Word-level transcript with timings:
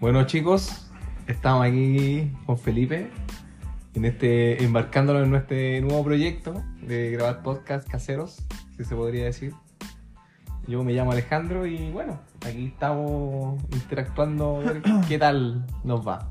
Bueno 0.00 0.24
chicos, 0.24 0.86
estamos 1.26 1.66
aquí 1.66 2.32
con 2.46 2.56
Felipe, 2.56 3.10
en 3.92 4.06
este, 4.06 4.64
embarcándonos 4.64 5.24
en 5.24 5.30
nuestro 5.30 5.56
nuevo 5.82 6.02
proyecto 6.02 6.64
de 6.80 7.10
grabar 7.10 7.42
podcast 7.42 7.86
caseros, 7.86 8.38
si 8.78 8.84
se 8.84 8.96
podría 8.96 9.26
decir. 9.26 9.52
Yo 10.66 10.82
me 10.84 10.94
llamo 10.94 11.12
Alejandro 11.12 11.66
y 11.66 11.90
bueno, 11.90 12.18
aquí 12.46 12.68
estamos 12.68 13.62
interactuando, 13.74 14.62
a 14.62 14.72
ver 14.72 14.82
qué 15.08 15.18
tal 15.18 15.66
nos 15.84 16.08
va. 16.08 16.30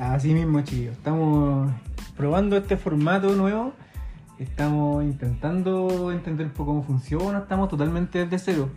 Así 0.00 0.32
mismo, 0.32 0.62
chicos. 0.62 0.96
Estamos 0.96 1.70
probando 2.16 2.56
este 2.56 2.78
formato 2.78 3.34
nuevo. 3.34 3.74
Estamos 4.38 5.04
intentando 5.04 6.10
entender 6.10 6.46
un 6.46 6.52
poco 6.54 6.70
cómo 6.70 6.82
funciona. 6.84 7.40
Estamos 7.40 7.68
totalmente 7.68 8.24
desde 8.24 8.38
cero. 8.38 8.70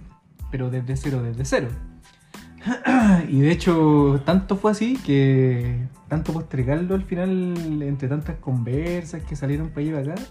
Pero 0.51 0.69
desde 0.69 0.97
cero, 0.97 1.23
desde 1.23 1.45
cero. 1.45 1.69
Y 3.29 3.41
de 3.41 3.51
hecho, 3.51 4.21
tanto 4.25 4.55
fue 4.55 4.71
así 4.71 4.97
que, 5.05 5.75
tanto 6.07 6.33
postergarlo 6.33 6.95
al 6.95 7.03
final, 7.03 7.81
entre 7.81 8.07
tantas 8.07 8.37
conversas 8.37 9.23
que 9.23 9.35
salieron 9.35 9.69
para 9.69 9.87
para 9.91 10.13
acá, 10.13 10.21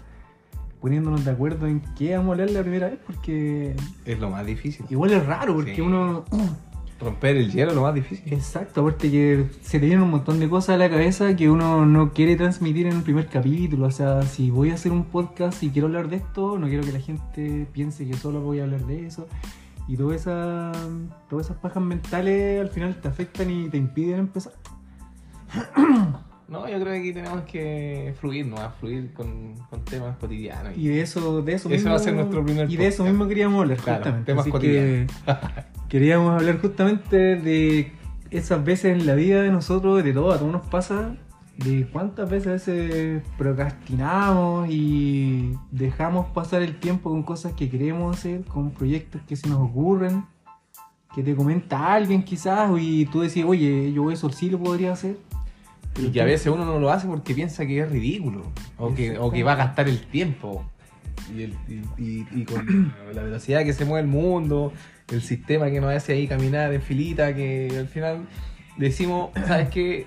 poniéndonos 0.81 1.25
de 1.25 1.31
acuerdo 1.31 1.67
en 1.67 1.81
qué 1.97 2.15
vamos 2.15 2.29
a 2.29 2.31
hablar 2.33 2.51
la 2.51 2.61
primera 2.61 2.87
vez, 2.89 2.99
porque 3.05 3.75
Es 4.05 4.19
lo 4.19 4.29
más 4.29 4.45
difícil. 4.45 4.85
igual 4.89 5.11
es 5.13 5.25
raro, 5.25 5.53
porque 5.55 5.75
Sí. 5.75 5.81
uno. 5.81 6.23
Romper 6.99 7.37
el 7.37 7.51
hielo 7.51 7.69
es 7.69 7.75
lo 7.75 7.83
más 7.83 7.93
difícil. 7.93 8.33
Exacto, 8.33 8.81
aparte 8.81 9.11
que 9.11 9.45
se 9.61 9.79
te 9.79 9.85
vienen 9.85 10.01
un 10.03 10.09
montón 10.09 10.39
de 10.39 10.49
cosas 10.49 10.69
a 10.73 10.77
la 10.79 10.89
cabeza 10.89 11.35
que 11.35 11.47
uno 11.47 11.85
no 11.85 12.11
quiere 12.11 12.35
transmitir 12.35 12.87
en 12.87 12.95
un 12.95 13.03
primer 13.03 13.27
capítulo. 13.27 13.85
O 13.85 13.91
sea, 13.91 14.23
si 14.23 14.49
voy 14.49 14.71
a 14.71 14.73
hacer 14.73 14.91
un 14.91 15.03
podcast 15.03 15.61
y 15.61 15.69
quiero 15.69 15.89
hablar 15.89 16.09
de 16.09 16.15
esto, 16.15 16.57
no 16.57 16.65
quiero 16.67 16.83
que 16.83 16.91
la 16.91 16.99
gente 16.99 17.67
piense 17.71 18.07
que 18.07 18.15
solo 18.15 18.41
voy 18.41 18.61
a 18.61 18.63
hablar 18.63 18.83
de 18.87 19.05
eso. 19.05 19.27
Y 19.87 19.95
toda 19.97 20.15
esa, 20.15 20.71
todas 21.29 21.45
esas 21.47 21.57
pajas 21.57 21.81
mentales 21.81 22.59
al 22.61 22.69
final 22.69 22.95
te 23.01 23.07
afectan 23.07 23.49
y 23.49 23.69
te 23.69 23.77
impiden 23.77 24.19
empezar. 24.19 24.53
No, 26.49 26.61
yo 26.69 26.79
creo 26.79 26.93
que 26.93 26.99
aquí 26.99 27.11
tenemos 27.11 27.41
que 27.41 28.15
fluir, 28.21 28.45
¿no? 28.45 28.55
A 28.55 28.69
fluir 28.69 29.11
con, 29.11 29.55
con 29.69 29.83
temas 29.83 30.15
cotidianos. 30.15 30.77
Y 30.77 30.87
de 30.87 31.01
eso, 31.01 31.41
de 31.41 31.53
eso 31.53 31.67
mismo. 31.67 31.89
va 31.89 31.97
a 31.97 31.99
ser 31.99 32.13
nuestro 32.13 32.41
primer 32.45 32.71
Y 32.71 32.77
de 32.77 32.87
eso 32.87 33.03
mismo 33.03 33.27
queríamos 33.27 33.61
hablar, 33.63 33.77
Claro, 33.79 33.97
justamente. 33.97 34.25
temas 34.31 34.43
Así 34.43 34.51
cotidianos. 34.51 35.11
que 35.25 35.33
queríamos 35.89 36.39
hablar 36.39 36.61
justamente 36.61 37.17
de 37.35 37.91
esas 38.31 38.63
veces 38.63 38.97
en 38.97 39.05
la 39.05 39.15
vida 39.15 39.41
de 39.41 39.51
nosotros, 39.51 40.01
de 40.01 40.13
todo, 40.13 40.31
a 40.31 40.37
todos 40.39 40.53
nos 40.53 40.65
pasa, 40.67 41.17
de 41.57 41.87
cuántas 41.91 42.29
veces 42.29 43.21
procrastinamos 43.37 44.69
y 44.69 45.53
dejamos 45.71 46.27
pasar 46.27 46.61
el 46.61 46.79
tiempo 46.79 47.09
con 47.09 47.23
cosas 47.23 47.53
que 47.53 47.69
queremos 47.69 48.15
hacer, 48.17 48.43
con 48.45 48.71
proyectos 48.71 49.21
que 49.27 49.35
se 49.35 49.49
nos 49.49 49.59
ocurren, 49.59 50.23
que 51.15 51.23
te 51.23 51.35
comenta 51.35 51.93
alguien 51.93 52.23
quizás 52.23 52.69
y 52.79 53.05
tú 53.07 53.21
decís, 53.21 53.43
oye, 53.45 53.91
yo 53.91 54.11
eso 54.11 54.29
sí 54.31 54.49
lo 54.49 54.59
podría 54.59 54.91
hacer. 54.93 55.17
Y 55.99 56.09
que 56.11 56.21
a 56.21 56.25
veces 56.25 56.47
uno 56.53 56.63
no 56.63 56.79
lo 56.79 56.91
hace 56.91 57.07
porque 57.07 57.33
piensa 57.33 57.65
que 57.65 57.79
es 57.79 57.89
ridículo. 57.89 58.43
O 58.77 58.93
que, 58.93 59.17
o 59.17 59.31
que 59.31 59.43
va 59.43 59.53
a 59.53 59.55
gastar 59.55 59.89
el 59.89 59.99
tiempo. 60.05 60.63
Y, 61.35 61.41
el- 61.41 61.55
y- 61.67 61.81
y- 61.97 62.27
y 62.41 62.45
con 62.45 62.93
la 63.15 63.23
velocidad 63.23 63.63
que 63.63 63.73
se 63.73 63.83
mueve 63.83 64.01
el 64.01 64.07
mundo, 64.07 64.73
el 65.11 65.23
sistema 65.23 65.71
que 65.71 65.81
nos 65.81 65.91
hace 65.91 66.13
ahí 66.13 66.27
caminar 66.27 66.71
en 66.71 66.81
filita, 66.83 67.33
que 67.33 67.69
al 67.79 67.87
final 67.87 68.27
decimos, 68.77 69.31
¿sabes 69.47 69.69
qué? 69.69 70.05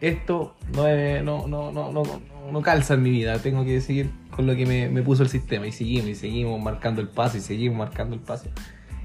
Esto 0.00 0.56
no, 0.74 0.86
es- 0.88 1.22
no, 1.22 1.46
no, 1.46 1.70
no, 1.72 1.92
no, 1.92 2.62
calza 2.62 2.94
en 2.94 3.02
mi 3.02 3.10
vida. 3.10 3.38
Tengo 3.38 3.64
que 3.64 3.80
seguir 3.80 4.10
con 4.34 4.46
lo 4.46 4.56
que 4.56 4.64
me, 4.66 4.88
me 4.88 5.02
puso 5.02 5.22
el 5.22 5.28
sistema. 5.28 5.66
Y 5.66 5.72
seguimos, 5.72 6.08
y 6.08 6.14
seguimos 6.14 6.60
marcando 6.62 7.00
el 7.00 7.08
paso, 7.08 7.36
y 7.36 7.40
seguimos 7.40 7.78
marcando 7.78 8.14
el 8.14 8.20
paso. 8.22 8.48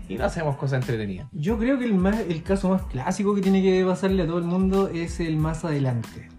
Y 0.08 0.16
no 0.16 0.26
hacemos 0.26 0.56
cosas 0.56 0.82
entretenidas. 0.82 1.28
Yo 1.34 1.58
creo 1.58 1.78
que 1.80 1.86
el, 1.86 1.96
más, 1.96 2.20
el 2.20 2.44
caso 2.44 2.70
más 2.70 2.84
clásico 2.84 3.34
que 3.36 3.42
tiene 3.42 3.62
que 3.62 3.84
pasarle 3.86 4.24
a 4.24 4.28
todo 4.28 4.38
el 4.38 4.44
mundo 4.46 4.88
es 4.88 5.20
el 5.20 5.36
más 5.38 5.66
adelante. 5.66 6.30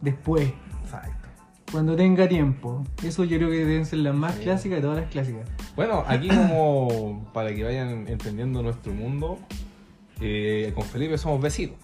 Después, 0.00 0.52
Exacto. 0.84 1.28
cuando 1.72 1.96
tenga 1.96 2.28
tiempo. 2.28 2.84
Eso 3.02 3.24
yo 3.24 3.38
creo 3.38 3.50
que 3.50 3.56
deben 3.64 3.86
ser 3.86 4.00
las 4.00 4.14
más 4.14 4.34
Sí. 4.34 4.42
clásicas 4.42 4.76
de 4.76 4.82
todas 4.82 4.98
las 4.98 5.10
clásicas. 5.10 5.48
Bueno, 5.74 6.04
aquí 6.06 6.28
como 6.28 7.28
para 7.32 7.54
que 7.54 7.64
vayan 7.64 8.06
entendiendo 8.08 8.62
nuestro 8.62 8.92
mundo, 8.92 9.38
eh, 10.20 10.72
con 10.74 10.84
Felipe 10.84 11.16
somos 11.18 11.40
vecinos. 11.40 11.76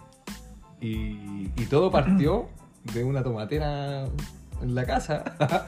Y, 0.84 1.50
y 1.56 1.64
todo 1.70 1.90
partió 1.90 2.48
de 2.94 3.04
una 3.04 3.22
tomatera 3.22 4.04
en 4.62 4.74
la 4.74 4.84
casa, 4.84 5.24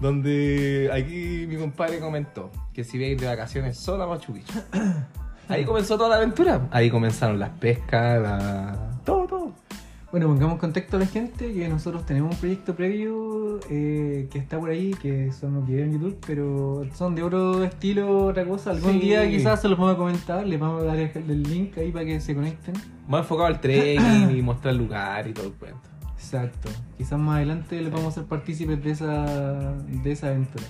donde 0.00 0.88
aquí 0.92 1.46
mi 1.48 1.56
compadre 1.56 1.98
comentó 1.98 2.50
que 2.72 2.84
si 2.84 2.96
iba 2.96 3.06
a 3.06 3.10
ir 3.10 3.20
de 3.20 3.26
vacaciones 3.26 3.76
solo 3.76 4.04
a 4.04 4.06
Machu 4.06 4.32
Picchu. 4.32 4.60
Ahí 5.48 5.64
comenzó 5.64 5.96
toda 5.96 6.10
la 6.10 6.16
aventura. 6.16 6.68
Ahí 6.70 6.90
comenzaron 6.90 7.38
las 7.38 7.50
pescas, 7.50 8.22
la... 8.22 8.91
Bueno, 10.12 10.26
pongamos 10.26 10.56
en 10.56 10.58
contexto 10.58 10.98
a 10.98 11.00
la 11.00 11.06
gente 11.06 11.54
que 11.54 11.66
nosotros 11.70 12.04
tenemos 12.04 12.34
un 12.34 12.38
proyecto 12.38 12.76
previo 12.76 13.58
eh, 13.70 14.28
que 14.30 14.38
está 14.38 14.60
por 14.60 14.68
ahí, 14.68 14.92
que 14.92 15.32
son 15.32 15.54
los 15.54 15.66
videos 15.66 15.86
en 15.86 15.92
YouTube, 15.94 16.18
pero 16.26 16.86
son 16.94 17.14
de 17.14 17.22
otro 17.22 17.64
estilo, 17.64 18.26
otra 18.26 18.44
cosa. 18.44 18.72
Algún 18.72 18.92
Sí. 18.92 19.00
día 19.00 19.26
quizás 19.26 19.62
se 19.62 19.68
los 19.68 19.78
vamos 19.78 19.94
a 19.94 19.96
comentar, 19.96 20.46
les 20.46 20.60
vamos 20.60 20.82
a 20.82 20.84
dar 20.84 20.98
el, 20.98 21.42
link 21.42 21.78
ahí 21.78 21.90
para 21.90 22.04
que 22.04 22.20
se 22.20 22.34
conecten. 22.34 22.74
Más 23.08 23.22
enfocado 23.22 23.46
al 23.46 23.58
trekking 23.58 24.36
y 24.36 24.42
mostrar 24.42 24.74
el 24.74 24.80
lugar 24.80 25.26
y 25.26 25.32
todo 25.32 25.46
el 25.46 25.52
cuento. 25.54 25.88
Exacto. 26.14 26.68
Quizás 26.98 27.18
más 27.18 27.36
adelante 27.36 27.80
les 27.80 27.90
vamos 27.90 28.08
a 28.08 28.08
hacer 28.10 28.24
partícipes 28.24 28.84
de 28.84 28.90
esa, 28.90 29.72
de 29.72 30.12
esa 30.12 30.26
aventura. 30.26 30.64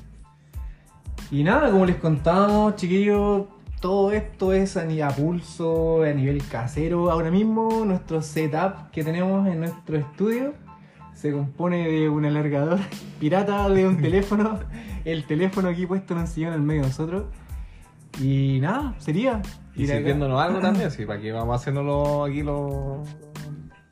Y 1.33 1.43
nada, 1.43 1.69
como 1.73 1.85
les 1.85 1.97
contábamos, 1.97 2.77
chiquillos, 2.77 3.47
todo 3.83 4.13
esto 4.13 4.53
es 4.53 4.77
a, 4.77 4.85
a 4.85 5.11
pulso, 5.11 6.05
a 6.05 6.13
nivel 6.13 6.43
casero. 6.47 7.11
Ahora 7.11 7.33
mismo 7.33 7.85
nuestro 7.85 8.23
setup 8.23 8.93
que 8.93 9.03
tenemos 9.03 9.47
en 9.49 9.59
nuestro 9.59 9.99
estudio 9.99 10.55
se 11.13 11.33
compone 11.33 11.89
de 11.89 12.09
un 12.09 12.25
alargador 12.25 12.79
pirata 13.21 13.69
de 13.69 13.87
un 13.87 13.97
teléfono, 14.01 14.61
el 15.05 15.27
teléfono 15.27 15.69
aquí 15.69 15.85
puesto 15.85 16.15
en 16.15 16.21
un 16.21 16.27
sillón 16.29 16.55
en 16.55 16.65
medio 16.65 16.83
de 16.83 16.89
nosotros. 16.89 17.25
Y 18.21 18.61
nada, 18.61 18.95
sería. 18.99 19.43
Y 19.75 19.87
sirviéndonos 19.87 20.41
algo 20.41 20.61
también, 20.61 20.91
sí, 20.91 21.05
para 21.05 21.21
que 21.21 21.33
vamos 21.33 21.61
haciéndolo 21.61 22.25
aquí 22.25 22.43
los... 22.43 23.07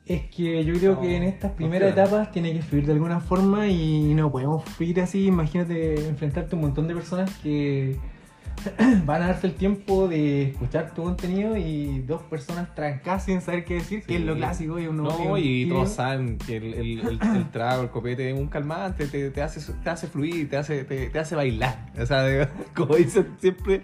Es 0.05 0.29
que 0.29 0.63
yo 0.63 0.73
creo 0.73 0.99
que 0.99 1.17
en 1.17 1.23
estas 1.23 1.51
primeras 1.51 1.91
etapas 1.91 2.31
tiene 2.31 2.53
que 2.53 2.61
fluir 2.61 2.85
de 2.85 2.93
alguna 2.93 3.19
forma 3.19 3.67
y 3.67 4.13
no 4.13 4.31
podemos 4.31 4.63
fluir 4.63 5.01
así. 5.01 5.27
Imagínate 5.27 6.07
enfrentarte 6.07 6.55
a 6.55 6.57
un 6.57 6.63
montón 6.63 6.87
de 6.87 6.95
personas 6.95 7.29
que 7.37 7.97
van 9.05 9.21
a 9.23 9.27
darte 9.27 9.47
el 9.47 9.53
tiempo 9.55 10.07
de 10.07 10.49
escuchar 10.49 10.93
tu 10.93 11.03
contenido 11.03 11.57
y 11.57 11.99
dos 12.01 12.21
personas 12.23 12.73
trancadas 12.75 13.25
sin 13.25 13.41
saber 13.41 13.65
qué 13.65 13.75
decir, 13.75 14.03
que 14.03 14.15
es 14.17 14.21
lo 14.21 14.35
clásico. 14.35 14.79
Y 14.79 14.87
uno 14.87 15.03
No, 15.03 15.37
y 15.37 15.41
tibio. 15.41 15.75
todos 15.75 15.91
saben 15.93 16.37
que 16.37 16.57
el, 16.57 16.73
el- 16.73 16.99
el- 16.99 17.19
el 17.21 17.49
trago, 17.51 17.83
el 17.83 17.89
copete 17.89 18.29
es 18.29 18.37
un 18.39 18.47
calmante, 18.47 19.07
te, 19.07 19.29
te 19.31 19.41
hace, 19.41 19.59
te 19.83 19.89
hace 19.89 20.07
fluir, 20.07 20.49
te 20.49 20.57
hace, 20.57 20.83
te, 20.83 21.09
te 21.09 21.19
hace 21.19 21.35
bailar. 21.35 21.87
O 21.99 22.05
sea, 22.05 22.21
de- 22.23 22.47
como 22.75 22.95
dicen 22.95 23.27
siempre, 23.39 23.81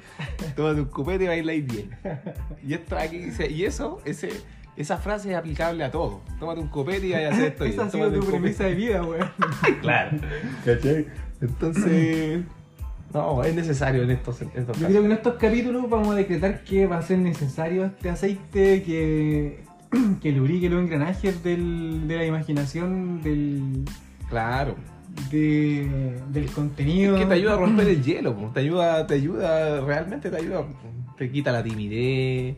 tómate 0.56 0.81
un 0.81 0.88
copete 0.89 1.23
y 1.23 1.27
bailáis 1.27 1.66
bien. 1.66 1.89
Y 2.66 2.73
esto 2.73 2.97
aquí 2.97 3.17
dice, 3.17 3.50
y 3.50 3.66
eso, 3.66 4.00
ese, 4.06 4.29
esa 4.75 4.97
frase 4.97 5.31
es 5.31 5.35
aplicable 5.38 5.83
a 5.83 5.89
todo. 5.91 6.22
Tómate 6.39 6.61
un 6.61 6.67
copete 6.67 7.07
y 7.07 7.11
vaya 7.13 7.29
a 7.29 7.31
hacer 7.33 7.45
esto. 7.53 7.66
Esa 7.66 7.85
ha 7.85 7.89
sido 7.89 8.11
tu 8.11 8.19
premisa 8.27 8.66
de 8.66 8.75
vida, 8.75 9.01
weón. 9.03 9.27
Claro. 9.81 10.17
¿Cachai? 10.63 11.07
Entonces, 11.41 12.41
no, 13.17 13.44
es 13.44 13.53
necesario 13.55 14.03
en 14.03 14.11
estos, 14.11 14.41
en 14.41 14.50
estos 14.55 14.78
Yo 14.79 14.88
creo 14.88 15.01
que 15.01 15.05
en 15.07 15.11
estos 15.11 15.33
capítulos 15.35 15.89
vamos 15.89 16.09
a 16.09 16.16
decretar 16.16 16.63
que 16.63 16.85
va 16.88 16.97
a 16.97 17.01
ser 17.01 17.19
necesario 17.19 17.85
este 17.85 18.09
aceite 18.09 18.83
que, 18.83 19.63
que 20.22 20.31
lubrique 20.31 20.69
los 20.69 20.81
engranajes 20.83 21.44
del- 21.44 22.07
de 22.07 22.17
la 22.17 22.25
imaginación, 22.25 23.22
del, 23.22 23.83
Claro. 24.29 24.75
de- 25.31 26.16
del 26.29 26.45
contenido. 26.51 27.16
Es 27.16 27.22
que 27.22 27.27
te 27.27 27.33
ayuda 27.35 27.53
a 27.53 27.57
romper 27.57 27.88
el 27.88 28.03
hielo, 28.03 28.33
te 28.53 28.59
ayuda, 28.59 29.07
te 29.07 29.13
ayuda, 29.15 29.81
realmente 29.81 30.30
te 30.30 30.36
ayuda, 30.38 30.63
te 31.18 31.31
quita 31.31 31.51
la 31.51 31.63
timidez, 31.63 32.56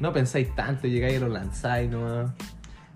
no 0.00 0.12
pensáis 0.12 0.54
tanto, 0.54 0.86
llegáis 0.86 1.16
y 1.16 1.20
lo 1.20 1.28
lanzáis 1.28 1.90
nomás. 1.90 2.30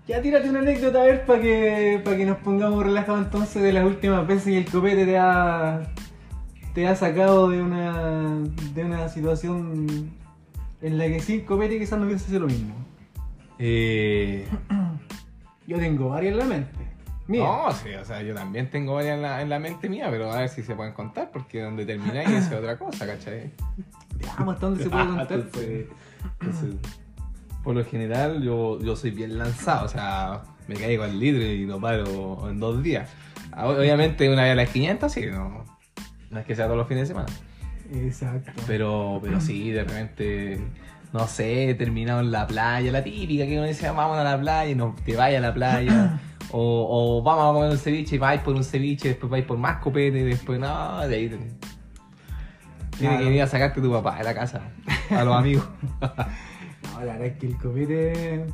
Ya 0.07 0.21
tírate 0.21 0.49
una 0.49 0.59
anécdota 0.59 1.01
a 1.01 1.05
ver 1.05 1.25
para 1.25 1.41
que, 1.41 2.01
para 2.03 2.17
que 2.17 2.25
nos 2.25 2.37
pongamos 2.39 2.83
relajados 2.83 3.23
entonces 3.23 3.61
de 3.61 3.71
las 3.71 3.85
últimas 3.85 4.27
veces 4.27 4.45
que 4.45 4.57
el 4.57 4.65
copete 4.65 5.05
te 5.05 5.17
ha, 5.17 5.81
te 6.73 6.87
ha 6.87 6.95
sacado 6.95 7.49
de 7.49 7.61
una, 7.61 8.39
de 8.73 8.83
una 8.83 9.09
situación 9.09 10.11
en 10.81 10.97
la 10.97 11.07
que 11.07 11.19
sin 11.19 11.41
copete 11.41 11.77
quizás 11.79 11.99
no 11.99 12.05
hubiese 12.05 12.27
sido 12.27 12.41
lo 12.41 12.47
mismo. 12.47 12.73
Eh, 13.59 14.47
Yo 15.67 15.77
tengo 15.77 16.09
varias 16.09 16.33
en 16.33 16.39
la 16.39 16.45
mente. 16.45 16.79
Mira, 17.27 17.45
no, 17.45 17.71
sí, 17.71 17.93
o 17.93 18.03
sea, 18.03 18.21
yo 18.21 18.33
también 18.33 18.69
tengo 18.69 18.95
varias 18.95 19.15
en 19.15 19.21
la, 19.21 19.41
en 19.41 19.49
la 19.49 19.57
mente 19.57 19.87
mía, 19.87 20.07
pero 20.09 20.29
a 20.31 20.39
ver 20.39 20.49
si 20.49 20.63
se 20.63 20.75
pueden 20.75 20.91
contar, 20.91 21.31
porque 21.31 21.61
donde 21.61 21.85
termináis 21.85 22.29
es 22.47 22.51
otra 22.51 22.77
cosa, 22.77 23.07
¿cachai? 23.07 23.51
veamos 24.17 24.55
hasta 24.55 24.65
dónde 24.65 24.83
se 24.83 24.89
puede 24.89 25.05
contar. 25.05 25.31
Entonces, 25.31 25.49
pues. 25.53 26.29
entonces, 26.41 26.75
por 27.63 27.75
lo 27.75 27.85
general, 27.85 28.41
yo, 28.41 28.79
yo 28.81 28.95
soy 28.97 29.11
bien 29.11 29.37
lanzado, 29.37 29.85
o 29.85 29.87
sea, 29.87 30.41
me 30.67 30.75
caigo 30.75 31.03
al 31.03 31.17
litro 31.17 31.43
y 31.43 31.65
no 31.65 31.79
paro 31.79 32.49
en 32.49 32.59
dos 32.59 32.83
días. 32.83 33.09
Ah, 33.53 33.67
Obviamente, 33.67 34.27
una 34.29 34.43
vez 34.43 34.51
a 34.51 34.55
las 34.55 34.69
500, 34.69 35.11
sí, 35.11 35.25
no, 35.31 35.63
no 36.31 36.39
es 36.39 36.45
que 36.45 36.55
sea 36.55 36.65
todos 36.65 36.77
los 36.77 36.87
fines 36.87 37.07
de 37.07 37.13
semana. 37.13 37.29
Exacto. 37.93 38.51
Pero, 38.67 39.19
pero 39.21 39.41
sí, 39.41 39.69
de 39.71 39.83
repente 39.83 40.61
no 41.13 41.27
sé, 41.27 41.75
terminado 41.77 42.21
en 42.21 42.31
la 42.31 42.47
playa, 42.47 42.89
la 42.91 43.03
típica 43.03 43.45
que 43.45 43.57
uno 43.57 43.67
dice, 43.67 43.89
vamos 43.89 44.17
a 44.17 44.23
la 44.23 44.39
playa 44.39 44.71
y 44.71 44.75
no 44.75 44.95
te 45.05 45.15
vayas 45.15 45.43
a 45.43 45.47
la 45.47 45.53
playa. 45.53 46.19
o, 46.51 47.19
o 47.19 47.21
vamos 47.21 47.49
a 47.49 47.53
comer 47.53 47.71
un 47.71 47.77
ceviche 47.77 48.15
y 48.15 48.19
vais 48.19 48.39
por 48.41 48.55
un 48.55 48.63
ceviche, 48.63 49.09
después 49.09 49.29
vais 49.29 49.43
por 49.45 49.57
más 49.57 49.77
copete, 49.79 50.19
y 50.19 50.23
después 50.23 50.57
no, 50.59 51.05
de 51.07 51.15
ahí. 51.15 51.27
te- 51.29 51.37
Tiene 51.37 51.57
Claro. 52.97 53.17
que 53.19 53.25
venir 53.25 53.41
a 53.41 53.47
sacarte 53.47 53.81
tu 53.81 53.91
papá 53.91 54.17
de 54.19 54.23
la 54.23 54.33
casa, 54.33 54.61
a 55.09 55.23
los 55.25 55.35
amigos. 55.37 55.67
La 57.05 57.13
verdad 57.13 57.27
es 57.27 57.37
que 57.37 57.47
el 57.47 57.57
copete. 57.57 58.45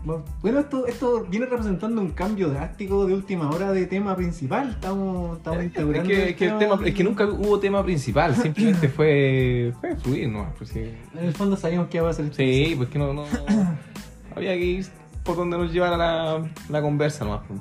Bueno, 0.41 0.59
esto, 0.59 0.88
esto 0.88 1.25
viene 1.29 1.45
representando 1.47 2.01
un 2.01 2.11
cambio 2.11 2.49
drástico 2.49 3.05
de 3.05 3.13
última 3.13 3.49
hora 3.49 3.71
de 3.71 3.85
tema 3.88 4.15
principal. 4.15 4.69
Estamos, 4.71 5.38
estamos 5.38 5.59
Es 5.59 5.65
instaurando. 5.65 6.09
que, 6.09 6.35
que 6.35 6.45
el 6.47 6.57
tema, 6.57 6.79
es 6.85 6.94
que 6.94 7.03
nunca 7.03 7.25
hubo 7.25 7.59
tema 7.59 7.83
principal, 7.83 8.35
simplemente 8.35 8.88
fue, 8.89 9.73
fue 9.81 9.95
fluir, 9.97 10.29
¿no? 10.29 10.47
Pues 10.57 10.69
sí, 10.69 10.91
En 11.17 11.25
el 11.25 11.33
fondo 11.33 11.57
sabíamos 11.57 11.89
que 11.89 11.97
iba 11.97 12.09
a 12.09 12.13
ser 12.13 12.25
el 12.25 12.33
sí, 12.33 12.73
pues 12.77 12.89
que 12.89 12.97
no, 12.99 13.13
no, 13.13 13.23
había 14.35 14.53
que 14.53 14.65
ir 14.65 14.85
por 15.23 15.35
donde 15.35 15.57
nos 15.57 15.73
llevara 15.73 15.97
la, 15.97 16.49
la 16.69 16.81
conversa 16.81 17.25
nomás. 17.25 17.41
pues. 17.47 17.59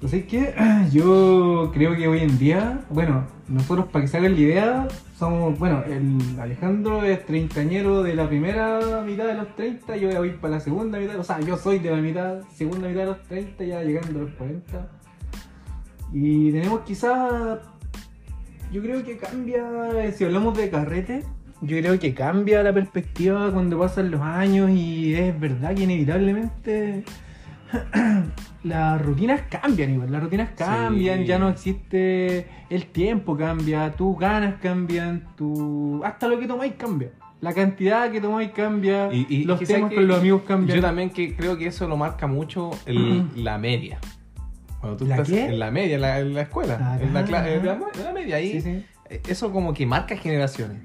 Pues 0.00 0.12
es 0.12 0.24
que 0.26 0.54
yo 0.92 1.70
creo 1.72 1.96
que 1.96 2.06
hoy 2.06 2.20
en 2.20 2.38
día, 2.38 2.80
bueno, 2.90 3.24
nosotros 3.48 3.86
para 3.86 4.02
que 4.04 4.08
se 4.08 4.16
hagan 4.18 4.34
la 4.34 4.40
idea, 4.40 4.88
somos, 5.18 5.58
bueno, 5.58 5.82
el 5.84 6.38
Alejandro 6.38 7.02
es 7.02 7.26
treintañero 7.26 8.04
de 8.04 8.14
la 8.14 8.28
primera 8.28 9.02
mitad 9.04 9.26
de 9.26 9.34
los 9.34 9.56
30, 9.56 9.96
yo 9.96 10.16
voy 10.16 10.30
para 10.30 10.54
la 10.54 10.60
segunda 10.60 10.98
mitad, 11.00 11.18
o 11.18 11.24
sea, 11.24 11.40
yo 11.40 11.56
soy 11.56 11.80
de 11.80 11.90
la 11.90 11.96
mitad, 11.96 12.40
segunda 12.54 12.86
mitad 12.86 13.00
de 13.00 13.06
los 13.06 13.22
30, 13.24 13.64
ya 13.64 13.82
llegando 13.82 14.20
a 14.20 14.22
los 14.22 14.30
40. 14.34 14.88
Y 16.12 16.52
tenemos 16.52 16.80
quizás, 16.82 17.58
yo 18.72 18.80
creo 18.80 19.04
que 19.04 19.16
cambia, 19.16 20.12
si 20.12 20.24
hablamos 20.24 20.56
de 20.56 20.70
carrete, 20.70 21.24
yo 21.62 21.76
creo 21.78 21.98
que 21.98 22.14
cambia 22.14 22.62
la 22.62 22.72
perspectiva 22.72 23.50
cuando 23.52 23.76
pasan 23.76 24.12
los 24.12 24.20
años 24.20 24.70
y 24.70 25.14
es 25.14 25.38
verdad 25.40 25.74
que 25.74 25.82
inevitablemente 25.82 27.02
las 28.64 29.00
rutinas 29.02 29.42
cambian 29.48 29.90
igual, 29.94 30.10
las 30.12 30.22
rutinas 30.22 30.50
cambian, 30.56 31.20
Sí. 31.20 31.26
ya 31.26 31.38
no 31.38 31.48
existe 31.48 32.46
el 32.70 32.86
tiempo 32.86 33.36
cambia, 33.36 33.92
tus 33.92 34.18
ganas 34.18 34.56
cambian, 34.60 35.26
tu 35.36 36.02
hasta 36.04 36.28
lo 36.28 36.38
que 36.38 36.46
tomáis 36.46 36.74
cambia. 36.74 37.10
La 37.40 37.52
cantidad 37.52 38.10
que 38.10 38.20
tomáis 38.20 38.50
cambia, 38.50 39.12
Y, 39.12 39.26
y 39.28 39.44
los 39.44 39.60
temas 39.60 39.92
con 39.92 40.06
los 40.08 40.18
amigos 40.18 40.42
cambian. 40.46 40.76
Yo 40.76 40.82
también 40.82 41.10
que 41.10 41.36
creo 41.36 41.56
que 41.56 41.68
eso 41.68 41.86
lo 41.86 41.96
marca 41.96 42.26
mucho 42.26 42.70
el- 42.84 43.28
la 43.36 43.58
media. 43.58 43.98
Cuando 44.80 44.96
tú 44.96 45.06
¿La 45.06 45.16
estás 45.16 45.28
qué? 45.28 45.46
en 45.46 45.58
la 45.58 45.70
media, 45.70 45.94
en 45.96 46.00
la, 46.00 46.18
en 46.18 46.34
la 46.34 46.42
escuela, 46.42 46.78
Ah, 46.80 46.98
en, 47.00 47.12
la, 47.14 47.20
en 47.20 47.64
la- 47.64 48.12
media, 48.12 48.36
ahí, 48.36 48.52
Sí, 48.52 48.60
sí. 48.60 48.84
eh, 49.10 49.20
eso 49.28 49.52
como 49.52 49.72
que 49.72 49.86
marca 49.86 50.16
generaciones. 50.16 50.78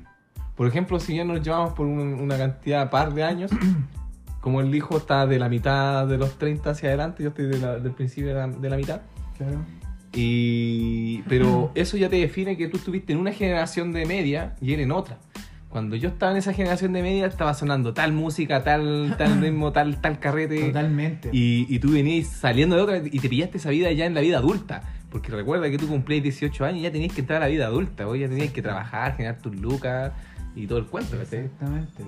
Por 0.55 0.67
ejemplo, 0.67 0.99
si 0.99 1.15
ya 1.15 1.23
nos 1.25 1.41
llevamos 1.41 1.73
por 1.73 1.87
un- 1.87 2.13
una 2.21 2.37
cantidad 2.37 2.89
par 2.91 3.13
de 3.15 3.23
años, 3.23 3.51
como 4.43 4.59
el 4.59 4.75
hijo 4.75 4.97
está 4.97 5.25
de 5.25 5.39
la 5.39 5.47
mitad 5.47 6.05
de 6.05 6.17
los 6.17 6.37
30 6.37 6.71
hacia 6.71 6.89
adelante, 6.89 7.23
yo 7.23 7.29
estoy 7.29 7.45
de 7.45 7.57
la- 7.59 7.79
del 7.79 7.93
principio 7.93 8.27
de 8.27 8.33
la, 8.35 8.47
de 8.47 8.69
la 8.69 8.75
mitad. 8.77 9.01
Claro. 9.37 9.63
Y, 10.15 11.21
pero 11.29 11.71
eso 11.75 11.97
ya 11.97 12.09
te 12.09 12.17
define 12.17 12.55
que 12.57 12.67
tú 12.67 12.77
estuviste 12.77 13.13
en 13.13 13.19
una 13.19 13.31
generación 13.31 13.91
de 13.93 14.05
media 14.05 14.55
y 14.61 14.73
él 14.73 14.81
en 14.81 14.91
otra. 14.91 15.17
Cuando 15.69 15.95
yo 15.95 16.09
estaba 16.09 16.31
en 16.33 16.37
esa 16.37 16.53
generación 16.53 16.93
de 16.93 17.01
media 17.01 17.25
estaba 17.25 17.53
sonando 17.55 17.93
tal 17.95 18.11
música, 18.13 18.63
tal, 18.63 19.15
tal 19.17 19.39
ritmo, 19.41 19.71
tal, 19.71 19.99
tal 20.01 20.19
carrete. 20.19 20.67
Totalmente. 20.67 21.29
Y, 21.31 21.65
y 21.67 21.79
tú 21.79 21.93
venías 21.93 22.27
saliendo 22.27 22.75
de 22.75 22.81
otra 22.83 22.97
y 22.97 23.19
te 23.19 23.27
pillaste 23.29 23.57
esa 23.57 23.69
vida 23.71 23.91
ya 23.91 24.05
en 24.05 24.13
la 24.13 24.21
vida 24.21 24.37
adulta. 24.37 24.83
Porque 25.09 25.31
recuerda 25.31 25.69
que 25.69 25.77
tú 25.77 25.87
cumplías 25.87 26.21
18 26.23 26.65
años 26.65 26.79
y 26.79 26.83
ya 26.83 26.91
tenías 26.91 27.13
que 27.13 27.21
entrar 27.21 27.37
a 27.41 27.45
la 27.45 27.51
vida 27.51 27.65
adulta. 27.67 28.07
Hoy 28.07 28.19
ya 28.19 28.27
tenías 28.29 28.51
que 28.51 28.61
trabajar, 28.61 29.15
generar 29.15 29.37
tus 29.39 29.55
lucas 29.55 30.11
y 30.55 30.67
todo 30.67 30.77
el 30.79 30.85
cuento. 30.85 31.19
Exactamente. 31.21 32.03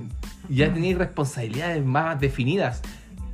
Y 0.50 0.56
ya 0.58 0.74
tenías 0.74 0.98
responsabilidades 0.98 1.84
más 1.84 2.20
definidas. 2.20 2.82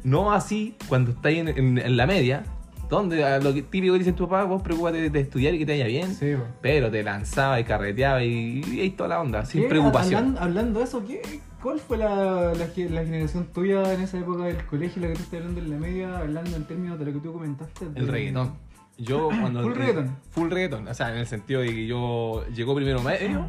No 0.03 0.31
así 0.31 0.75
cuando 0.87 1.11
estás 1.11 1.33
en, 1.33 1.47
en- 1.49 1.77
en 1.77 1.97
la 1.97 2.07
media, 2.07 2.43
donde 2.89 3.23
a 3.23 3.39
lo 3.39 3.53
que 3.53 3.61
típico 3.61 3.93
que 3.93 3.99
dicen 3.99 4.15
tu 4.15 4.27
papá, 4.27 4.43
vos 4.45 4.61
preocupate 4.61 4.99
de, 5.01 5.09
de 5.09 5.19
estudiar 5.21 5.53
y 5.53 5.59
que 5.59 5.65
te 5.65 5.73
vaya 5.73 5.85
bien. 5.85 6.13
Sí. 6.15 6.33
Pero 6.61 6.89
te 6.91 7.03
lanzaba 7.03 7.59
y 7.59 7.63
carreteaba 7.63 8.23
y, 8.23 8.61
y 8.67 8.79
ahí 8.81 8.89
toda 8.91 9.09
la 9.09 9.21
onda, 9.21 9.45
sin 9.45 9.63
¿Qué? 9.63 9.69
preocupación. 9.69 10.35
Hablan- 10.35 10.41
Hablando, 10.43 10.79
de 10.79 10.85
eso, 10.85 11.05
¿qué, 11.05 11.21
¿cuál 11.61 11.79
fue 11.79 11.97
la, 11.97 12.53
la, 12.53 12.53
la 12.55 12.65
generación 13.05 13.45
tuya 13.53 13.93
en 13.93 14.01
esa 14.01 14.17
época 14.19 14.45
del 14.45 14.65
colegio, 14.65 15.01
la 15.03 15.07
que 15.09 15.13
tú 15.15 15.21
estás 15.23 15.39
hablando 15.39 15.61
en 15.61 15.69
la 15.69 15.77
media, 15.77 16.17
hablando 16.17 16.55
en 16.55 16.63
términos 16.65 16.99
de 16.99 17.05
lo 17.05 17.13
que 17.13 17.19
tú 17.19 17.31
comentaste? 17.33 17.85
El 17.85 17.93
de- 18.07 18.11
reggaetón. 18.11 18.53
Yo 18.97 19.29
cuando... 19.39 19.61
Full 19.63 19.73
reggaetón. 19.73 20.15
Full 20.31 20.49
reggaetón. 20.49 20.87
O 20.87 20.93
sea, 20.93 21.11
en 21.13 21.19
el 21.19 21.27
sentido 21.27 21.61
de 21.61 21.67
que 21.67 21.85
yo 21.87 22.43
llegó 22.53 22.75
primero 22.75 23.01
medio, 23.01 23.45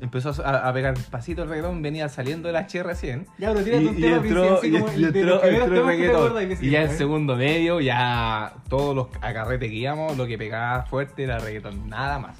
empezó 0.00 0.30
a, 0.44 0.68
a 0.68 0.72
pegar 0.72 0.94
pasito 1.10 1.42
el 1.42 1.48
reggaetón, 1.48 1.82
venía 1.82 2.08
saliendo 2.08 2.48
de 2.48 2.52
la 2.54 2.60
H 2.60 2.82
recién. 2.82 3.26
Ya, 3.38 3.52
pero 3.52 3.64
tírate 3.64 3.86
un 3.88 3.98
y 3.98 4.00
tema 4.00 4.16
entró, 4.16 4.58
así 4.58 4.70
como 4.70 4.86
y 4.88 5.04
el 5.04 5.12
de 5.12 5.20
entró- 5.22 5.44
entró 5.44 5.86
reggaetón. 5.86 6.52
Y 6.52 6.56
sí, 6.56 6.70
ya 6.70 6.82
en 6.82 6.90
¿eh? 6.90 6.94
segundo 6.94 7.36
medio, 7.36 7.80
ya 7.80 8.52
todos 8.68 8.94
los 8.94 9.08
acarretes 9.20 9.68
que 9.70 9.76
íbamos, 9.76 10.16
lo 10.16 10.26
que 10.26 10.38
pegaba 10.38 10.82
fuerte 10.84 11.24
era 11.24 11.38
reggaetón, 11.38 11.88
nada 11.88 12.18
más. 12.18 12.38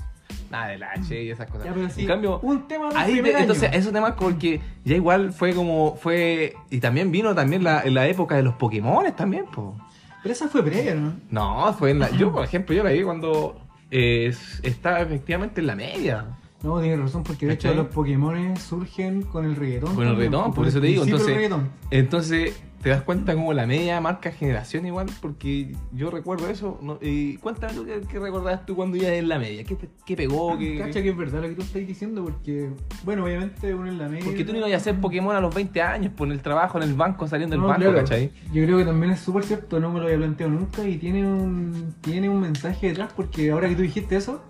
Nada 0.50 0.68
del 0.68 0.82
H 0.82 1.22
y 1.22 1.30
esas 1.30 1.46
cosas. 1.50 1.66
Ya, 1.66 1.74
pero 1.74 1.90
sí, 1.90 2.02
en 2.02 2.06
cambio, 2.06 2.38
un 2.40 2.66
tema 2.68 2.88
Ahí 2.94 3.20
te- 3.20 3.38
entonces 3.38 3.68
eso 3.74 3.92
temas 3.92 4.14
porque 4.18 4.60
ya 4.84 4.94
igual 4.96 5.32
fue 5.34 5.52
como 5.52 5.96
fue 5.96 6.54
y 6.70 6.80
también 6.80 7.10
vino 7.12 7.34
también 7.34 7.62
la, 7.64 7.82
la 7.84 8.06
época 8.06 8.34
de 8.36 8.42
los 8.44 8.54
Pokémon 8.54 9.04
también 9.14 9.44
po. 9.46 9.76
Pero 10.22 10.32
esa 10.32 10.48
fue 10.48 10.62
previa, 10.64 10.94
¿no? 10.94 11.12
no 11.30 11.72
fue 11.74 11.90
en 11.90 11.98
la 11.98 12.10
yo 12.12 12.32
por 12.32 12.44
ejemplo 12.44 12.74
yo 12.74 12.82
la 12.82 12.90
vi 12.90 13.02
cuando 13.02 13.60
eh, 13.90 14.34
estaba 14.62 15.00
efectivamente 15.00 15.60
en 15.60 15.66
la 15.66 15.74
media 15.74 16.24
No, 16.62 16.80
tienes 16.80 16.98
razón, 16.98 17.22
porque 17.22 17.46
de 17.46 17.52
hecho 17.54 17.68
¿Cachai? 17.68 17.76
los 17.84 17.92
Pokémon 17.94 18.56
surgen 18.56 19.22
con 19.22 19.44
el 19.44 19.54
reggaetón. 19.56 19.94
con 19.94 20.04
el 20.04 20.10
también, 20.10 20.32
reggaetón 20.32 20.54
por 20.54 20.66
eso 20.66 20.80
te 20.80 20.88
digo 20.88 21.04
entonces 21.04 21.28
reggaetón. 21.28 21.68
entonces 21.90 22.60
te 22.82 22.90
das 22.90 23.02
cuenta 23.02 23.34
como 23.34 23.52
la 23.52 23.66
media 23.66 24.00
marca 24.00 24.30
generación 24.30 24.86
igual 24.86 25.06
porque 25.20 25.74
yo 25.92 26.10
recuerdo 26.10 26.48
eso 26.48 26.78
no, 26.80 26.98
y 27.02 27.36
cuéntame 27.38 27.74
tú 27.74 27.84
qué, 27.84 28.00
qué 28.08 28.18
recordabas 28.20 28.64
tú 28.66 28.76
cuando 28.76 28.96
ibas 28.96 29.10
en 29.10 29.28
la 29.28 29.38
media 29.38 29.64
qué, 29.64 29.76
qué 30.06 30.16
pegó 30.16 30.56
qué, 30.58 30.78
Cacha 30.78 31.02
que 31.02 31.08
es 31.10 31.16
verdad 31.16 31.42
lo 31.42 31.48
que 31.48 31.54
tú 31.56 31.62
estás 31.62 31.84
diciendo, 31.86 32.22
porque, 32.24 32.70
bueno, 33.04 33.24
obviamente 33.24 33.74
uno 33.74 33.88
en 33.88 33.98
la 33.98 34.08
media. 34.08 34.24
porque 34.24 34.44
tú 34.44 34.52
no 34.52 34.58
ibas 34.58 34.72
a 34.72 34.76
hacer 34.76 35.00
Pokémon 35.00 35.34
a 35.34 35.40
los 35.40 35.52
20 35.54 35.80
años 35.82 36.12
por 36.16 36.30
el 36.30 36.40
trabajo 36.40 36.78
en 36.78 36.84
el 36.88 36.94
banco 36.94 37.26
saliendo 37.26 37.54
del 37.54 37.62
No, 37.62 37.68
banco 37.68 37.82
claro. 37.82 37.98
¿cachai? 37.98 38.30
Yo 38.52 38.64
creo 38.64 38.78
que 38.78 38.84
también 38.84 39.12
es 39.12 39.20
súper 39.20 39.44
cierto, 39.44 39.80
no 39.80 39.90
me 39.92 39.98
lo 39.98 40.06
había 40.06 40.18
planteado 40.18 40.52
nunca 40.52 40.86
y 40.86 40.98
tiene 40.98 41.26
un, 41.26 41.94
tiene 42.00 42.28
un 42.28 42.40
mensaje 42.40 42.88
detrás 42.88 43.12
porque 43.14 43.50
ahora 43.50 43.68
que 43.68 43.74
tú 43.74 43.82
dijiste 43.82 44.16
eso, 44.16 44.40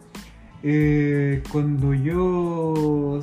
eh, 0.62 1.42
cuando 1.50 1.94
yo 1.94 3.20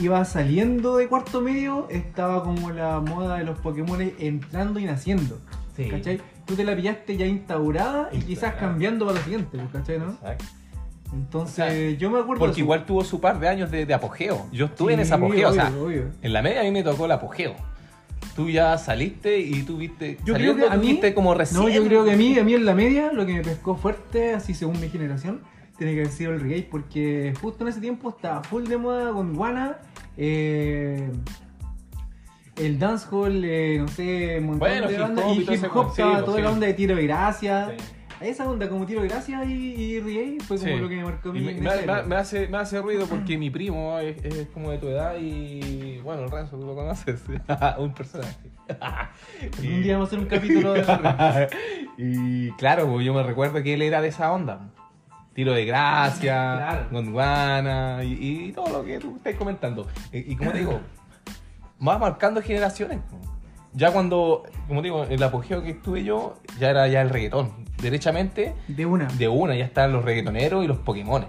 iba 0.00 0.24
saliendo 0.24 0.96
de 0.96 1.08
cuarto 1.08 1.40
medio, 1.40 1.86
estaba 1.90 2.42
como 2.42 2.70
la 2.70 3.00
moda 3.00 3.38
de 3.38 3.44
los 3.44 3.58
Pokémon 3.58 4.00
entrando 4.18 4.78
y 4.78 4.84
naciendo. 4.84 5.38
Sí. 5.76 5.88
¿Cachai? 5.88 6.20
Tú 6.46 6.54
te 6.54 6.64
la 6.64 6.74
pillaste 6.74 7.16
ya 7.16 7.26
instaurada 7.26 8.08
y 8.12 8.20
quizás 8.20 8.54
cambiando 8.54 9.06
para 9.06 9.18
lo 9.18 9.24
siguiente, 9.24 9.58
¿cachai? 9.72 9.98
¿no? 9.98 10.10
Exacto. 10.12 10.44
Entonces, 11.12 11.52
O 11.52 11.56
sea, 11.56 11.90
yo 11.90 12.10
me 12.10 12.18
acuerdo 12.18 12.40
Porque 12.40 12.60
igual 12.60 12.84
tuvo 12.84 13.02
su 13.02 13.20
par 13.20 13.40
de 13.40 13.48
años 13.48 13.70
de, 13.70 13.86
de 13.86 13.94
apogeo. 13.94 14.46
Yo 14.52 14.66
estuve 14.66 14.94
en 14.94 15.00
ese 15.00 15.14
apogeo, 15.14 15.48
o 15.48 15.52
sea, 15.52 15.72
obvio, 15.80 16.10
en 16.20 16.32
la 16.32 16.42
media 16.42 16.60
a 16.60 16.64
mí 16.64 16.70
me 16.70 16.82
tocó 16.82 17.06
el 17.06 17.12
apogeo. 17.12 17.54
Tú 18.36 18.48
ya 18.50 18.76
saliste 18.78 19.38
y 19.38 19.62
tú 19.62 19.78
viste. 19.78 20.18
Yo 20.24 20.34
creo 20.34 20.54
que 20.54 20.66
a 20.66 20.76
mí, 20.76 21.00
como 21.14 21.34
recién. 21.34 21.60
no, 21.60 21.68
yo 21.68 21.84
creo 21.84 22.04
que 22.04 22.12
a 22.12 22.16
mí, 22.16 22.38
a 22.38 22.44
mí 22.44 22.54
en 22.54 22.64
la 22.64 22.74
media, 22.74 23.12
lo 23.12 23.26
que 23.26 23.32
me 23.34 23.42
pescó 23.42 23.76
fuerte, 23.76 24.34
así 24.34 24.54
según 24.54 24.80
mi 24.80 24.88
generación, 24.88 25.40
tiene 25.78 25.94
que 25.94 26.00
haber 26.00 26.12
sido 26.12 26.32
el 26.32 26.40
reggae, 26.40 26.62
porque 26.68 27.32
justo 27.40 27.64
en 27.64 27.68
ese 27.68 27.80
tiempo 27.80 28.10
estaba 28.10 28.42
full 28.42 28.64
de 28.64 28.76
moda 28.76 29.12
con 29.12 29.34
Guana, 29.34 29.78
eh, 30.16 31.08
el 32.56 32.78
dancehall, 32.78 33.44
eh, 33.44 33.78
no 33.78 33.88
sé, 33.88 34.40
montón 34.40 34.58
Bueno, 34.58 34.88
de 34.88 34.94
hip 34.94 35.00
bandas, 35.00 35.24
hop 35.24 35.34
y 35.36 35.40
hip 35.42 35.48
hop, 35.72 35.92
sí, 35.94 36.02
pues, 36.02 36.24
toda 36.24 36.36
sí. 36.36 36.42
la 36.42 36.50
onda 36.50 36.66
de 36.66 36.74
tiro 36.74 36.96
de 36.96 37.02
gracia. 37.04 37.74
Sí. 37.78 37.84
Esa 38.20 38.50
onda 38.50 38.68
como 38.68 38.84
tiro 38.84 39.00
de 39.02 39.06
gracia 39.06 39.44
y, 39.44 39.52
y 39.52 40.00
reggae 40.00 40.38
fue 40.40 40.58
como 40.58 40.76
lo 40.78 40.88
que 40.88 40.96
me 40.96 41.04
marcó 41.04 41.32
mí. 41.32 41.38
me, 41.40 42.02
me- 42.04 42.16
hace, 42.16 42.48
me 42.48 42.56
hace 42.58 42.82
ruido 42.82 43.06
porque 43.06 43.38
mi 43.38 43.48
primo 43.48 43.96
es, 44.00 44.16
es 44.24 44.48
como 44.48 44.72
de 44.72 44.78
tu 44.78 44.88
edad 44.88 45.14
y. 45.20 45.98
Bueno, 46.02 46.24
el 46.24 46.30
Renzo, 46.32 46.58
tú 46.58 46.66
lo 46.66 46.74
conoces. 46.74 47.22
un 47.78 47.94
personaje. 47.94 48.50
Un 49.62 49.82
día 49.84 49.92
vamos 49.92 50.08
a 50.08 50.08
hacer 50.08 50.18
un 50.18 50.26
capítulo 50.26 50.72
de 50.72 51.48
y 51.96 52.50
claro, 52.52 52.88
pues, 52.92 53.06
yo 53.06 53.14
me 53.14 53.22
recuerdo 53.22 53.62
que 53.62 53.74
él 53.74 53.82
era 53.82 54.00
de 54.02 54.08
esa 54.08 54.32
onda. 54.32 54.72
Tiro 55.38 55.52
de 55.52 55.64
gracia, 55.66 56.54
Claro. 56.56 56.86
Gondwana 56.90 58.00
y, 58.02 58.48
y 58.48 58.52
todo 58.52 58.70
lo 58.70 58.84
que 58.84 58.98
tú 58.98 59.14
estás 59.18 59.36
comentando. 59.36 59.86
Y, 60.12 60.32
y 60.32 60.36
como 60.36 60.50
te 60.50 60.58
digo, 60.58 60.80
va 61.86 61.96
marcando 61.96 62.42
generaciones. 62.42 62.98
Ya 63.72 63.92
cuando, 63.92 64.42
como 64.66 64.80
te 64.80 64.86
digo, 64.86 65.04
el 65.04 65.22
apogeo 65.22 65.62
que 65.62 65.70
estuve 65.70 66.02
yo, 66.02 66.38
ya 66.58 66.70
era 66.70 66.88
ya 66.88 67.02
el 67.02 67.10
reggaetón. 67.10 67.52
Derechamente, 67.80 68.52
De 68.66 68.84
una. 68.84 69.04
de 69.06 69.28
una 69.28 69.54
ya 69.54 69.64
estaban 69.64 69.92
los 69.92 70.04
reggaetoneros 70.04 70.64
y 70.64 70.66
los 70.66 70.78
Pokémon. 70.78 71.26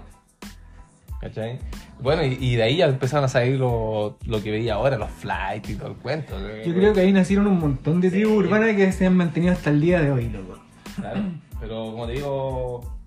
¿Cachai? 1.20 1.60
Bueno, 2.02 2.24
y, 2.24 2.36
y 2.40 2.56
de 2.56 2.64
ahí 2.64 2.78
ya 2.78 2.86
empezaron 2.86 3.26
a 3.26 3.28
salir 3.28 3.60
lo, 3.60 4.18
lo 4.26 4.42
que 4.42 4.50
veía 4.50 4.74
ahora, 4.74 4.98
los 4.98 5.10
flights 5.12 5.70
y 5.70 5.74
todo 5.76 5.86
el 5.86 5.94
cuento. 5.94 6.34
Yo 6.66 6.74
creo 6.74 6.92
que 6.94 7.00
ahí 7.02 7.12
nacieron 7.12 7.46
un 7.46 7.60
montón 7.60 8.00
de 8.00 8.10
tribus 8.10 8.32
Sí. 8.42 8.48
urbanas 8.48 8.74
que 8.74 8.90
se 8.90 9.06
han 9.06 9.16
mantenido 9.16 9.52
hasta 9.52 9.70
el 9.70 9.80
día 9.80 10.00
de 10.00 10.10
hoy, 10.10 10.28
loco. 10.30 10.58
Claro, 10.96 11.20
pero 11.60 11.92
como 11.92 12.06
te 12.08 12.14
digo, 12.14 12.99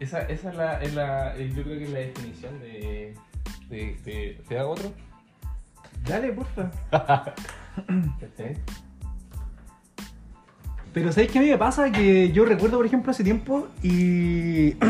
esa, 0.00 0.20
esa 0.22 0.50
es, 0.50 0.56
la, 0.56 0.82
es 0.82 0.94
la- 0.94 1.36
es- 1.36 1.54
yo 1.54 1.62
creo 1.62 1.78
que 1.78 1.84
es 1.84 1.90
la 1.90 1.98
definición 2.00 2.58
de... 2.60 3.14
de, 3.68 3.96
de 4.04 4.40
¿Te 4.48 4.58
hago 4.58 4.70
otro? 4.72 4.92
Dale, 6.06 6.32
porfa. 6.32 6.70
Pero 10.92 11.12
¿sabéis 11.12 11.30
qué 11.30 11.38
a 11.38 11.42
mí 11.42 11.48
me 11.50 11.58
pasa? 11.58 11.92
Que 11.92 12.32
yo 12.32 12.44
recuerdo, 12.44 12.78
por 12.78 12.86
ejemplo, 12.86 13.10
hace 13.10 13.24
tiempo 13.24 13.68
y... 13.82 14.74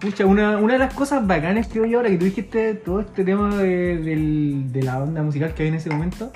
Pucha, 0.00 0.26
una, 0.26 0.58
una 0.58 0.74
de 0.74 0.78
las 0.78 0.94
cosas 0.94 1.26
bacanas 1.26 1.66
que 1.66 1.80
hoy 1.80 1.92
ahora 1.94 2.08
que 2.08 2.18
tú 2.18 2.24
dijiste 2.26 2.74
todo 2.74 3.00
este 3.00 3.24
tema 3.24 3.56
de, 3.56 4.70
la 4.80 5.02
onda 5.02 5.24
musical 5.24 5.54
que 5.54 5.62
había 5.64 5.70
en 5.72 5.74
ese 5.78 5.90
momento, 5.90 6.32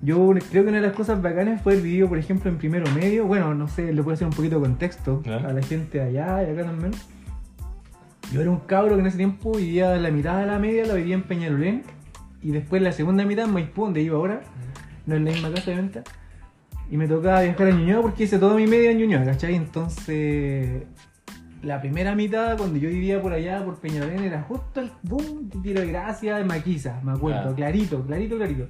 yo 0.00 0.30
creo 0.50 0.64
que 0.64 0.68
una 0.70 0.78
de 0.80 0.86
las 0.86 0.96
cosas 0.96 1.20
bacanas 1.20 1.60
fue 1.60 1.74
el 1.74 1.82
video, 1.82 2.08
por 2.08 2.16
ejemplo, 2.16 2.50
en 2.50 2.56
primero 2.56 2.90
medio. 2.92 3.26
Bueno, 3.26 3.54
no 3.54 3.68
sé, 3.68 3.92
le 3.92 4.02
puedo 4.02 4.14
hacer 4.14 4.26
un 4.26 4.32
poquito 4.32 4.54
de 4.56 4.62
contexto 4.62 5.22
a 5.26 5.52
la 5.52 5.62
gente 5.62 6.00
allá 6.00 6.42
y 6.42 6.52
acá 6.52 6.64
también. 6.64 6.92
Yo 8.32 8.40
era 8.40 8.50
un 8.50 8.58
cabro 8.60 8.94
que 8.96 9.00
en 9.00 9.06
ese 9.06 9.16
tiempo 9.16 9.52
vivía 9.52 9.94
la 9.96 10.10
mitad 10.10 10.40
de 10.40 10.46
la 10.46 10.58
media, 10.58 10.84
la 10.84 10.94
vivía 10.94 11.14
en 11.14 11.22
Peñalolén. 11.22 11.82
Y 12.42 12.50
después 12.50 12.82
la 12.82 12.92
segunda 12.92 13.24
mitad 13.24 13.44
en 13.46 13.52
Maipú, 13.52 13.84
donde 13.84 14.02
iba 14.02 14.16
ahora. 14.16 14.42
No 15.06 15.14
en 15.14 15.24
la 15.24 15.30
misma 15.32 15.50
casa 15.52 15.70
de 15.70 15.76
venta. 15.76 16.02
Y 16.90 16.96
me 16.96 17.06
tocaba 17.08 17.42
viajar 17.42 17.68
a 17.68 17.70
Ñuñoa 17.70 18.02
porque 18.02 18.24
hice 18.24 18.38
toda 18.38 18.54
mi 18.56 18.66
media 18.66 18.90
en 18.90 18.98
Ñuñoa, 18.98 19.24
¿cachai? 19.24 19.54
Entonces, 19.54 20.82
la 21.62 21.80
primera 21.80 22.14
mitad, 22.14 22.56
cuando 22.56 22.78
yo 22.78 22.88
vivía 22.88 23.20
por 23.20 23.32
allá, 23.32 23.64
por 23.64 23.78
Peñalolén, 23.80 24.22
era 24.24 24.42
justo 24.42 24.80
el 24.80 24.90
boom 25.02 25.48
de 25.50 25.58
tiro 25.60 25.80
de 25.80 25.86
gracia 25.88 26.36
de 26.36 26.44
Maquisa, 26.44 27.00
me 27.04 27.12
acuerdo, 27.12 27.50
Ah. 27.50 27.54
clarito, 27.54 28.02
clarito, 28.04 28.36
clarito. 28.36 28.68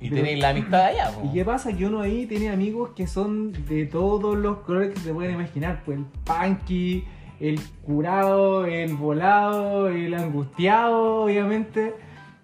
Y 0.00 0.08
Pero- 0.08 0.22
tenéis 0.22 0.40
la 0.40 0.48
amistad 0.50 0.86
allá, 0.86 1.10
po. 1.10 1.26
¿Y 1.28 1.32
qué 1.32 1.44
pasa? 1.44 1.72
Que 1.76 1.86
uno 1.86 2.00
ahí 2.00 2.26
tiene 2.26 2.50
amigos 2.50 2.90
que 2.96 3.06
son 3.06 3.52
de 3.68 3.84
todos 3.86 4.36
los 4.36 4.58
colores 4.58 4.94
que 4.94 5.00
se 5.00 5.12
pueden 5.12 5.34
imaginar. 5.34 5.82
Pues 5.84 5.98
el 5.98 6.04
punky, 6.24 7.04
el 7.40 7.60
curado, 7.84 8.66
el 8.66 8.94
volado, 8.94 9.88
el 9.88 10.14
angustiado, 10.14 11.24
obviamente. 11.24 11.94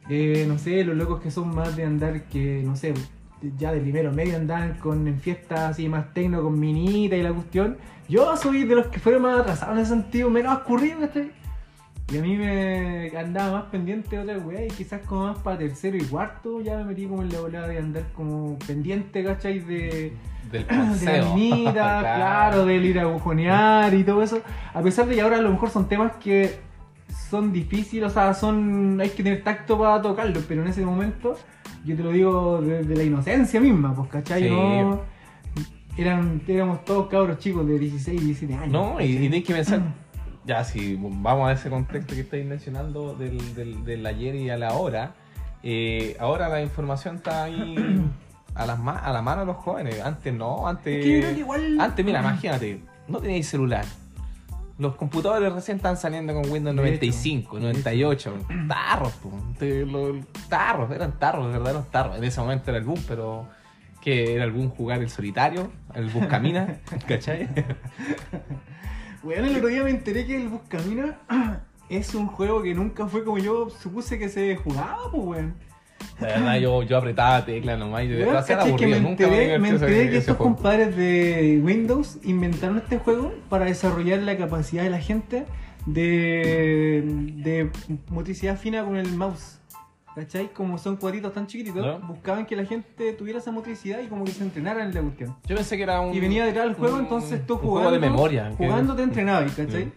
Eh, 0.08 0.44
no 0.48 0.58
sé, 0.58 0.84
los 0.84 0.96
locos 0.96 1.20
que 1.20 1.30
son 1.30 1.54
más 1.54 1.76
de 1.76 1.84
andar 1.84 2.24
que, 2.24 2.62
no 2.64 2.76
sé, 2.76 2.94
ya 3.58 3.72
de 3.72 3.80
primero 3.80 4.12
medio 4.12 4.36
andan 4.36 4.78
con 4.78 5.06
en 5.06 5.20
fiestas 5.20 5.60
así 5.60 5.88
más 5.88 6.12
tecno 6.14 6.42
con 6.42 6.58
minita 6.58 7.16
y 7.16 7.22
la 7.22 7.32
cuestión. 7.32 7.76
Yo 8.08 8.36
soy 8.36 8.64
de 8.64 8.74
los 8.74 8.86
que 8.86 9.00
fueron 9.00 9.22
más 9.22 9.40
atrasados 9.40 9.76
en 9.76 9.82
ese 9.82 9.90
sentido, 9.90 10.30
menos 10.30 10.58
escurridos, 10.58 11.00
¿cachai? 11.00 11.32
Y 12.12 12.18
a 12.18 12.22
mí 12.22 12.36
me 12.36 13.10
andaba 13.18 13.60
más 13.60 13.64
pendiente 13.64 14.16
de 14.16 14.22
otra 14.22 14.38
weá 14.38 14.64
y 14.64 14.68
quizás 14.68 15.04
como 15.06 15.26
más 15.26 15.38
para 15.38 15.58
tercero 15.58 15.96
y 15.96 16.04
cuarto 16.04 16.60
ya 16.60 16.76
me 16.76 16.84
metí 16.84 17.06
como 17.06 17.22
en 17.22 17.32
la 17.32 17.40
volada 17.40 17.66
de 17.66 17.78
andar 17.78 18.04
como 18.12 18.56
pendiente, 18.60 19.24
¿cachai? 19.24 19.58
De, 19.58 20.12
Del 20.50 20.66
de 21.00 21.18
la 21.18 21.34
minita, 21.34 21.98
claro, 22.00 22.66
del 22.66 22.84
ir 22.84 23.00
a 23.00 23.06
bujonear 23.06 23.92
y 23.94 24.04
todo 24.04 24.22
eso. 24.22 24.40
A 24.72 24.82
pesar 24.82 25.06
de 25.06 25.14
que 25.14 25.20
ahora 25.20 25.38
a 25.38 25.42
lo 25.42 25.50
mejor 25.50 25.70
son 25.70 25.88
temas 25.88 26.12
que 26.16 26.58
son 27.28 27.52
difíciles, 27.52 28.10
o 28.10 28.14
sea, 28.14 28.34
son 28.34 29.00
hay 29.00 29.10
que 29.10 29.22
tener 29.22 29.42
tacto 29.42 29.78
para 29.78 30.00
tocarlos, 30.00 30.44
pero 30.46 30.62
en 30.62 30.68
ese 30.68 30.84
momento, 30.84 31.36
yo 31.84 31.96
te 31.96 32.02
lo 32.02 32.12
digo 32.12 32.60
desde 32.60 32.94
la 32.94 33.02
inocencia 33.02 33.60
misma, 33.60 33.94
pues, 33.94 34.08
¿cachai? 34.10 34.44
Sí. 34.44 34.50
No, 34.50 35.00
eran, 35.96 36.42
éramos 36.46 36.84
todos 36.84 37.08
cabros 37.08 37.38
chicos 37.38 37.66
de 37.66 37.78
16, 37.78 38.20
17 38.20 38.54
años. 38.54 38.68
No, 38.68 39.00
y, 39.00 39.04
y 39.04 39.16
tenéis 39.16 39.44
que 39.44 39.54
pensar, 39.54 39.80
ya 40.46 40.62
si 40.62 40.96
vamos 40.96 41.48
a 41.48 41.52
ese 41.52 41.70
contexto 41.70 42.14
que 42.14 42.20
estáis 42.20 42.46
mencionando 42.46 43.14
del, 43.14 43.54
del, 43.54 43.84
del 43.84 44.06
ayer 44.06 44.34
y 44.36 44.50
a 44.50 44.56
la 44.56 44.74
hora, 44.74 45.14
eh, 45.62 46.16
ahora 46.20 46.48
la 46.48 46.62
información 46.62 47.16
está 47.16 47.44
ahí 47.44 47.74
a, 48.56 48.66
las 48.66 48.78
ma- 48.78 48.98
a 48.98 49.12
la 49.12 49.22
mano 49.22 49.40
de 49.42 49.46
los 49.46 49.56
jóvenes. 49.56 50.00
Antes 50.00 50.32
no, 50.34 50.66
antes... 50.66 51.04
Es 51.06 51.24
que 51.34 51.38
igual- 51.40 51.80
Antes, 51.80 52.04
mira, 52.04 52.20
imagínate, 52.20 52.80
no 53.08 53.18
tenéis 53.20 53.46
celular. 53.48 53.84
Los 54.78 54.94
computadores 54.96 55.52
recién 55.52 55.78
están 55.78 55.96
saliendo 55.96 56.34
con 56.34 56.50
Windows 56.50 56.76
De 56.76 56.82
95, 56.82 57.56
hecho, 57.56 57.62
98. 57.66 58.38
Tarros, 58.68 59.14
lo- 59.86 60.20
tarros, 60.48 60.90
eran 60.90 61.12
tarros, 61.18 61.50
verdaderos 61.50 61.90
tarros. 61.90 62.18
En 62.18 62.24
ese 62.24 62.40
momento 62.40 62.70
era 62.70 62.78
el 62.78 62.84
boom, 62.84 63.02
pero 63.08 63.46
que 64.02 64.34
era 64.34 64.44
el 64.44 64.52
boom 64.52 64.68
jugar 64.70 65.00
el 65.00 65.08
solitario, 65.10 65.70
el 65.94 66.10
buscamina, 66.10 66.76
¿cachai? 67.08 67.48
Weón, 69.22 69.44
el 69.46 69.56
otro 69.56 69.68
día 69.68 69.82
me 69.82 69.90
enteré 69.90 70.26
que 70.26 70.36
el 70.40 70.48
Buscamina 70.48 71.18
es 71.88 72.14
un 72.14 72.26
juego 72.28 72.62
que 72.62 72.74
nunca 72.74 73.06
fue 73.08 73.24
como 73.24 73.38
yo 73.38 73.70
supuse 73.70 74.18
que 74.18 74.28
se 74.28 74.56
jugaba, 74.56 75.10
pues 75.10 75.22
weón. 75.24 75.54
La 76.20 76.28
verdad, 76.28 76.56
yo, 76.58 76.82
yo 76.82 76.96
apretaba 76.96 77.44
tecla 77.44 77.76
nomás 77.76 78.04
y 78.04 78.08
de 78.08 78.24
verdad 78.24 78.46
que 78.46 78.52
aburrido. 78.54 78.90
me 78.90 79.00
Nunca 79.00 79.26
me 79.28 79.34
enteré, 79.36 79.58
me 79.58 79.68
ese- 79.68 79.74
enteré 79.76 80.10
que 80.10 80.16
estos 80.16 80.36
juego. 80.36 80.54
compadres 80.54 80.96
de 80.96 81.60
Windows 81.62 82.18
inventaron 82.24 82.78
este 82.78 82.98
juego 82.98 83.34
para 83.50 83.66
desarrollar 83.66 84.20
la 84.20 84.36
capacidad 84.38 84.82
de 84.82 84.90
la 84.90 84.98
gente 85.00 85.44
de, 85.84 87.02
de 87.36 87.70
motricidad 88.10 88.58
fina 88.58 88.84
con 88.84 88.96
el 88.96 89.12
mouse. 89.12 89.58
¿Cachai? 90.14 90.50
Como 90.54 90.78
son 90.78 90.96
cuadritos 90.96 91.34
tan 91.34 91.46
chiquititos, 91.46 91.84
¿No? 91.84 91.98
buscaban 92.08 92.46
que 92.46 92.56
la 92.56 92.64
gente 92.64 93.12
tuviera 93.12 93.38
esa 93.38 93.52
motricidad 93.52 93.98
y 94.02 94.06
como 94.06 94.24
que 94.24 94.32
se 94.32 94.44
entrenara 94.44 94.82
en 94.82 94.94
la 94.94 95.02
cuestión. 95.02 95.36
Yo 95.46 95.54
pensé 95.56 95.76
que 95.76 95.82
era 95.82 96.00
un. 96.00 96.14
Y 96.14 96.20
venía 96.20 96.46
detrás 96.46 96.64
del 96.64 96.74
juego, 96.74 96.94
un- 96.96 97.02
entonces 97.02 97.46
tú 97.46 97.54
un 97.56 97.60
jugando. 97.60 97.90
juego 97.90 98.02
de 98.02 98.10
memoria. 98.10 98.48
que- 98.56 98.66
Jugando 98.66 98.96
te 98.96 99.02
entrenabas, 99.02 99.52
¿cachai? 99.52 99.84
Mm. 99.84 99.92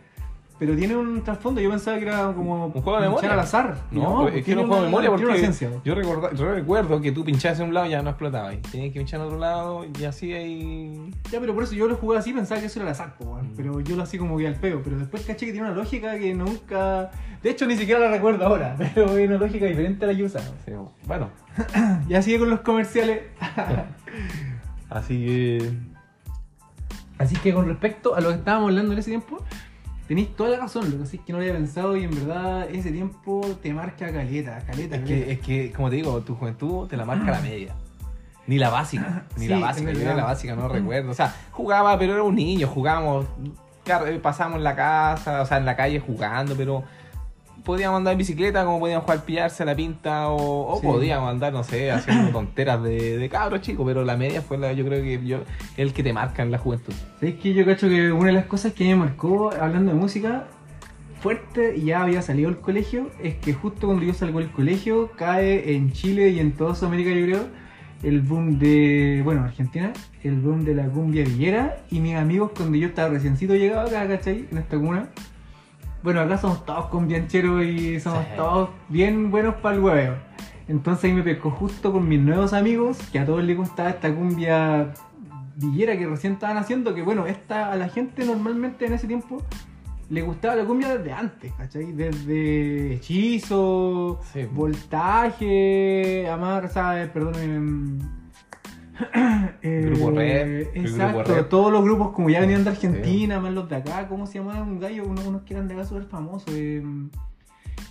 Pero 0.59 0.75
tiene 0.75 0.97
un 0.97 1.23
trasfondo, 1.23 1.61
yo 1.61 1.69
pensaba 1.69 1.97
que 1.97 2.03
era 2.03 2.33
como 2.33 2.65
Un 2.65 2.81
juego 2.81 2.99
de 2.99 3.07
memoria. 3.07 3.31
al 3.31 3.39
azar. 3.39 3.77
No, 3.91 4.27
es 4.27 4.43
que 4.43 4.51
era 4.51 4.61
un 4.61 4.67
juego 4.67 4.81
de 4.83 4.87
memoria 4.89 5.09
porque 5.09 5.37
ciencia. 5.37 5.69
yo, 5.85 5.95
recuerdo, 5.95 6.33
yo 6.33 6.51
recuerdo 6.53 6.99
que 6.99 7.13
tú 7.13 7.23
pinchabas 7.23 7.61
en 7.61 7.69
un 7.69 7.73
lado 7.73 7.87
y 7.87 7.91
ya 7.91 8.01
no 8.01 8.09
explotaba. 8.09 8.53
Y 8.53 8.57
tenías 8.57 8.91
que 8.91 8.99
pinchar 8.99 9.21
en 9.21 9.27
otro 9.27 9.39
lado 9.39 9.85
y 9.97 10.03
así 10.03 10.33
ahí. 10.33 11.11
Ya, 11.31 11.39
pero 11.39 11.55
por 11.55 11.63
eso 11.63 11.73
yo 11.75 11.87
lo 11.87 11.95
jugué 11.95 12.17
así, 12.17 12.33
pensaba 12.33 12.59
que 12.59 12.67
eso 12.67 12.79
era 12.79 12.89
al 12.89 12.91
azar, 12.91 13.15
po. 13.17 13.39
Mm. 13.41 13.53
pero 13.55 13.79
yo 13.79 13.95
lo 13.95 14.03
hacía 14.03 14.19
como 14.19 14.37
que 14.37 14.47
al 14.47 14.55
peo. 14.55 14.81
Pero 14.83 14.97
después 14.97 15.25
caché 15.25 15.45
que 15.45 15.53
tiene 15.53 15.67
una 15.67 15.75
lógica 15.75 16.17
que 16.19 16.33
nunca. 16.33 17.09
De 17.41 17.51
hecho, 17.51 17.65
ni 17.65 17.77
siquiera 17.77 18.01
la 18.01 18.11
recuerdo 18.11 18.45
ahora, 18.45 18.75
pero 18.93 19.17
es 19.17 19.27
una 19.29 19.37
lógica 19.37 19.65
diferente 19.65 20.03
a 20.03 20.09
la 20.09 20.15
que 20.15 20.23
usaba. 20.23 20.45
Sí, 20.65 20.73
bueno, 21.05 21.29
Ya 22.09 22.21
sigue 22.21 22.39
con 22.39 22.49
los 22.49 22.59
comerciales. 22.61 23.21
así 24.89 25.25
que. 25.25 25.71
Así 27.17 27.35
que 27.37 27.53
con 27.53 27.67
respecto 27.67 28.15
a 28.15 28.21
lo 28.21 28.29
que 28.29 28.35
estábamos 28.35 28.69
hablando 28.69 28.93
en 28.93 28.99
ese 28.99 29.11
tiempo, 29.11 29.43
tenéis 30.09 30.35
toda 30.35 30.49
la 30.49 30.57
razón. 30.57 30.89
Lo 30.91 30.97
que 30.97 31.03
es 31.03 31.21
que 31.23 31.31
no 31.31 31.37
lo 31.37 31.43
había 31.43 31.53
pensado 31.53 31.95
y 31.95 32.03
en 32.03 32.09
verdad 32.09 32.67
ese 32.69 32.91
tiempo 32.91 33.41
te 33.61 33.71
marca 33.73 34.11
caleta, 34.11 34.59
caleta. 34.65 34.95
Es 34.97 35.01
caleta. 35.01 35.03
que, 35.05 35.31
es 35.31 35.39
que, 35.39 35.71
como 35.71 35.89
te 35.89 35.97
digo, 35.97 36.19
tu 36.21 36.35
juventud 36.35 36.87
te 36.87 36.97
la 36.97 37.05
marca 37.05 37.31
la 37.31 37.39
media. 37.39 37.75
Ni 38.47 38.57
la 38.57 38.69
básica, 38.71 39.25
ni 39.37 39.43
Sí, 39.43 39.47
la 39.49 39.59
básica, 39.59 39.91
verdad. 39.91 40.17
la 40.17 40.23
básica 40.25 40.55
no 40.55 40.67
recuerdo. 40.67 41.11
O 41.11 41.13
sea, 41.13 41.33
jugaba, 41.51 41.97
pero 41.99 42.13
era 42.13 42.23
un 42.23 42.33
niño, 42.35 42.67
jugábamos, 42.67 43.27
pasábamos 44.23 44.57
en 44.57 44.63
la 44.63 44.75
casa, 44.75 45.43
o 45.43 45.45
sea, 45.45 45.57
en 45.57 45.65
la 45.65 45.75
calle 45.75 45.99
jugando, 45.99 46.55
pero 46.55 46.83
podíamos 47.63 47.97
andar 47.97 48.13
en 48.13 48.17
bicicleta, 48.19 48.63
como 48.65 48.79
podíamos 48.79 49.03
jugar 49.05 49.23
pillarse 49.25 49.63
a 49.63 49.65
la 49.65 49.75
pinta, 49.75 50.29
o, 50.29 50.73
o 50.73 50.79
Sí. 50.79 50.87
podíamos 50.87 51.29
andar, 51.29 51.53
no 51.53 51.63
sé, 51.63 51.91
haciendo 51.91 52.31
tonteras 52.33 52.81
de, 52.83 53.17
de 53.17 53.29
cabros 53.29 53.61
chicos, 53.61 53.85
pero 53.85 54.03
la 54.05 54.17
media 54.17 54.41
fue 54.41 54.57
la, 54.57 54.73
yo 54.73 54.85
creo 54.85 55.01
que 55.03 55.25
yo, 55.25 55.39
el 55.77 55.93
que 55.93 56.03
te 56.03 56.13
marca 56.13 56.43
en 56.43 56.51
la 56.51 56.57
juventud. 56.57 56.93
¿Sabes 57.19 57.35
que 57.35 57.53
yo 57.53 57.65
cacho 57.65 57.87
que 57.89 58.11
una 58.11 58.27
de 58.27 58.33
las 58.33 58.45
cosas 58.45 58.73
que 58.73 58.85
me 58.85 58.95
marcó 58.95 59.51
hablando 59.53 59.91
de 59.93 59.97
música 59.97 60.45
fuerte 61.21 61.75
y 61.77 61.85
ya 61.85 62.01
había 62.03 62.21
salido 62.21 62.49
del 62.49 62.59
colegio 62.59 63.09
es 63.21 63.35
que 63.35 63.53
justo 63.53 63.87
cuando 63.87 64.05
yo 64.05 64.13
salgo 64.13 64.39
del 64.39 64.51
colegio 64.51 65.11
cae 65.17 65.75
en 65.75 65.91
Chile 65.91 66.29
y 66.29 66.39
en 66.39 66.53
toda 66.53 66.75
Sudamérica 66.75 67.11
yo 67.11 67.25
creo 67.25 67.47
el 68.03 68.21
boom 68.21 68.57
de, 68.59 69.19
bueno, 69.25 69.43
Argentina, 69.43 69.91
el 70.23 70.39
boom 70.39 70.63
de 70.63 70.73
la 70.75 70.85
cumbia 70.85 71.25
villera 71.25 71.79
y 71.91 71.99
mis 71.99 72.15
amigos 72.15 72.51
cuando 72.55 72.77
yo 72.77 72.87
estaba 72.87 73.09
reciencito 73.09 73.53
llegado 73.55 73.87
acá, 73.89 74.07
¿cachai? 74.07 74.45
En 74.49 74.57
esta 74.59 74.77
comuna. 74.77 75.09
Bueno, 76.03 76.21
acá 76.21 76.37
somos 76.37 76.65
todos 76.65 76.85
combiancheros 76.87 77.63
y 77.63 77.99
somos 77.99 78.23
Sí. 78.25 78.31
todos 78.37 78.69
bien 78.87 79.31
buenos 79.31 79.55
para 79.55 79.75
el 79.75 79.81
hueveo. 79.81 80.15
Entonces 80.67 81.05
ahí 81.05 81.13
me 81.13 81.23
pescó 81.23 81.49
justo 81.51 81.91
con 81.91 82.07
mis 82.07 82.19
nuevos 82.19 82.53
amigos, 82.53 82.97
que 83.11 83.19
a 83.19 83.25
todos 83.25 83.43
les 83.43 83.57
gustaba 83.57 83.89
esta 83.89 84.13
cumbia 84.13 84.93
villera 85.55 85.97
que 85.97 86.07
recién 86.07 86.33
estaban 86.33 86.57
haciendo, 86.57 86.93
que 86.95 87.01
bueno, 87.01 87.25
esta 87.25 87.71
a 87.71 87.75
la 87.75 87.89
gente 87.89 88.23
normalmente 88.25 88.85
en 88.85 88.93
ese 88.93 89.07
tiempo 89.07 89.41
le 90.09 90.21
gustaba 90.21 90.55
la 90.55 90.63
cumbia 90.65 90.95
desde 90.97 91.11
antes, 91.11 91.51
¿cachai? 91.53 91.91
Desde 91.91 92.93
hechizo, 92.93 94.19
Sí. 94.31 94.45
voltaje, 94.51 96.29
amar, 96.29 96.69
¿sabes? 96.69 97.09
Perdón. 97.09 98.18
eh, 99.61 99.81
Grupo 99.85 100.11
Red, 100.11 100.67
el 100.73 100.85
Exacto, 100.85 101.19
Grupo 101.19 101.33
Red. 101.33 101.45
todos 101.45 101.71
los 101.71 101.83
grupos 101.83 102.11
como 102.13 102.29
ya 102.29 102.41
venían 102.41 102.63
de 102.63 102.71
Argentina, 102.71 103.39
más 103.39 103.53
los 103.53 103.69
de 103.69 103.77
acá, 103.77 104.07
¿cómo 104.07 104.27
se 104.27 104.39
llamaban? 104.39 104.63
Un 104.63 104.79
gallo, 104.79 105.05
unos, 105.05 105.25
unos 105.25 105.43
que 105.43 105.53
eran 105.53 105.67
de 105.67 105.75
acá 105.75 105.85
súper 105.85 106.05
famosos. 106.05 106.53
em, 106.53 107.09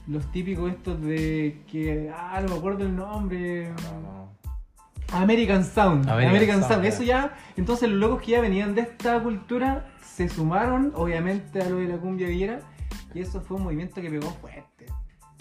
los 0.06 0.30
típicos 0.32 0.70
estos 0.70 1.00
de 1.02 1.62
que, 1.70 2.10
ah, 2.14 2.40
no 2.42 2.48
me 2.48 2.58
acuerdo 2.58 2.84
el 2.84 2.96
nombre. 2.96 3.72
American 5.12 5.64
Sound. 5.64 6.08
American 6.08 6.30
American, 6.30 6.60
Sound, 6.60 6.72
Sound. 6.72 6.84
Eso 6.86 7.02
ya, 7.02 7.36
entonces 7.56 7.88
los 7.88 7.98
locos 7.98 8.22
que 8.22 8.32
ya 8.32 8.40
venían 8.40 8.74
de 8.74 8.82
esta 8.82 9.22
cultura 9.22 9.90
se 10.02 10.28
sumaron, 10.28 10.92
obviamente, 10.94 11.60
a 11.60 11.68
lo 11.68 11.76
de 11.76 11.88
la 11.88 11.98
cumbia 11.98 12.28
villera. 12.28 12.60
Y 13.14 13.20
eso 13.20 13.40
fue 13.40 13.56
un 13.56 13.64
movimiento 13.64 14.00
que 14.00 14.10
pegó 14.10 14.28
fuerte. 14.30 14.67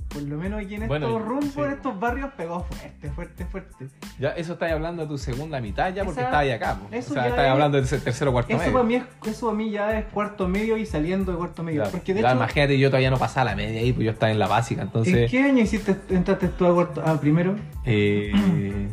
Por 0.10 0.22
lo 0.24 0.38
menos 0.38 0.62
aquí 0.64 0.76
en 0.76 0.88
Bueno, 0.88 1.08
estos 1.08 1.22
rumbos, 1.22 1.54
sí. 1.54 1.60
en 1.62 1.72
estos 1.74 2.00
barrios, 2.00 2.32
pegó 2.38 2.64
fuerte, 2.64 3.12
fuerte, 3.12 3.46
fuerte. 3.46 3.88
Ya, 4.18 4.30
eso 4.30 4.54
estáis 4.54 4.72
hablando 4.74 5.02
de 5.04 5.10
tu 5.10 5.18
segunda 5.18 5.60
mitad 5.60 5.94
ya 5.94 6.06
porque 6.06 6.22
ahí 6.22 6.52
acá. 6.52 6.80
eso 6.92 7.12
o 7.12 7.14
sea, 7.14 7.28
estáis 7.28 7.48
es- 7.48 7.52
hablando 7.52 7.78
del 7.82 7.88
tercero 7.88 8.32
o 8.32 8.34
cuarto 8.34 8.52
Eso 8.54 8.60
medio. 8.60 8.72
para, 8.74 8.86
mí 8.86 8.96
es, 8.96 9.04
eso 9.26 9.48
para 9.48 9.58
mí 9.58 9.70
ya 9.70 10.00
es 10.00 10.06
cuarto 10.06 10.48
medio 10.48 10.78
y 10.78 10.86
saliendo 10.86 11.34
de 11.34 11.38
cuarto 11.38 11.62
medio. 11.62 11.84
Porque 11.92 12.14
de 12.14 12.22
ya, 12.22 12.30
hecho, 12.30 12.38
imagínate, 12.38 12.80
yo 12.80 12.88
todavía 12.90 13.12
no 13.12 13.18
pasaba 13.18 13.52
la 13.52 13.56
media 13.58 13.82
ahí, 13.82 13.92
pues 13.92 14.06
yo 14.06 14.12
estaba 14.12 14.32
en 14.32 14.40
la 14.40 14.48
básica, 14.48 14.82
¿en 14.82 14.88
entonces. 14.88 15.30
qué 15.30 15.44
año 15.44 15.62
hiciste, 15.62 15.98
entraste 16.10 16.48
tú 16.50 16.66
a 16.66 16.74
cuarto? 16.74 17.04
Ah, 17.06 17.20
primero. 17.20 17.56
Eh, 17.84 18.32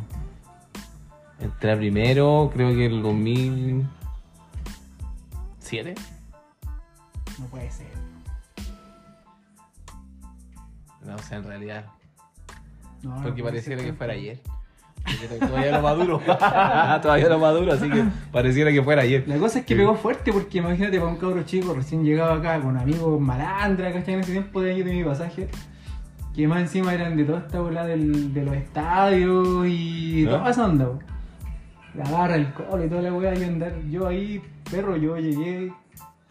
entré 1.41 1.73
a 1.73 1.77
primero, 1.77 2.51
creo 2.53 2.75
que 2.75 2.87
el 2.87 3.03
2007. 3.03 5.95
No 7.39 7.47
puede 7.47 7.71
ser. 7.71 7.94
No, 11.07 11.15
o 11.15 11.19
sea, 11.19 11.39
en 11.39 11.45
realidad. 11.45 11.85
No, 13.03 13.21
Porque 13.23 13.43
pareciera 13.43 13.83
que 13.83 13.93
fuera 13.93 14.15
ayer. 14.15 14.41
Todavía 15.39 15.73
no 15.73 15.83
maduro. 15.83 16.19
todavía 17.03 17.29
no 17.29 17.39
maduro, 17.39 17.73
así 17.75 17.91
que 17.91 18.05
pareciera 18.33 18.73
que 18.73 18.83
fuera 18.83 19.03
ayer. 19.03 19.25
La 19.27 19.37
cosa 19.37 19.59
es 19.59 19.67
que 19.67 19.75
Sí. 19.75 19.79
pegó 19.81 19.95
fuerte 19.97 20.33
porque 20.33 20.59
imagínate 20.59 20.99
para 20.99 21.11
un 21.13 21.17
cabro 21.19 21.43
chico 21.43 21.75
recién 21.75 22.03
llegado 22.05 22.33
acá 22.33 22.59
con 22.61 22.77
amigos 22.79 23.21
malandra, 23.21 23.93
¿cachai? 23.93 24.15
En 24.15 24.21
ese 24.21 24.33
tiempo 24.33 24.63
de 24.63 24.73
año 24.73 24.85
de 24.85 24.93
mi 24.95 25.05
pasaje. 25.05 25.49
Que 26.35 26.49
más 26.49 26.61
encima 26.63 26.95
eran 26.95 27.17
de 27.17 27.25
toda 27.25 27.41
esta 27.41 27.61
bola 27.61 27.85
del, 27.87 28.33
de 28.33 28.45
los 28.45 28.55
estadios 28.57 29.67
y 29.69 30.23
¿No? 30.25 30.31
toda 30.39 30.51
esa 30.51 30.65
onda. 30.65 30.87
po. 30.87 30.99
La 31.95 32.11
barra, 32.11 32.37
el 32.37 32.53
colo 32.55 32.85
y 32.85 32.89
toda 32.89 33.03
la 33.03 33.13
weá. 33.13 33.35
Yo 33.35 33.47
andar, 33.47 33.73
yo 33.91 34.07
ahí, 34.09 34.43
perro, 34.71 34.97
yo 34.97 35.17
llegué. 35.19 35.71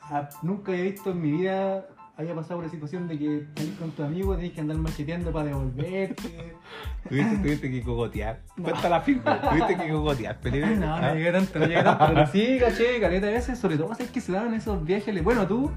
a- 0.02 0.28
nunca 0.42 0.72
había 0.74 0.84
visto 0.86 1.12
en 1.12 1.22
mi 1.22 1.32
vida, 1.32 1.86
había 2.16 2.36
pasado 2.36 2.58
por 2.58 2.66
la 2.66 2.72
situación 2.72 3.08
de 3.08 3.18
que 3.18 3.48
salís 3.56 3.76
con 3.76 3.92
tu 3.92 4.04
amigo, 4.04 4.36
tenés 4.36 4.52
que 4.52 4.62
andar 4.62 4.78
macheteando 4.78 5.32
para 5.32 5.46
devolverte. 5.48 6.54
Tuviste, 7.10 7.38
tuviste 7.38 7.72
que 7.72 7.82
cogotear. 7.82 8.42
Cuenta 8.62 8.88
la 8.88 9.02
firma. 9.02 9.42
Tuviste 9.42 9.78
que 9.78 9.90
cogotear, 9.92 10.38
Felipe. 10.42 10.76
No, 10.76 10.88
no 10.88 10.96
¿Ah? 10.96 11.14
llegué 11.14 11.32
tanto, 11.32 11.60
no 11.60 11.66
llegué 11.66 11.84
tanto. 11.84 12.06
Pero 12.08 12.28
sí, 12.32 12.58
caché, 12.60 13.00
caleta 13.02 13.28
de 13.28 13.34
veces, 13.34 13.58
sobre 13.58 13.78
todo, 13.78 13.90
¿sabes 13.90 14.12
que 14.12 14.22
se 14.22 14.32
daban 14.32 14.54
esos 14.54 14.84
viajes? 14.86 15.24
Bueno, 15.24 15.48
tú, 15.48 15.72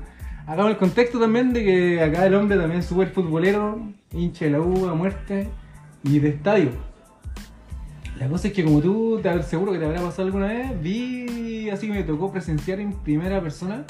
hagamos 0.46 0.72
el 0.72 0.76
contexto 0.76 1.18
también 1.18 1.52
de 1.52 1.64
que 1.64 2.02
acá 2.02 2.26
el 2.26 2.34
hombre 2.34 2.58
también 2.58 2.80
es 2.80 2.86
súper 2.86 3.08
futbolero, 3.08 3.80
hincha 4.12 4.44
de 4.44 4.52
la 4.52 4.60
U 4.60 4.88
a 4.88 4.94
muerte 4.94 5.48
y 6.02 6.18
de 6.18 6.28
estadio. 6.28 6.70
La 8.18 8.28
cosa 8.28 8.48
es 8.48 8.54
que 8.54 8.64
como 8.64 8.80
tú, 8.80 9.20
te, 9.22 9.42
seguro 9.42 9.72
que 9.72 9.78
te 9.78 9.84
habrá 9.86 10.00
pasado 10.00 10.24
alguna 10.24 10.46
vez, 10.46 10.82
vi, 10.82 11.68
así 11.70 11.86
que 11.86 11.92
me 11.92 12.02
tocó 12.02 12.30
presenciar 12.30 12.80
en 12.80 12.92
primera 12.92 13.40
persona 13.40 13.84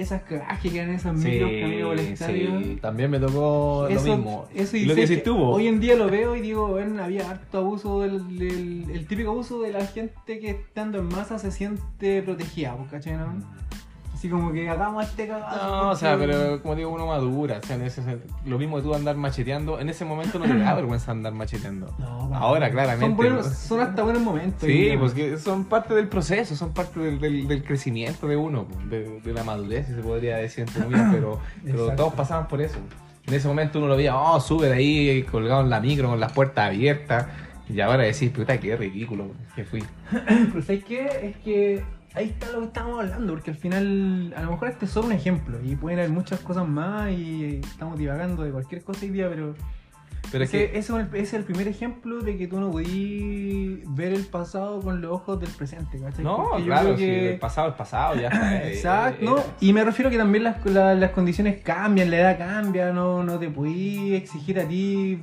esas 0.00 0.22
cagadas 0.22 0.60
que 0.60 0.70
quedan 0.70 0.90
esas 0.90 1.20
Sí, 1.20 1.28
micros 1.28 1.50
camino 1.60 1.86
por 1.88 1.98
el 1.98 2.06
estadio. 2.06 2.60
sí, 2.60 2.78
también 2.80 3.10
me 3.10 3.18
tocó 3.20 3.86
Eso, 3.88 4.06
lo 4.06 4.16
mismo. 4.16 4.48
eso 4.54 4.76
Y 4.76 4.84
lo 4.84 4.94
que 4.94 5.16
tú, 5.18 5.36
vos. 5.36 5.56
Hoy 5.56 5.66
en 5.68 5.80
día 5.80 5.94
lo 5.96 6.08
veo 6.10 6.34
y 6.36 6.40
digo, 6.40 6.68
bueno, 6.68 7.02
había 7.02 7.30
harto 7.30 7.58
abuso 7.58 8.00
del, 8.02 8.38
del- 8.38 8.90
el 8.90 9.06
típico 9.06 9.30
abuso 9.30 9.60
de 9.62 9.72
la 9.72 9.86
gente 9.86 10.38
que 10.38 10.50
estando 10.50 10.98
en 10.98 11.06
masa 11.06 11.38
se 11.38 11.50
siente 11.50 12.22
protegida, 12.22 12.76
pues, 12.76 12.90
¿cachai? 12.90 13.14
No? 13.14 13.34
Así 14.24 14.30
como 14.30 14.54
que 14.54 14.66
hagamos 14.70 15.04
este. 15.04 15.26
No, 15.26 15.90
o 15.90 15.94
sea, 15.96 16.12
porque- 16.16 16.28
pero 16.32 16.62
como 16.62 16.74
digo, 16.76 16.88
uno 16.88 17.06
madura. 17.06 17.60
O 17.62 17.66
sea, 17.66 17.76
en 17.76 17.82
ese, 17.82 18.00
lo 18.46 18.58
mismo 18.58 18.76
que 18.76 18.82
tú 18.84 18.94
andar 18.94 19.16
macheteando. 19.16 19.78
En 19.78 19.90
ese 19.90 20.06
momento 20.06 20.38
no 20.38 20.46
te 20.46 20.56
da 20.58 20.72
vergüenza 20.72 21.10
andar 21.12 21.34
macheteando. 21.34 21.94
No, 21.98 22.34
Ahora, 22.34 22.70
claramente. 22.70 23.04
Son, 23.04 23.16
buenos- 23.16 23.46
son 23.54 23.80
hasta 23.82 24.02
buenos 24.02 24.22
momentos. 24.22 24.62
Sí, 24.62 24.68
digamos. 24.72 25.12
pues 25.12 25.14
que 25.32 25.36
son 25.38 25.66
parte 25.66 25.92
del 25.92 26.08
proceso, 26.08 26.56
son 26.56 26.72
parte 26.72 27.00
del, 27.00 27.20
del- 27.20 27.46
del 27.46 27.64
crecimiento 27.64 28.26
de 28.26 28.36
uno, 28.38 28.66
de, 28.88 29.20
de 29.20 29.32
la 29.34 29.44
madurez, 29.44 29.88
si 29.88 29.94
se 29.94 30.00
podría 30.00 30.38
decir 30.38 30.64
entre 30.66 30.84
comillas, 30.84 31.12
pero, 31.62 31.94
todos 31.94 32.14
pasamos 32.14 32.46
por 32.46 32.62
eso. 32.62 32.78
En 33.26 33.34
ese 33.34 33.46
momento 33.46 33.78
uno 33.78 33.88
lo 33.88 33.96
veía, 33.98 34.16
oh, 34.16 34.40
sube 34.40 34.68
de 34.68 34.74
ahí, 34.74 35.22
colgado 35.24 35.60
en 35.60 35.68
la 35.68 35.80
micro, 35.80 36.08
con 36.08 36.18
las 36.18 36.32
puertas 36.32 36.68
abiertas, 36.68 37.26
y 37.68 37.78
ahora 37.82 38.04
decís, 38.04 38.30
puta, 38.30 38.58
qué 38.58 38.74
ridículo 38.74 39.32
que 39.54 39.64
fui. 39.64 39.84
Pero 40.10 40.62
¿sabes 40.62 40.82
qué? 40.84 41.06
Es 41.22 41.36
que 41.44 41.84
ahí 42.14 42.26
está 42.26 42.50
lo 42.52 42.60
que 42.60 42.66
estábamos 42.66 43.00
hablando, 43.00 43.32
porque 43.32 43.50
al 43.50 43.56
final, 43.56 44.32
a 44.36 44.42
lo 44.42 44.52
mejor 44.52 44.68
este 44.68 44.84
es 44.86 44.90
solo 44.90 45.06
un 45.08 45.12
ejemplo, 45.12 45.58
y 45.62 45.74
pueden 45.76 45.98
haber 45.98 46.10
muchas 46.10 46.40
cosas 46.40 46.66
más, 46.66 47.10
y 47.10 47.56
estamos 47.62 47.98
divagando 47.98 48.42
de 48.44 48.50
cualquier 48.52 48.82
cosa 48.84 49.00
hoy 49.02 49.10
día, 49.10 49.28
pero 49.28 49.54
Pero 50.32 50.44
es 50.44 50.50
que, 50.50 50.64
ese 50.64 50.78
es 50.78 50.90
el- 50.90 51.06
ese 51.08 51.18
es 51.22 51.34
el 51.34 51.44
primer 51.44 51.68
ejemplo 51.68 52.20
de 52.20 52.36
que 52.38 52.46
tú 52.48 52.58
no 52.58 52.70
podís 52.70 53.80
ver 53.94 54.12
el 54.14 54.24
pasado 54.24 54.80
con 54.80 55.00
los 55.00 55.12
ojos 55.12 55.38
del 55.40 55.50
presente, 55.50 55.98
¿cachai? 56.00 56.24
no, 56.24 56.48
Porque 56.50 56.64
claro, 56.64 56.84
creo 56.94 56.96
si 56.96 57.04
que- 57.04 57.32
el 57.34 57.38
pasado 57.38 57.68
es 57.70 57.74
pasado, 57.74 58.14
ya 58.16 58.28
está. 58.28 58.56
eh, 58.64 58.74
Exacto, 58.74 59.20
eh, 59.22 59.24
¿no? 59.26 59.36
Y 59.60 59.72
me 59.72 59.84
refiero 59.84 60.10
que 60.10 60.16
también 60.16 60.44
las, 60.44 60.64
la- 60.66 60.94
las 60.94 61.10
condiciones 61.10 61.62
cambian, 61.62 62.10
la 62.10 62.18
edad 62.18 62.38
cambia, 62.38 62.92
no, 62.92 63.22
no 63.22 63.38
te 63.38 63.48
podís 63.50 64.14
exigir 64.14 64.58
a 64.60 64.66
ti 64.66 65.20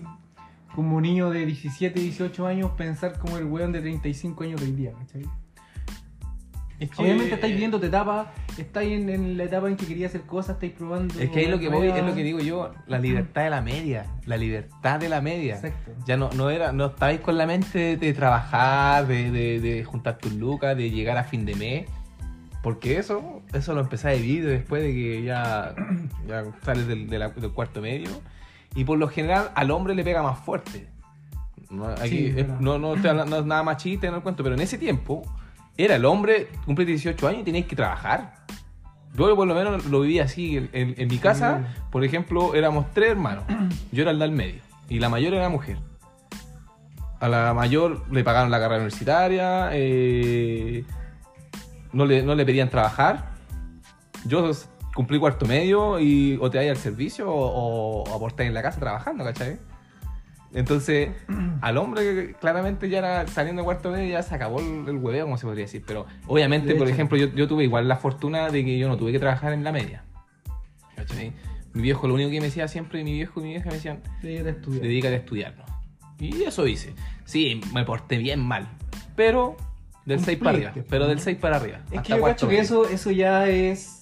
como 0.75 1.01
niño 1.01 1.29
de 1.29 1.45
17, 1.45 1.99
18 1.99 2.45
años 2.47 2.71
pensar 2.77 3.17
como 3.19 3.37
el 3.37 3.45
weón 3.45 3.71
de 3.73 3.81
35 3.81 4.43
años 4.43 4.61
de 4.61 4.67
hoy 4.67 4.73
día, 4.73 4.91
¿cachai? 4.97 5.23
Es 6.81 6.89
que- 6.89 7.01
Obviamente 7.01 7.33
estáis 7.35 7.55
viendo 7.55 7.79
tu 7.79 7.85
etapa, 7.85 8.31
estáis 8.57 8.91
en, 8.99 9.09
en 9.09 9.37
la 9.37 9.43
etapa 9.45 9.67
en 9.69 9.77
que 9.77 9.85
querías 9.85 10.11
hacer 10.11 10.21
cosas, 10.27 10.55
estáis 10.55 10.73
probando. 10.73 11.13
Es 11.19 11.29
que 11.29 11.39
ahí 11.39 11.45
lo 11.47 11.59
que 11.59 11.69
voy, 11.69 11.87
es 11.87 12.03
lo 12.03 12.13
que 12.15 12.23
digo 12.23 12.39
yo, 12.39 12.71
la 12.87 12.99
libertad 12.99 13.43
de 13.43 13.49
la 13.51 13.61
media, 13.61 14.05
la 14.25 14.37
libertad 14.37 14.99
de 14.99 15.07
la 15.09 15.21
media. 15.21 15.55
Exacto. 15.55 15.91
Ya 16.05 16.17
no, 16.17 16.29
no 16.35 16.49
era, 16.49 16.71
no 16.71 16.87
estabais 16.87 17.19
con 17.21 17.37
la 17.37 17.45
mente 17.45 17.77
de, 17.79 17.97
de 17.97 18.13
trabajar, 18.13 19.07
de, 19.07 19.31
de, 19.31 19.59
de 19.59 19.83
juntar 19.83 20.17
tus 20.17 20.33
lucas, 20.33 20.75
de 20.75 20.89
llegar 20.89 21.17
a 21.17 21.23
fin 21.23 21.45
de 21.45 21.55
mes. 21.55 21.85
Porque 22.63 22.97
eso, 22.97 23.41
eso 23.53 23.73
lo 23.73 23.81
empecé 23.81 24.09
a 24.09 24.13
vivir 24.13 24.45
después 24.45 24.83
de 24.83 24.91
que 24.93 25.23
ya, 25.23 25.73
ya 26.27 26.43
sales 26.63 26.87
del, 26.87 27.09
la- 27.09 27.29
del 27.29 27.51
cuarto 27.51 27.81
medio. 27.81 28.09
Y 28.75 28.83
por 28.85 28.97
lo 28.99 29.07
general 29.07 29.51
al 29.55 29.71
hombre 29.71 29.95
le 29.95 30.03
pega 30.03 30.21
más 30.23 30.39
fuerte. 30.39 30.87
No, 31.69 31.85
aquí, 31.87 32.09
Sí, 32.09 32.33
es- 32.37 32.47
no, 32.59 32.77
no, 32.77 32.93
hablando- 32.93 33.25
no 33.25 33.37
es 33.37 33.45
nada 33.45 33.63
machista, 33.63 34.09
no 34.11 34.17
el 34.17 34.23
cuento, 34.23 34.43
pero 34.43 34.55
en 34.55 34.61
ese 34.61 34.77
tiempo 34.77 35.23
era 35.81 35.95
el 35.95 36.05
hombre, 36.05 36.47
cumple 36.65 36.85
18 36.85 37.27
años 37.27 37.41
y 37.41 37.43
tenías 37.43 37.65
que 37.65 37.75
trabajar. 37.75 38.35
Yo 39.13 39.35
por 39.35 39.45
lo 39.47 39.53
menos 39.55 39.85
lo 39.87 40.01
vivía 40.01 40.23
así. 40.23 40.57
En, 40.57 40.69
en- 40.73 40.95
en 40.97 41.07
mi 41.07 41.17
casa, 41.17 41.75
por 41.91 42.03
ejemplo, 42.03 42.55
éramos 42.55 42.85
tres 42.93 43.11
hermanos. 43.11 43.43
Yo 43.91 44.03
era 44.03 44.11
el 44.11 44.19
del 44.19 44.31
medio. 44.31 44.61
Y 44.89 44.99
la 44.99 45.09
mayor 45.09 45.33
era 45.33 45.49
mujer. 45.49 45.77
A 47.19 47.27
la 47.27 47.53
mayor 47.53 48.03
le 48.11 48.23
pagaron 48.23 48.49
la 48.51 48.59
carrera 48.59 48.77
universitaria. 48.77 49.69
eh, 49.73 50.83
no, 51.93 52.05
le, 52.05 52.23
no 52.23 52.35
le 52.35 52.45
pedían 52.45 52.69
trabajar. 52.69 53.31
Yo 54.25 54.49
cumplí 54.95 55.19
cuarto 55.19 55.45
medio 55.45 55.99
y 55.99 56.37
o 56.41 56.49
te 56.49 56.57
vayas 56.57 56.77
al 56.77 56.81
servicio 56.83 57.29
o, 57.31 58.03
o 58.03 58.15
aportáis 58.15 58.47
en 58.47 58.53
la 58.53 58.61
casa 58.61 58.79
trabajando, 58.79 59.23
¿cachai? 59.23 59.59
Entonces, 60.53 61.09
al 61.61 61.77
hombre 61.77 62.35
claramente 62.41 62.89
ya 62.89 62.97
era 62.99 63.27
saliendo 63.27 63.61
de 63.61 63.65
cuarto 63.65 63.91
medio 63.91 64.09
ya 64.11 64.21
se 64.23 64.35
acabó 64.35 64.59
el, 64.59 64.87
el 64.87 64.97
hueveo, 64.97 65.25
como 65.25 65.37
se 65.37 65.45
podría 65.45 65.63
decir. 65.65 65.83
Pero 65.87 66.05
obviamente, 66.27 66.69
De 66.69 66.75
por 66.75 66.87
hecho. 66.87 66.93
ejemplo, 66.95 67.17
yo, 67.17 67.27
yo 67.33 67.47
tuve 67.47 67.63
igual 67.63 67.87
la 67.87 67.95
fortuna 67.95 68.49
de 68.49 68.65
que 68.65 68.77
yo 68.77 68.87
no 68.89 68.97
tuve 68.97 69.11
que 69.13 69.19
trabajar 69.19 69.53
en 69.53 69.63
la 69.63 69.71
media. 69.71 70.03
Mi 71.73 71.81
viejo 71.81 72.07
lo 72.07 72.15
único 72.15 72.29
que 72.29 72.39
me 72.39 72.47
decía 72.47 72.67
siempre, 72.67 73.03
mi 73.03 73.13
viejo 73.13 73.39
y 73.39 73.43
mi 73.43 73.49
vieja 73.51 73.69
me 73.69 73.75
decían, 73.75 74.01
Dedícate 74.21 74.49
a 74.49 74.51
estudiar. 74.51 74.81
dedícate 74.81 75.13
a 75.13 75.17
estudiar. 75.17 75.55
¿no? 75.57 75.65
Y 76.19 76.43
eso 76.43 76.67
hice. 76.67 76.93
Sí, 77.23 77.61
me 77.73 77.85
porté 77.85 78.17
bien 78.17 78.41
mal, 78.41 78.67
pero 79.15 79.55
del 80.05 80.19
6 80.19 80.37
para 80.39 80.49
arriba. 80.51 80.73
Pero 80.89 81.07
del 81.07 81.19
6 81.19 81.37
para 81.37 81.55
arriba. 81.55 81.77
Es 81.91 81.99
hasta 81.99 82.01
que 82.15 82.19
yo 82.19 82.25
cacho 82.25 82.47
que 82.49 82.59
eso, 82.59 82.87
eso 82.89 83.09
ya 83.11 83.47
es, 83.47 84.01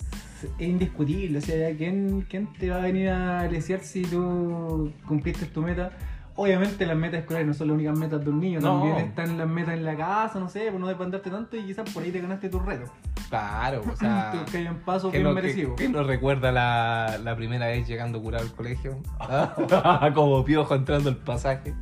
es 0.58 0.68
indiscutible. 0.68 1.38
O 1.38 1.42
sea, 1.42 1.76
¿quién, 1.78 2.26
¿quién 2.28 2.48
te 2.54 2.70
va 2.72 2.78
a 2.78 2.82
venir 2.82 3.10
a 3.10 3.48
lesear 3.48 3.82
si 3.82 4.02
tú 4.02 4.92
cumpliste 5.08 5.46
tu 5.46 5.62
meta? 5.62 5.92
Obviamente 6.42 6.86
las 6.86 6.96
metas 6.96 7.20
escolares 7.20 7.46
no 7.48 7.54
son 7.54 7.68
las 7.68 7.76
únicas 7.76 7.98
metas 7.98 8.24
de 8.24 8.30
un 8.30 8.40
niño, 8.40 8.62
No. 8.62 8.80
también 8.80 8.98
están 9.08 9.38
las 9.38 9.48
metas 9.48 9.74
en 9.74 9.84
la 9.84 9.98
casa, 9.98 10.40
no 10.40 10.48
sé, 10.48 10.72
por 10.72 10.80
no 10.80 10.88
dependerte 10.88 11.30
tanto 11.30 11.58
y 11.58 11.64
quizás 11.66 11.90
por 11.92 12.02
ahí 12.02 12.12
te 12.12 12.22
ganaste 12.22 12.48
tu 12.48 12.60
reto. 12.60 12.90
Claro, 13.30 13.84
o 13.92 13.96
sea. 13.98 14.46
que 14.50 14.58
hay 14.60 14.68
un 14.68 14.78
paso 14.78 15.12
¿Qué 15.12 15.18
bien 15.18 15.28
no, 15.28 15.34
merecido. 15.34 15.76
qué- 15.76 15.84
qué 15.84 15.90
no 15.90 16.04
recuerda 16.04 16.52
la, 16.54 17.20
la 17.22 17.36
primera 17.36 17.68
vez 17.68 17.86
llegando 17.88 18.22
curado 18.22 18.46
al 18.46 18.52
colegio? 18.54 19.00
Ah, 19.20 20.12
Como 20.16 20.46
piojo 20.46 20.76
entrando 20.76 21.10
al 21.10 21.18
pasaje. 21.18 21.74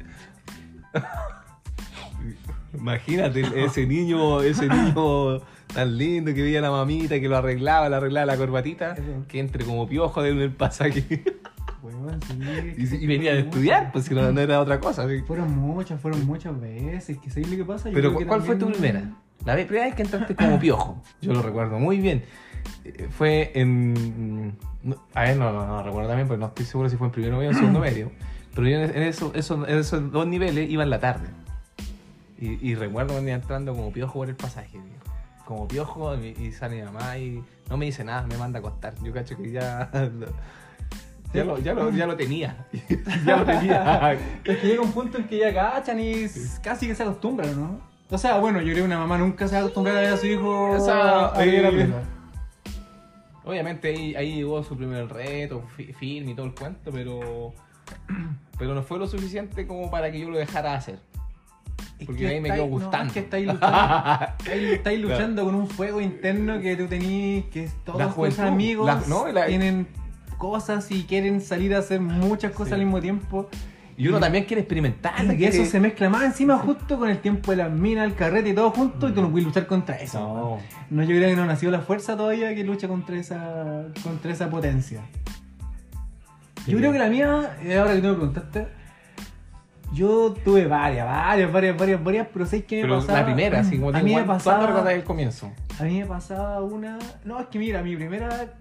Imagínate 2.73 3.63
ese 3.63 3.85
niño, 3.85 4.41
ese 4.41 4.67
niño 4.67 5.39
tan 5.73 5.97
lindo 5.97 6.33
que 6.33 6.41
veía 6.41 6.59
a 6.59 6.61
la 6.63 6.71
mamita, 6.71 7.19
que 7.19 7.27
lo 7.29 7.37
arreglaba, 7.37 7.89
le 7.89 7.95
arreglaba 7.95 8.25
la 8.25 8.37
corbatita, 8.37 8.95
que 9.27 9.39
entre 9.39 9.65
como 9.65 9.87
piojo 9.87 10.23
en 10.25 10.39
el 10.39 10.51
pasaje. 10.51 11.23
Weón, 11.81 12.19
sí, 12.27 12.35
y, 12.77 12.99
que 12.99 13.07
venía 13.07 13.33
de 13.33 13.41
estudiar, 13.41 13.91
pues 13.91 14.05
si 14.05 14.13
no, 14.15 14.31
no 14.31 14.41
era 14.41 14.59
otra 14.59 14.79
cosa. 14.79 15.07
sí. 15.07 15.21
Fueron 15.25 15.55
muchas, 15.57 15.99
fueron 16.01 16.25
muchas 16.25 16.59
veces. 16.59 17.17
Que 17.19 17.29
¿sabes 17.29 17.49
lo 17.49 17.57
que 17.57 17.65
pasa? 17.65 17.89
Yo 17.89 17.95
Pero 17.95 18.17
que 18.17 18.25
¿cuál 18.25 18.41
fue 18.41 18.55
tu 18.55 18.67
primera? 18.71 19.03
La 19.45 19.53
primera 19.53 19.85
vez 19.85 19.95
que 19.95 20.01
entraste 20.03 20.35
como 20.35 20.59
piojo. 20.59 21.01
Yo 21.21 21.33
lo 21.33 21.41
recuerdo 21.41 21.79
muy 21.79 21.99
bien. 21.99 22.23
Eh, 22.83 23.07
Fue 23.09 23.51
en. 23.55 24.57
A 25.13 25.21
ver, 25.23 25.37
no, 25.37 25.51
no, 25.53 25.65
no 25.67 25.83
recuerdo 25.83 26.09
también, 26.09 26.27
porque 26.27 26.39
no 26.39 26.47
estoy 26.47 26.65
seguro 26.65 26.89
si 26.89 26.97
fue 26.97 27.07
en 27.07 27.13
primero 27.13 27.37
medio 27.37 27.51
o 27.51 27.53
segundo 27.55 27.79
medio. 27.79 28.11
Pero 28.55 28.67
yo 28.67 28.77
en, 28.79 29.03
eso, 29.03 29.31
eso- 29.35 29.67
en 29.67 29.77
esos 29.77 30.11
dos 30.11 30.25
niveles 30.27 30.69
iba 30.69 30.83
en 30.83 30.89
la 30.89 30.99
tarde. 30.99 31.27
Y, 32.39 32.69
y 32.69 32.75
recuerdo 32.75 33.15
venía 33.15 33.35
entrando 33.35 33.73
como 33.73 33.91
piojo 33.91 34.13
por 34.19 34.29
el 34.29 34.35
pasaje, 34.35 34.71
tío. 34.71 35.13
Como 35.45 35.67
piojo 35.67 36.15
y, 36.17 36.35
y 36.39 36.51
sale 36.51 36.75
mi 36.77 36.81
mamá 36.83 37.17
y 37.17 37.41
no 37.69 37.77
me 37.77 37.85
dice 37.85 38.03
nada, 38.03 38.25
me 38.27 38.37
manda 38.37 38.57
a 38.57 38.61
acostar. 38.61 38.95
Yo 39.03 39.13
cacho 39.13 39.37
que 39.37 39.51
ya. 39.51 39.89
Ya 41.33 41.43
lo, 41.43 41.59
ya 41.59 41.73
lo, 41.73 41.91
ya 41.91 42.05
lo 42.07 42.15
tenía. 42.15 42.65
ya 43.25 43.37
lo 43.37 43.45
tenía. 43.45 44.13
Es 44.45 44.57
que 44.57 44.67
llega 44.67 44.81
un 44.81 44.91
punto 44.91 45.17
en 45.17 45.25
que 45.27 45.37
ya 45.39 45.53
cachan 45.53 45.99
y 45.99 46.25
casi 46.63 46.87
que 46.87 46.95
se 46.95 47.03
acostumbran, 47.03 47.59
¿no? 47.59 47.79
O 48.09 48.17
sea, 48.17 48.37
bueno, 48.37 48.59
yo 48.59 48.67
creo 48.71 48.77
que 48.77 48.83
una 48.83 48.97
mamá 48.99 49.17
nunca 49.17 49.47
se 49.47 49.55
va 49.55 49.59
a 49.59 49.61
acostumbrar 49.63 49.97
a 49.97 49.99
ver 50.01 50.13
a 50.13 50.17
su 50.17 50.25
hijo 50.27 50.69
O 50.71 50.79
sea, 50.79 51.25
a 51.27 51.41
vivir 51.43 51.65
a 51.65 51.69
pleno. 51.69 51.95
Obviamente 53.43 53.89
ahí, 53.89 54.15
ahí 54.15 54.35
llegó 54.35 54.61
su 54.63 54.75
primer 54.77 55.07
reto, 55.09 55.63
fi- 55.75 55.93
film 55.93 56.29
y 56.29 56.33
todo 56.35 56.45
el 56.47 56.53
cuento, 56.55 56.91
pero. 56.91 57.53
Pero 58.59 58.73
no 58.73 58.83
fue 58.83 58.97
lo 58.99 59.07
suficiente 59.07 59.65
como 59.67 59.89
para 59.91 60.11
que 60.11 60.19
yo 60.19 60.29
lo 60.29 60.37
dejara 60.37 60.73
hacer. 60.73 60.99
Es 61.99 62.05
Porque 62.05 62.21
que 62.23 62.27
ahí 62.27 62.41
me 62.41 62.49
quedó 62.49 62.63
no, 62.65 62.69
gustando. 62.71 63.07
es 63.07 63.13
que 63.13 63.19
estáis 63.21 63.47
luchando, 63.51 64.27
estáis, 64.73 64.99
luchando 64.99 65.43
con 65.45 65.55
un 65.55 65.67
fuego 65.67 66.01
interno 66.01 66.59
que 66.59 66.75
tú 66.75 66.87
tenís, 66.87 67.45
que 67.45 67.69
todos 67.85 67.99
La 67.99 68.09
tus 68.13 68.39
amigos 68.39 68.85
la- 68.85 69.01
no, 69.07 69.27
la- 69.31 69.45
tienen 69.47 69.87
cosas 70.38 70.89
y 70.91 71.04
quieren 71.04 71.41
salir 71.41 71.76
a 71.76 71.80
hacer 71.80 72.00
muchas 72.02 72.52
cosas 72.52 72.69
Sí. 72.69 72.73
al 72.76 72.80
mismo 72.82 73.00
tiempo. 73.02 73.50
Y 74.00 74.08
uno 74.10 74.19
también 74.19 74.45
quiere 74.45 74.62
experimentar. 74.62 75.13
Y 75.26 75.38
quiere- 75.38 75.60
eso 75.60 75.65
se 75.71 75.80
mezcla 75.80 76.08
más 76.08 76.23
encima 76.23 76.58
justo 76.60 77.00
con 77.00 77.10
el 77.10 77.17
tiempo 77.17 77.50
de 77.50 77.58
las 77.58 77.71
minas, 77.71 78.06
el 78.06 78.13
carrete 78.13 78.50
y 78.50 78.54
todo 78.54 78.69
junto 78.69 79.10
y 79.10 79.12
tú 79.12 79.21
no 79.23 79.32
puedes 79.32 79.45
luchar 79.47 79.65
contra 79.65 79.95
eso. 79.95 80.19
No. 80.19 80.58
No, 80.91 81.02
yo 81.04 81.15
creo 81.17 81.30
que 81.30 81.36
no 81.36 81.43
ha 81.43 81.47
nacido 81.47 81.71
la 81.71 81.80
fuerza 81.82 82.15
todavía 82.15 82.54
que 82.54 82.63
lucha 82.63 82.88
contra 82.88 83.17
esa, 83.17 83.86
contra 84.04 84.32
esa 84.32 84.50
potencia. 84.52 85.02
Sí. 86.63 86.71
Yo 86.73 86.78
creo 86.78 86.91
que 86.91 87.00
la 87.00 87.08
mía, 87.10 87.58
eh, 87.63 87.78
ahora 87.80 87.93
que 87.95 88.02
tú 88.02 88.08
me 88.10 88.13
preguntaste, 88.13 88.67
yo 89.93 90.36
tuve 90.43 90.67
varias, 90.67 91.06
varias, 91.08 91.52
varias, 91.52 91.78
varias, 91.78 92.04
varias, 92.04 92.28
pero 92.32 92.45
sé 92.45 92.65
que 92.65 92.76
me 92.78 92.82
Pero 92.84 93.00
pasaba. 93.00 93.19
la 93.19 93.26
primera, 93.26 93.60
así 93.62 93.78
como 93.78 93.89
a 93.89 93.93
te 93.93 94.04
mí 94.04 94.13
me 94.15 94.26
¿cuánto 94.26 94.34
recuerdas 94.52 94.67
pasaba, 94.73 94.89
del 94.89 95.04
comienzo? 95.06 95.52
a 95.80 95.84
mí 95.84 96.00
me 96.02 96.06
pasaba 96.06 96.62
una. 96.62 97.00
No, 97.23 97.39
es 97.39 97.47
que 97.47 97.58
mira, 97.58 97.82
mi 97.82 97.95
primera. 97.95 98.54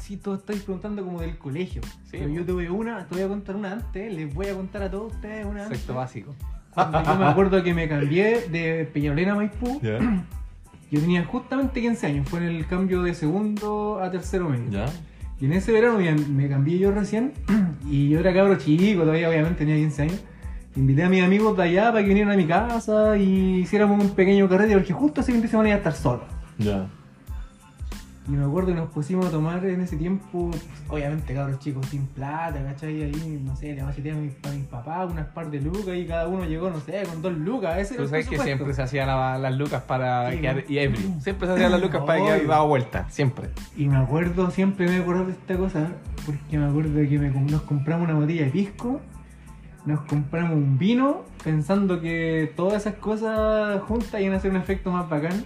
Si 0.00 0.16
tú 0.16 0.34
estáis 0.34 0.62
preguntando 0.62 1.04
como 1.04 1.20
del 1.20 1.38
colegio. 1.38 1.82
Sí, 2.04 2.12
pero 2.18 2.28
yo 2.28 2.44
tuve 2.44 2.70
una, 2.70 3.06
te 3.06 3.14
voy 3.14 3.24
a 3.24 3.28
contar 3.28 3.56
una 3.56 3.72
antes, 3.72 4.12
les 4.12 4.32
voy 4.32 4.46
a 4.46 4.54
contar 4.54 4.82
a 4.82 4.90
todos 4.90 5.12
ustedes 5.14 5.44
una 5.44 5.64
antes. 5.64 5.78
Sexto 5.78 5.94
básico. 5.94 6.34
Cuando 6.72 7.02
yo 7.02 7.16
me 7.16 7.24
acuerdo 7.24 7.62
que 7.62 7.74
me 7.74 7.88
cambié 7.88 8.48
de 8.48 8.88
Peñalolena 8.92 9.32
a 9.32 9.36
Maipú, 9.36 9.80
¿Ya? 9.82 9.98
yo 10.90 11.00
tenía 11.00 11.24
justamente 11.24 11.80
15 11.80 12.06
años, 12.06 12.28
fue 12.28 12.40
en 12.40 12.46
el 12.46 12.66
cambio 12.66 13.02
de 13.02 13.14
segundo 13.14 14.00
a 14.00 14.10
tercero 14.10 14.48
medio. 14.48 14.70
¿Ya? 14.70 14.86
Y 15.40 15.46
en 15.46 15.52
ese 15.52 15.72
verano 15.72 15.98
me, 15.98 16.12
me 16.12 16.48
cambié 16.48 16.78
yo 16.78 16.90
recién, 16.90 17.32
y 17.86 18.08
yo 18.08 18.20
era 18.20 18.34
cabro 18.34 18.56
chico, 18.56 19.02
todavía 19.02 19.28
obviamente 19.28 19.58
tenía 19.58 19.76
15 19.76 20.02
años. 20.02 20.20
Invité 20.76 21.02
a 21.02 21.08
mis 21.08 21.22
amigos 21.22 21.56
de 21.56 21.62
allá 21.64 21.90
para 21.90 22.02
que 22.02 22.08
vinieran 22.08 22.32
a 22.32 22.36
mi 22.36 22.46
casa 22.46 23.16
y 23.16 23.60
hiciéramos 23.60 24.02
un 24.02 24.10
pequeño 24.10 24.48
carrete, 24.48 24.74
porque 24.74 24.92
justo 24.92 25.20
ese 25.20 25.32
fin 25.32 25.42
de 25.42 25.48
semana 25.48 25.70
iba 25.70 25.76
a 25.76 25.78
estar 25.78 25.94
solo. 25.94 26.22
Ya. 26.58 26.88
Y 28.28 28.32
me 28.32 28.44
acuerdo 28.44 28.68
que 28.68 28.74
nos 28.74 28.90
pusimos 28.90 29.24
a 29.26 29.30
tomar 29.30 29.64
en 29.64 29.80
ese 29.80 29.96
tiempo, 29.96 30.50
pues, 30.50 30.62
obviamente 30.88 31.32
cabros 31.32 31.58
chicos 31.60 31.86
sin 31.86 32.06
plata, 32.08 32.62
¿cachai? 32.62 33.02
Ahí, 33.04 33.42
no 33.42 33.56
sé, 33.56 33.74
le 33.74 33.82
vacié 33.82 34.10
a 34.10 34.14
mis, 34.16 34.34
a 34.44 34.50
mis 34.50 34.66
papás 34.66 35.10
unas 35.10 35.26
par 35.28 35.50
de 35.50 35.58
lucas 35.62 35.96
y 35.96 36.04
cada 36.06 36.28
uno 36.28 36.44
llegó, 36.44 36.68
no 36.68 36.78
sé, 36.80 37.04
con 37.04 37.22
dos 37.22 37.32
lucas. 37.32 37.78
Ese 37.78 37.94
Tú 37.96 38.06
sabes 38.06 38.28
que 38.28 38.38
siempre 38.38 38.74
se 38.74 38.82
hacían 38.82 39.06
la- 39.06 39.38
las 39.38 39.56
lucas 39.56 39.82
para 39.84 40.30
Sí, 40.30 40.38
quedar 40.42 40.64
y 40.68 40.78
ebrio. 40.78 41.00
Siempre 41.20 41.46
se 41.48 41.54
hacían 41.54 41.72
las 41.72 41.80
lucas 41.80 42.02
para 42.04 42.22
quedar 42.22 42.46
dado 42.46 42.66
vuelta. 42.68 43.08
Siempre. 43.08 43.48
Y 43.78 43.86
me 43.88 43.96
acuerdo, 43.96 44.50
siempre 44.50 44.86
me 44.88 44.96
acuerdo 44.98 45.24
de 45.24 45.32
esta 45.32 45.56
cosa, 45.56 45.88
porque 46.26 46.58
me 46.58 46.66
acuerdo 46.66 46.94
que 47.08 47.18
me 47.18 47.30
nos 47.30 47.62
compramos 47.62 48.10
una 48.10 48.18
botella 48.18 48.44
de 48.44 48.50
pisco, 48.50 49.00
nos 49.86 50.00
compramos 50.02 50.52
un 50.54 50.76
vino, 50.76 51.22
pensando 51.42 51.98
que 52.02 52.52
todas 52.56 52.82
esas 52.82 52.94
cosas 52.96 53.80
juntas 53.84 54.20
iban 54.20 54.34
a 54.34 54.36
hacer 54.36 54.50
un 54.50 54.58
efecto 54.58 54.90
más 54.90 55.08
bacán. 55.08 55.44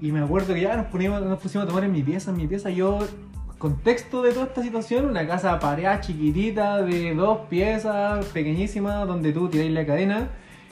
Y 0.00 0.12
me 0.12 0.20
acuerdo 0.20 0.54
que 0.54 0.60
ya 0.60 0.76
nos, 0.76 0.86
pusimos, 0.86 1.22
nos 1.22 1.40
pusimos 1.40 1.64
a 1.64 1.68
tomar 1.68 1.84
en 1.84 1.92
mi 1.92 2.02
pieza, 2.02 2.30
en 2.30 2.36
mi 2.36 2.46
pieza. 2.46 2.70
Yo, 2.70 2.98
contexto 3.58 4.22
de 4.22 4.32
toda 4.32 4.46
esta 4.46 4.62
situación, 4.62 5.06
una 5.06 5.26
casa 5.26 5.58
pareada 5.58 6.00
chiquitita 6.00 6.82
de 6.82 7.14
dos 7.14 7.46
piezas, 7.48 8.26
pequeñísima, 8.26 9.04
donde 9.06 9.32
tú 9.32 9.48
tiráis 9.48 9.72
la 9.72 9.86
cadena. 9.86 10.28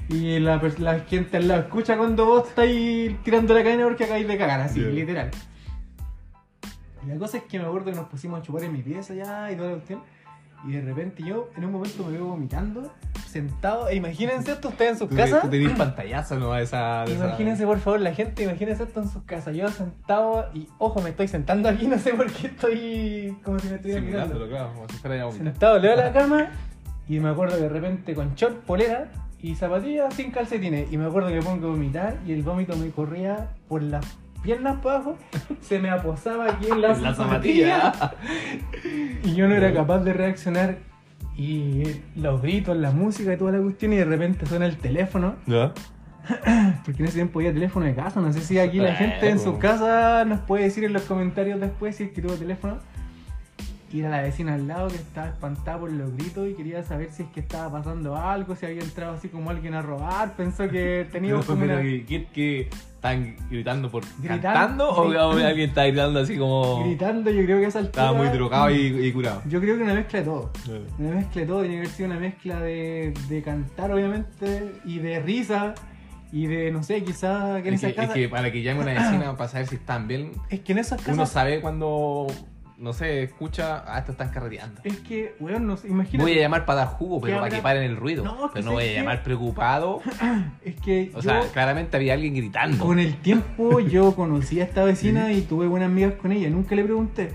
Y 0.09 0.39
la, 0.39 0.61
la 0.79 1.01
gente 1.01 1.39
al 1.39 1.49
lado 1.49 1.63
escucha 1.63 1.97
cuando 1.97 2.27
vos 2.27 2.49
estáis 2.49 3.17
tirando 3.23 3.55
la 3.55 3.63
cadena 3.63 3.85
porque 3.85 4.05
acabáis 4.05 4.29
de 4.29 4.37
cagar, 4.37 4.61
así, 4.61 4.81
literal. 4.81 5.31
Y 7.03 7.09
la 7.09 7.17
cosa 7.17 7.39
es 7.39 7.45
que 7.45 7.59
me 7.59 7.65
acuerdo 7.65 7.91
que 7.91 7.97
nos 7.97 8.09
pusimos 8.09 8.41
a 8.41 8.43
chupar 8.43 8.65
en 8.65 8.73
mi 8.73 8.83
pieza 8.83 9.15
ya 9.15 9.51
y 9.51 9.57
toda 9.57 9.69
la 9.69 9.75
cuestión. 9.77 10.01
Y 10.67 10.73
de 10.73 10.83
repente 10.83 11.23
yo 11.23 11.51
en 11.57 11.65
un 11.65 11.73
momento 11.73 12.05
me 12.05 12.13
veo 12.13 12.27
vomitando, 12.27 12.93
sentado. 13.35 13.89
E 13.89 13.97
imagínense 13.97 14.53
esto 14.53 14.69
ustedes 14.69 14.93
en 14.93 14.99
sus 14.99 15.09
Tú, 15.11 15.17
casas. 15.17 15.43
tú 15.43 15.49
tenías 15.51 15.73
pantallazo 15.73 16.39
¿no? 16.39 16.53
de 16.53 16.63
esa. 16.63 17.05
de 17.05 17.15
esa- 17.15 17.27
Imagínense 17.27 17.67
por 17.67 17.79
favor 17.81 18.01
la 18.01 18.15
gente, 18.15 18.43
imagínense 18.45 18.85
esto 18.85 19.01
en 19.03 19.09
sus 19.11 19.23
casas. 19.25 19.55
Yo 19.55 19.69
sentado 19.69 20.49
y 20.55 20.67
ojo, 20.79 21.03
me 21.03 21.11
estoy 21.11 21.29
sentando 21.29 21.69
aquí, 21.69 21.87
no 21.89 21.99
sé 21.99 22.15
por 22.15 22.31
qué 22.33 22.47
estoy 22.47 23.37
como 23.45 23.59
si 23.59 23.69
me 23.69 23.75
estuviera 23.77 24.01
mirando. 24.01 24.49
claro, 24.49 24.73
como 24.75 24.89
si 24.89 24.97
fuera. 24.97 25.31
Sentado, 25.33 25.79
leo 25.79 25.95
la 25.97 26.13
cama 26.19 26.49
y 27.09 27.21
me 27.21 27.29
acuerdo 27.29 27.57
que 27.57 27.63
de 27.65 27.69
repente 27.69 28.15
con 28.15 28.35
short, 28.35 28.63
polera 28.65 29.09
y 29.43 29.55
zapatillas 29.55 30.15
sin 30.15 30.31
calcetines. 30.31 30.91
Y 30.91 30.97
me 30.97 31.05
acuerdo 31.07 31.29
que 31.29 31.35
me 31.35 31.43
pongo 31.43 31.67
a 31.67 31.71
vomitar 31.71 32.17
y 32.27 32.33
el 32.33 32.43
vómito 32.43 32.75
me 32.77 32.89
corría 32.91 33.51
por 33.69 33.83
las 33.83 34.07
piernas 34.43 34.77
para 34.83 34.97
abajo, 34.97 35.17
se 35.61 35.79
me 35.79 35.91
aposaba 35.91 36.47
aquí 36.51 36.67
en 36.71 36.81
La 36.83 36.95
zapatillas. 36.95 37.97
zapatilla. 37.97 38.15
Y 39.23 39.35
yo 39.35 39.49
no 39.49 39.55
era 39.55 39.73
capaz 39.73 40.01
de 40.01 40.13
reaccionar. 40.13 40.77
Y 41.37 41.83
los 42.17 42.41
gritos, 42.43 42.77
la 42.77 42.91
música 42.93 43.33
y 43.33 43.37
toda 43.37 43.53
la 43.53 43.59
cuestión, 43.61 43.93
y 43.93 43.97
de 43.97 44.05
repente 44.05 44.47
suena 44.47 44.67
el 44.67 44.77
teléfono. 44.77 45.35
¿Ya? 45.47 45.73
Porque 46.85 47.03
en 47.03 47.07
ese 47.09 47.15
tiempo 47.17 47.39
había 47.41 47.53
teléfono 47.53 47.85
de 47.87 47.95
casa. 47.95 48.21
No 48.21 48.33
sé 48.33 48.41
si 48.41 48.59
aquí 48.59 48.79
la 48.79 48.91
Eh, 48.91 48.97
gente 48.97 49.29
en 49.29 49.39
po. 49.39 49.45
su 49.45 49.59
casa 49.59 50.25
nos 50.25 50.41
puede 50.41 50.65
decir 50.65 50.85
en 50.85 50.93
los 50.93 51.03
comentarios 51.03 51.61
después 51.61 51.97
si 51.97 52.05
es 52.05 52.11
que 52.13 52.23
tuvo 52.23 52.35
teléfono. 52.35 52.79
Y 53.95 54.01
era 54.01 54.11
la 54.11 54.23
vecina 54.23 54.55
al 54.55 54.67
lado 54.67 54.89
que 54.89 54.97
estaba 54.97 55.29
espantada 55.29 55.79
por 55.79 55.93
los 55.93 56.13
gritos 56.17 56.49
y 56.49 56.55
quería 56.55 56.83
saber 56.83 57.11
si 57.13 57.23
es 57.23 57.29
que 57.29 57.39
estaba 57.39 57.71
pasando 57.79 58.17
algo, 58.17 58.57
si 58.57 58.67
había 58.67 58.83
entrado 58.83 59.15
así 59.15 59.29
como 59.29 59.51
alguien 59.51 59.73
a 59.75 59.83
robar. 59.83 60.33
Pensó 60.35 60.69
que 60.69 61.07
teníamos 61.13 61.47
como 61.47 61.63
una... 61.65 61.81
que- 61.81 62.69
¿Están 62.95 63.37
gritando 63.51 63.91
por 63.91 64.03
Gritando, 64.19 64.43
cantando 64.43 64.91
o, 64.91 65.09
gritando. 65.09 65.29
o 65.29 65.47
alguien 65.47 65.69
está 65.69 65.85
gritando 65.85 66.21
así 66.21 66.39
como 66.39 66.85
Gritando, 66.87 67.31
yo 67.31 67.45
creo 67.45 67.61
que 67.61 67.67
esa 67.67 67.79
altura... 67.81 68.03
estaba 68.05 68.17
muy 68.19 68.29
drogado 68.37 68.71
y, 68.71 69.07
y 69.07 69.13
curado? 69.13 69.43
Yo 69.47 69.61
creo 69.61 69.77
que 69.77 69.83
una 69.85 69.93
mezcla 69.95 70.19
de 70.21 70.25
todo. 70.25 70.51
Una 70.99 71.15
mezcla 71.17 71.41
de 71.43 71.47
todo, 71.47 71.61
tiene 71.61 71.75
que 71.75 71.81
haber 71.83 71.91
sido 71.91 72.09
una 72.09 72.19
mezcla 72.19 72.61
de, 72.61 73.15
de 73.29 73.43
cantar, 73.43 73.93
obviamente, 73.93 74.73
y 74.87 74.99
de 75.01 75.21
risa, 75.21 75.75
y 76.33 76.47
de, 76.47 76.73
no 76.73 76.83
sé, 76.83 77.05
quizás 77.05 77.61
que 77.63 77.69
en 77.69 77.75
Es 77.75 77.81
que, 77.83 77.87
esa 77.89 77.95
casa. 77.95 78.09
es 78.09 78.15
que 78.15 78.29
para 78.31 78.51
que 78.51 78.63
llame 78.63 78.81
una 78.81 78.95
vecina 78.95 79.33
para 79.37 79.51
saber 79.51 79.67
si 79.67 79.75
están 79.77 80.09
bien, 80.09 80.33
es 80.49 80.61
que 80.61 80.73
en 80.73 80.79
esas 80.79 80.99
casas. 80.99 81.15
uno 81.15 81.27
sabe 81.27 81.61
cuando, 81.61 82.27
no 82.77 82.93
sé, 82.93 83.23
escucha, 83.23 83.85
ah, 83.87 83.99
estos 83.99 84.15
están 84.15 84.31
carreteando. 84.31 84.81
Es 84.85 84.99
que, 85.01 85.37
weón, 85.41 85.67
no 85.67 85.77
sé, 85.77 85.89
imagínate. 85.89 86.23
Voy 86.29 86.39
a 86.39 86.43
llamar 86.43 86.65
para 86.67 86.81
dar 86.81 86.89
jugo, 86.89 87.21
pero 87.21 87.39
para 87.39 87.55
que 87.55 87.63
paren 87.63 87.85
el 87.85 87.97
ruido. 87.97 88.25
No, 88.25 88.51
pero 88.53 88.65
no 88.65 88.73
voy 88.73 88.85
a 88.89 88.93
llamar 88.95 89.23
preocupado. 89.23 90.01
Es 90.65 90.77
que 90.81 91.11
O 91.15 91.17
yo, 91.21 91.23
sea, 91.23 91.41
claramente 91.53 91.97
había 91.97 92.15
alguien 92.15 92.35
gritando. 92.35 92.85
con 92.85 92.99
el 92.99 93.17
tiempo, 93.17 93.81
yo 93.81 94.15
conocí 94.15 94.61
a 94.61 94.65
esta 94.65 94.83
vecina 94.85 95.33
y 95.33 95.43
tuve 95.43 95.67
buenas 95.69 95.89
amigas 95.89 96.15
con 96.15 96.33
ella. 96.33 96.49
Nunca 96.51 96.75
le 96.75 96.85
pregunté. 96.85 97.33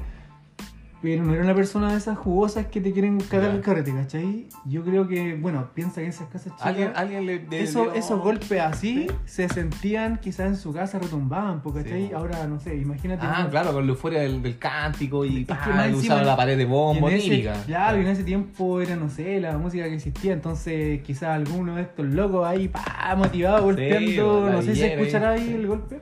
Pero 1.02 1.24
no 1.24 1.34
era 1.34 1.44
una 1.44 1.56
persona 1.56 1.92
de 1.94 1.98
esas 1.98 2.18
jugosas 2.18 2.66
que 2.68 2.82
te 2.82 2.92
quieren 2.92 3.20
cagar 3.22 3.52
el 3.52 3.62
carrete, 3.62 3.94
¿cachai? 3.94 4.50
Yo 4.66 4.84
creo 4.84 5.08
que, 5.08 5.34
bueno, 5.36 5.70
piensa 5.74 6.02
que 6.02 6.08
esas 6.08 6.28
casas 6.28 6.52
chicas. 6.54 6.66
Alguien, 6.68 6.92
alguien 6.94 7.26
le, 7.26 7.46
le 7.48 7.64
Eso- 7.64 7.84
dio- 7.84 7.94
esos 7.94 8.20
golpes 8.20 8.60
así 8.60 9.08
se 9.24 9.48
sentían 9.48 10.18
quizás 10.18 10.48
en 10.48 10.56
su 10.58 10.74
casa 10.74 11.00
retumbaban, 11.00 11.62
porque 11.62 11.84
Sí, 11.84 11.90
¿cachai? 11.90 12.10
po. 12.10 12.18
Ahora 12.18 12.48
no 12.48 12.60
sé, 12.60 12.76
imagínate. 12.76 13.26
Ah, 13.26 13.38
una- 13.44 13.50
claro, 13.50 13.72
con 13.72 13.86
la 13.86 13.92
euforia 13.94 14.20
del, 14.20 14.42
del 14.44 14.58
cántico 14.60 15.24
y 15.24 15.42
Es 15.44 15.48
que 15.48 15.54
más 15.54 15.88
encima- 15.88 16.22
la 16.22 16.36
pared 16.36 16.58
de 16.58 16.66
bombo, 16.66 17.08
ese- 17.10 17.30
típica. 17.30 17.54
Claro, 17.66 17.98
y 17.98 18.02
en 18.02 18.08
ese 18.08 18.24
tiempo 18.26 18.82
era, 18.82 18.98
no 18.98 19.10
sé, 19.10 19.40
la 19.40 19.58
música 19.58 19.86
que 19.86 19.96
existía, 19.96 20.34
entonces 20.34 21.02
quizás 21.04 21.30
alguno 21.30 21.78
de 21.78 21.84
estos 21.84 22.08
locos 22.08 22.46
ahí, 22.46 22.68
pa, 22.68 23.16
motivado, 23.18 23.64
golpeando, 23.64 24.50
no 24.52 24.62
sé 24.62 24.76
si 24.76 24.82
se 24.82 24.84
villera 24.84 24.90
ahí. 24.96 25.00
escuchará 25.02 25.30
ahí 25.32 25.54
el 25.54 25.66
golpe. 25.68 26.00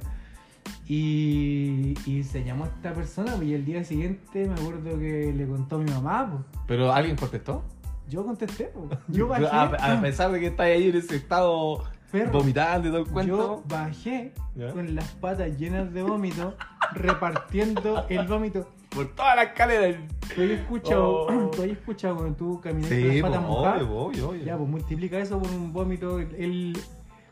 Y, 0.89 1.93
y 2.05 2.23
se 2.23 2.43
llamó 2.43 2.63
a 2.63 2.67
esta 2.67 2.93
persona, 2.93 3.33
pues, 3.35 3.47
y 3.49 3.53
el 3.53 3.65
día 3.65 3.83
siguiente 3.83 4.47
me 4.47 4.53
acuerdo 4.53 4.97
que 4.97 5.33
le 5.35 5.45
contó 5.47 5.75
a 5.75 5.79
mi 5.79 5.91
mamá, 5.91 6.29
pues. 6.31 6.61
Pero 6.67 6.93
alguien 6.93 7.15
contestó. 7.17 7.63
Yo 8.09 8.25
contesté, 8.25 8.71
pues. 8.73 8.97
Yo 9.09 9.27
bajé, 9.27 9.47
a, 9.47 9.63
a 9.97 10.01
pesar 10.01 10.31
de 10.31 10.39
que 10.39 10.47
está 10.47 10.63
ahí 10.63 10.89
en 10.89 10.95
ese 10.95 11.17
estado 11.17 11.83
vomitando 12.31 12.87
y 12.87 12.91
todo 12.91 13.01
el 13.01 13.05
yo 13.07 13.11
cuento. 13.13 13.63
bajé 13.67 14.33
¿Ya? 14.55 14.71
con 14.71 14.95
las 14.95 15.11
patas 15.15 15.57
llenas 15.57 15.93
de 15.93 16.03
vómito, 16.03 16.55
repartiendo 16.93 18.05
el 18.09 18.25
vómito. 18.27 18.69
Por 18.89 19.13
toda 19.13 19.35
la 19.35 19.43
escalera. 19.43 19.99
¿Tú 20.33 20.41
has 20.41 20.49
escuchado, 20.49 21.27
Oh. 21.27 21.49
tú 21.51 21.61
has 21.63 21.67
escuchado 21.67 22.15
cuando 22.15 22.35
tú 22.35 22.61
caminas 22.61 22.89
Sí, 22.89 23.03
con 23.21 23.31
las 23.31 23.39
patas 23.41 23.41
mojadas? 23.49 23.81
obvio, 23.83 23.97
obvio, 23.97 24.29
obvio. 24.29 24.43
Ya, 24.45 24.57
pues 24.57 24.69
multiplica 24.69 25.17
eso 25.19 25.39
por 25.41 25.51
un 25.51 25.73
vómito, 25.73 26.19
el... 26.19 26.77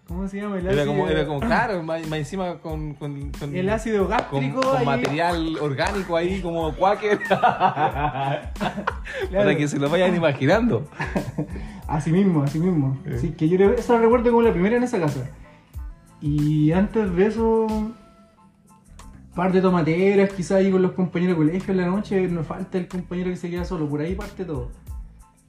¿Cómo 0.08 0.28
se 0.28 0.38
llama? 0.38 0.60
El 0.60 0.68
Era 0.68 0.84
ácido, 0.84 0.88
como, 0.88 1.08
era 1.08 1.26
como 1.26 1.40
claro, 1.40 1.82
más, 1.82 2.08
más 2.08 2.20
encima 2.20 2.60
con, 2.60 2.94
con, 2.94 3.32
con, 3.32 3.56
el 3.56 3.70
ácido 3.70 4.08
gástrico 4.08 4.62
con 4.62 4.86
material 4.86 5.58
orgánico 5.60 6.16
ahí 6.16 6.42
como 6.42 6.72
quaker. 6.76 7.20
Para 7.28 8.52
que 9.58 9.68
se 9.68 9.80
lo 9.80 9.90
vayan 9.90 10.16
imaginando. 10.16 10.88
Así 11.88 12.12
mismo, 12.12 12.44
así 12.44 12.60
mismo. 12.60 13.00
Sí. 13.04 13.14
Así 13.16 13.32
que 13.32 13.50
yo 13.50 13.58
lo 13.58 13.76
recuerdo 13.76 14.30
como 14.30 14.44
la 14.44 14.52
primera 14.52 14.78
en 14.78 14.84
esa 14.84 15.00
casa. 15.00 15.28
Y 16.22 16.72
antes 16.72 17.16
de 17.16 17.26
eso, 17.26 17.66
par 19.34 19.52
de 19.52 19.62
tomateras, 19.62 20.32
quizás 20.34 20.60
ahí 20.60 20.72
con 20.72 20.84
los 20.84 20.92
compañeros 20.92 21.38
de 21.38 21.46
colegio 21.46 21.72
en 21.72 21.78
la 21.78 21.88
noche, 21.88 22.28
nos 22.28 22.46
falta 22.46 22.78
el 22.78 22.88
compañero 22.88 23.32
que 23.32 23.38
se 23.38 23.50
queda 23.50 23.66
solo, 23.66 23.90
por 23.90 24.02
ahí 24.02 24.14
parte 24.14 24.46
todo. 24.46 24.72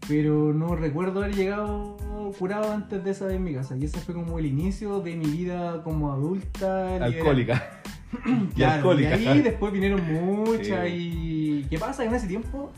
Pero 0.09 0.53
no 0.53 0.77
recuerdo 0.77 1.23
haber 1.23 1.35
llegado 1.35 1.97
curado 2.39 2.73
antes 2.73 3.03
de 3.05 3.11
esa 3.11 3.27
vez 3.27 3.37
en 3.37 3.45
mi 3.45 3.55
casa. 3.55 3.77
Y 3.77 3.85
ese 3.85 3.99
fue 4.01 4.15
como 4.15 4.39
el 4.39 4.47
inicio 4.47 5.01
de 5.01 5.17
mi 5.17 5.27
vida 5.27 5.83
como 5.83 6.13
adulta. 6.13 6.97
Alcohólica. 7.05 7.81
y 8.27 8.55
Claro, 8.55 8.75
alcohólica. 8.75 9.17
y 9.17 9.27
ahí 9.27 9.43
después 9.43 9.73
vinieron 9.73 10.01
muchas 10.13 10.87
Sí. 10.87 11.63
y... 11.63 11.67
¿Qué 11.69 11.79
pasa? 11.79 12.05
En 12.05 12.15
ese 12.15 12.27
tiempo... 12.29 12.73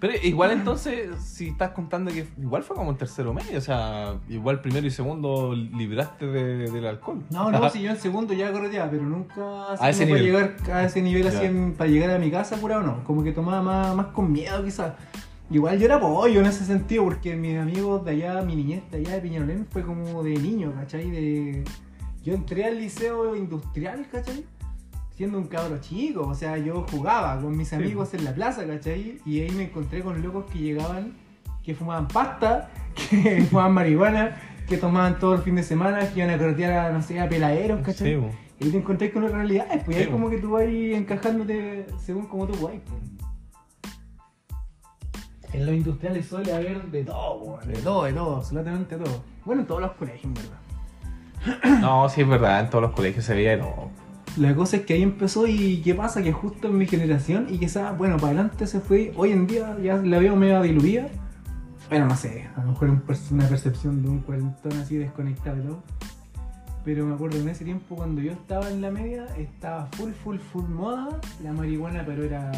Pero 0.00 0.12
igual 0.22 0.52
entonces, 0.52 1.08
si 1.20 1.48
estás 1.48 1.70
contando 1.72 2.12
que 2.12 2.24
igual 2.40 2.62
fue 2.62 2.76
como 2.76 2.92
en 2.92 2.96
tercero 2.96 3.34
medio, 3.34 3.58
o 3.58 3.60
sea, 3.60 4.14
igual 4.28 4.60
primero 4.60 4.86
y 4.86 4.92
segundo 4.92 5.52
libraste 5.56 6.24
de- 6.24 6.70
del 6.70 6.86
alcohol. 6.86 7.24
No, 7.30 7.50
no, 7.50 7.68
si 7.68 7.82
yo 7.82 7.90
en 7.90 7.96
segundo 7.96 8.32
ya 8.32 8.52
correteaba, 8.52 8.88
pero 8.92 9.02
nunca 9.02 9.72
A 9.76 9.90
ese 9.90 10.06
nivel. 10.06 10.22
llegar 10.22 10.54
a 10.72 10.84
ese 10.84 11.02
nivel 11.02 11.26
así 11.26 11.44
en- 11.46 11.74
para 11.74 11.90
llegar 11.90 12.10
a 12.12 12.18
mi 12.20 12.30
casa 12.30 12.56
curado 12.60 12.84
no, 12.84 13.02
como 13.02 13.24
que 13.24 13.32
tomaba 13.32 13.60
más, 13.60 13.96
más 13.96 14.06
con 14.06 14.30
miedo 14.30 14.62
quizás. 14.64 14.92
Igual 15.50 15.78
yo 15.78 15.86
era 15.86 15.98
pollo 15.98 16.40
en 16.40 16.46
ese 16.46 16.64
sentido, 16.64 17.04
porque 17.04 17.34
mis 17.34 17.58
amigos 17.58 18.04
de 18.04 18.10
allá, 18.10 18.42
mi 18.42 18.54
niñez 18.54 18.82
de 18.90 18.98
allá 18.98 19.14
de 19.14 19.20
Peñalolén 19.20 19.66
fue 19.70 19.82
como 19.82 20.22
de 20.22 20.36
niño, 20.36 20.74
¿cachai? 20.74 21.10
De... 21.10 21.64
Yo 22.22 22.34
entré 22.34 22.66
al 22.66 22.78
liceo 22.78 23.34
industrial, 23.34 24.06
¿cachai? 24.12 24.44
Siendo 25.16 25.38
un 25.38 25.46
cabro 25.46 25.78
chico, 25.80 26.26
o 26.26 26.34
sea, 26.34 26.58
yo 26.58 26.86
jugaba 26.90 27.40
con 27.40 27.56
mis 27.56 27.72
amigos 27.72 28.12
en 28.12 28.24
la 28.24 28.34
plaza, 28.34 28.66
¿cachai? 28.66 29.20
Y 29.24 29.40
ahí 29.40 29.50
me 29.50 29.64
encontré 29.64 30.02
con 30.02 30.20
locos 30.22 30.44
que 30.52 30.58
llegaban, 30.58 31.14
que 31.64 31.74
fumaban 31.74 32.08
pasta, 32.08 32.70
que 33.10 33.42
fumaban 33.48 33.72
marihuana, 33.72 34.36
que 34.68 34.76
tomaban 34.76 35.18
todo 35.18 35.34
el 35.34 35.42
fin 35.42 35.54
de 35.54 35.62
semana, 35.62 36.12
que 36.12 36.20
iban 36.20 36.30
a 36.30 36.36
corretear 36.36 36.72
a, 36.72 36.92
no 36.92 37.00
sé, 37.00 37.20
a 37.20 37.28
peladeros, 37.28 37.80
¿cachai? 37.80 38.20
Sí. 38.20 38.26
Y 38.60 38.70
te 38.70 38.76
encontrás 38.76 39.10
con 39.12 39.22
otras 39.22 39.38
realidades, 39.38 39.82
pues 39.84 39.96
y 39.96 40.00
ahí 40.00 40.06
Sí, 40.06 40.10
como 40.10 40.28
que 40.28 40.38
tú 40.38 40.50
vas 40.50 40.64
encajándote 40.64 41.86
según 42.04 42.26
como 42.26 42.46
tú 42.46 42.52
vas. 42.54 42.74
Pues. 42.86 43.17
En 45.52 45.66
los 45.66 45.74
industriales 45.74 46.26
suele 46.26 46.52
haber 46.52 46.82
de 46.90 47.04
todo, 47.04 47.36
weón, 47.36 47.66
de 47.66 47.78
todo, 47.78 48.04
de 48.04 48.12
todo, 48.12 48.36
absolutamente 48.36 48.96
todo. 48.96 49.22
Bueno, 49.44 49.62
en 49.62 49.66
todos 49.66 49.80
los 49.80 49.92
colegios, 49.92 50.24
en 50.24 50.34
verdad. 50.34 51.80
No, 51.80 52.08
sí 52.08 52.20
es 52.20 52.28
verdad, 52.28 52.60
en 52.60 52.70
todos 52.70 52.82
los 52.82 52.92
colegios 52.92 53.24
se 53.24 53.34
veía 53.34 53.52
de 53.52 53.58
todo. 53.58 53.90
La 54.36 54.54
cosa 54.54 54.76
es 54.76 54.86
que 54.86 54.94
ahí 54.94 55.02
empezó 55.02 55.46
y 55.46 55.80
qué 55.82 55.94
pasa 55.94 56.22
que 56.22 56.32
justo 56.32 56.68
en 56.68 56.78
mi 56.78 56.86
generación 56.86 57.46
y 57.50 57.58
quizás, 57.58 57.96
bueno, 57.96 58.16
para 58.16 58.28
adelante 58.28 58.66
se 58.66 58.80
fue, 58.80 59.12
hoy 59.16 59.32
en 59.32 59.46
día 59.46 59.76
ya 59.82 59.96
la 59.96 60.18
veo 60.18 60.36
medio 60.36 60.62
diluida. 60.62 61.08
Bueno, 61.88 62.06
no 62.06 62.16
sé, 62.16 62.48
a 62.54 62.62
lo 62.62 62.72
mejor 62.72 62.90
una 63.30 63.48
percepción 63.48 64.02
de 64.02 64.08
un 64.10 64.20
cuarentón 64.20 64.72
así 64.74 64.96
desconectado 64.96 65.58
y 65.58 65.62
todo. 65.62 65.82
Pero 66.84 67.06
me 67.06 67.14
acuerdo 67.14 67.38
en 67.38 67.48
ese 67.48 67.64
tiempo 67.64 67.96
cuando 67.96 68.20
yo 68.20 68.32
estaba 68.32 68.70
en 68.70 68.80
la 68.80 68.90
media, 68.90 69.26
estaba 69.36 69.86
full, 69.92 70.12
full, 70.12 70.38
full 70.38 70.68
moda 70.68 71.08
la 71.42 71.52
marihuana, 71.52 72.04
pero 72.06 72.22
era... 72.24 72.52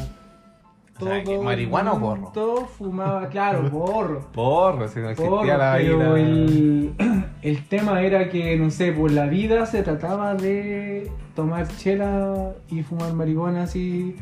O 0.99 1.05
sea, 1.05 1.25
¿que 1.25 1.35
el 1.37 1.41
marihuana 1.43 1.93
o 1.93 2.01
porro? 2.01 2.21
mundo 2.23 2.69
fumaba, 2.79 3.29
claro, 3.29 3.69
porro. 3.71 4.21
Porro, 4.33 4.89
si 4.89 5.01
no 5.01 5.11
existía 5.11 5.57
la 5.57 5.75
pero 5.77 5.99
la- 6.13 6.21
el, 6.21 6.95
el 7.43 7.65
tema 7.69 8.03
era 8.03 8.29
que, 8.29 8.57
no 8.59 8.71
sé, 8.71 8.93
por 8.93 9.11
la 9.11 9.27
vida 9.27 9.65
se 9.67 9.83
trataba 9.83 10.35
de 10.35 11.11
tomar 11.35 11.67
chela 11.79 12.53
y 12.69 12.83
fumar 12.83 13.13
marihuana 13.15 13.63
así. 13.63 14.15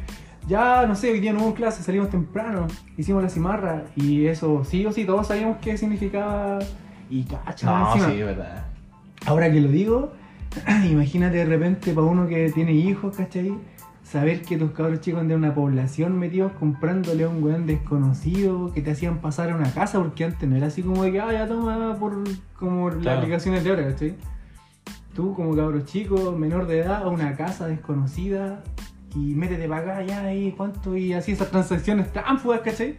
Ya, 0.46 0.86
no 0.86 0.94
sé, 0.94 1.10
hoy 1.10 1.20
día 1.20 1.32
no 1.32 1.42
hubo 1.42 1.54
clase, 1.54 1.82
salimos 1.82 2.08
temprano, 2.10 2.68
hicimos 2.96 3.22
la 3.22 3.28
cimarra 3.28 3.82
y 3.96 4.26
eso, 4.26 4.64
sí 4.64 4.86
o 4.86 4.92
sí, 4.92 5.04
todos 5.04 5.26
sabíamos 5.26 5.58
qué 5.60 5.76
significaba 5.76 6.58
y 7.10 7.24
cacha, 7.24 7.66
No, 7.66 7.92
encima. 7.94 8.10
sí, 8.12 8.22
verdad. 8.22 8.64
Ahora 9.26 9.50
que 9.52 9.60
lo 9.60 9.68
digo, 9.68 10.12
imagínate 10.90 11.38
de 11.38 11.44
repente 11.44 11.92
para 11.92 12.06
uno 12.06 12.26
que 12.26 12.50
tiene 12.52 12.72
hijos, 12.72 13.16
¿cachai? 13.16 13.52
Saber 14.10 14.40
que 14.40 14.56
tus 14.56 14.70
cabros 14.70 15.02
chicos 15.02 15.28
de 15.28 15.34
una 15.36 15.54
población 15.54 16.18
metidos 16.18 16.52
comprándole 16.52 17.24
a 17.24 17.28
un 17.28 17.42
weón 17.42 17.66
desconocido 17.66 18.72
que 18.72 18.80
te 18.80 18.92
hacían 18.92 19.18
pasar 19.18 19.50
a 19.50 19.54
una 19.54 19.70
casa, 19.70 19.98
porque 19.98 20.24
antes 20.24 20.48
no 20.48 20.56
era 20.56 20.68
así 20.68 20.82
como 20.82 21.04
de 21.04 21.12
que, 21.12 21.20
ah, 21.20 21.30
ya 21.30 21.46
toma 21.46 21.94
por 21.98 22.24
como 22.58 22.88
las 22.88 23.18
aplicaciones 23.18 23.64
de 23.64 23.70
ahora, 23.70 23.88
¿cachai? 23.88 24.14
Tú 25.14 25.34
como 25.34 25.54
cabro 25.54 25.80
chico, 25.80 26.32
menor 26.32 26.66
de 26.66 26.78
edad, 26.78 27.02
a 27.02 27.08
una 27.08 27.36
casa 27.36 27.66
desconocida 27.66 28.64
y 29.14 29.34
métete 29.34 29.68
para 29.68 29.82
acá, 29.82 30.02
ya, 30.02 30.32
y 30.32 30.52
cuánto, 30.52 30.96
y 30.96 31.12
así 31.12 31.32
esas 31.32 31.50
transacciones 31.50 32.10
tránsfugas, 32.10 32.62
¿cachai? 32.62 32.96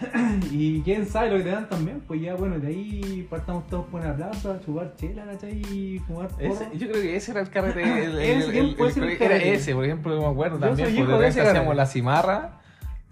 y 0.50 0.80
quién 0.82 1.06
sabe 1.06 1.30
lo 1.30 1.36
que 1.38 1.42
te 1.44 1.50
dan 1.50 1.68
también, 1.68 2.00
pues 2.06 2.20
ya 2.20 2.34
bueno, 2.34 2.58
de 2.58 2.68
ahí 2.68 3.26
partamos 3.28 3.66
todos 3.66 3.86
por 3.86 4.00
una 4.00 4.14
plaza, 4.16 4.54
a 4.54 4.60
chupar 4.60 4.94
chela, 4.96 5.24
¿cachai? 5.24 5.60
Y 5.72 5.98
fumar. 6.06 6.28
Ese- 6.38 6.68
yo 6.76 6.88
creo 6.88 7.02
que 7.02 7.16
ese 7.16 7.30
era 7.32 7.40
el 7.40 7.50
carrete. 7.50 7.82
El, 8.04 8.18
el- 8.18 8.78
el- 8.80 9.22
era 9.22 9.36
ese, 9.36 9.74
por 9.74 9.84
ejemplo, 9.84 10.14
yo 10.14 10.20
me 10.22 10.28
acuerdo 10.28 10.58
Yo 10.58 10.66
también. 10.66 10.88
porque 10.96 11.12
de 11.12 11.18
repente 11.18 11.40
hacíamos 11.42 11.76
la 11.76 11.86
cimarra. 11.86 12.60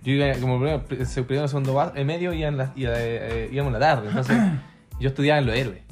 Yo 0.02 0.12
iba 0.12 0.32
como 0.40 0.58
primero, 0.58 0.84
primero 1.26 1.48
segundo 1.48 1.92
en 1.94 2.06
medio 2.06 2.32
iba 2.32 2.48
en 2.48 2.56
la, 2.56 2.72
iba, 2.76 2.92
eh, 2.96 3.48
íbamos 3.52 3.74
en 3.74 3.80
la 3.80 3.86
tarde. 3.86 4.08
Entonces, 4.08 4.36
yo 5.00 5.08
estudiaba 5.08 5.40
en 5.40 5.46
Los 5.46 5.56
Héroes, 5.56 5.82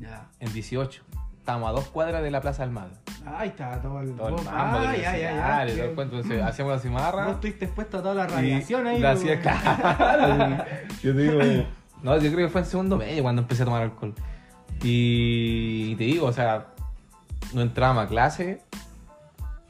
Ya. 0.00 0.28
en 0.40 0.52
18. 0.52 1.02
Estábamos 1.38 1.68
a 1.68 1.72
dos 1.72 1.88
cuadras 1.88 2.22
de 2.22 2.30
la 2.30 2.40
Plaza 2.40 2.62
del 2.62 2.72
Mar. 2.72 2.88
Ahí 3.36 3.48
está 3.48 3.80
todo 3.82 4.00
el. 4.00 4.12
Todo 4.14 4.38
el 4.38 4.44
mambo, 4.44 4.78
de 4.80 4.84
ya, 4.84 4.92
ya, 4.92 5.10
universidad, 5.10 5.66
ya. 5.66 5.72
y 5.72 5.72
todo 5.76 5.82
el 5.84 5.88
que- 5.90 5.94
cuento. 5.94 6.16
Entonces, 6.16 6.42
hacíamos 6.42 6.72
la 6.74 6.78
cimarra. 6.80 7.24
Vos 7.26 7.34
estuviste 7.34 7.64
expuesto 7.66 7.98
a 7.98 8.02
toda 8.02 8.14
la 8.14 8.24
y 8.24 8.28
radiación 8.28 8.86
ahí. 8.86 8.98
la 9.00 9.10
hacía 9.12 9.40
claro. 9.40 10.64
Yo 11.02 11.14
te 11.14 11.22
digo. 11.22 11.64
No, 12.02 12.16
yo 12.18 12.32
creo 12.32 12.46
que 12.46 12.52
fue 12.52 12.60
en 12.60 12.66
segundo 12.66 12.96
medio 12.96 13.22
cuando 13.22 13.42
empecé 13.42 13.62
a 13.62 13.64
tomar 13.66 13.82
alcohol. 13.82 14.14
Y 14.82 15.94
te 15.96 16.04
digo, 16.04 16.26
o 16.26 16.32
sea, 16.32 16.66
no 17.52 17.62
entrábamos 17.62 18.04
a 18.04 18.08
clase, 18.08 18.60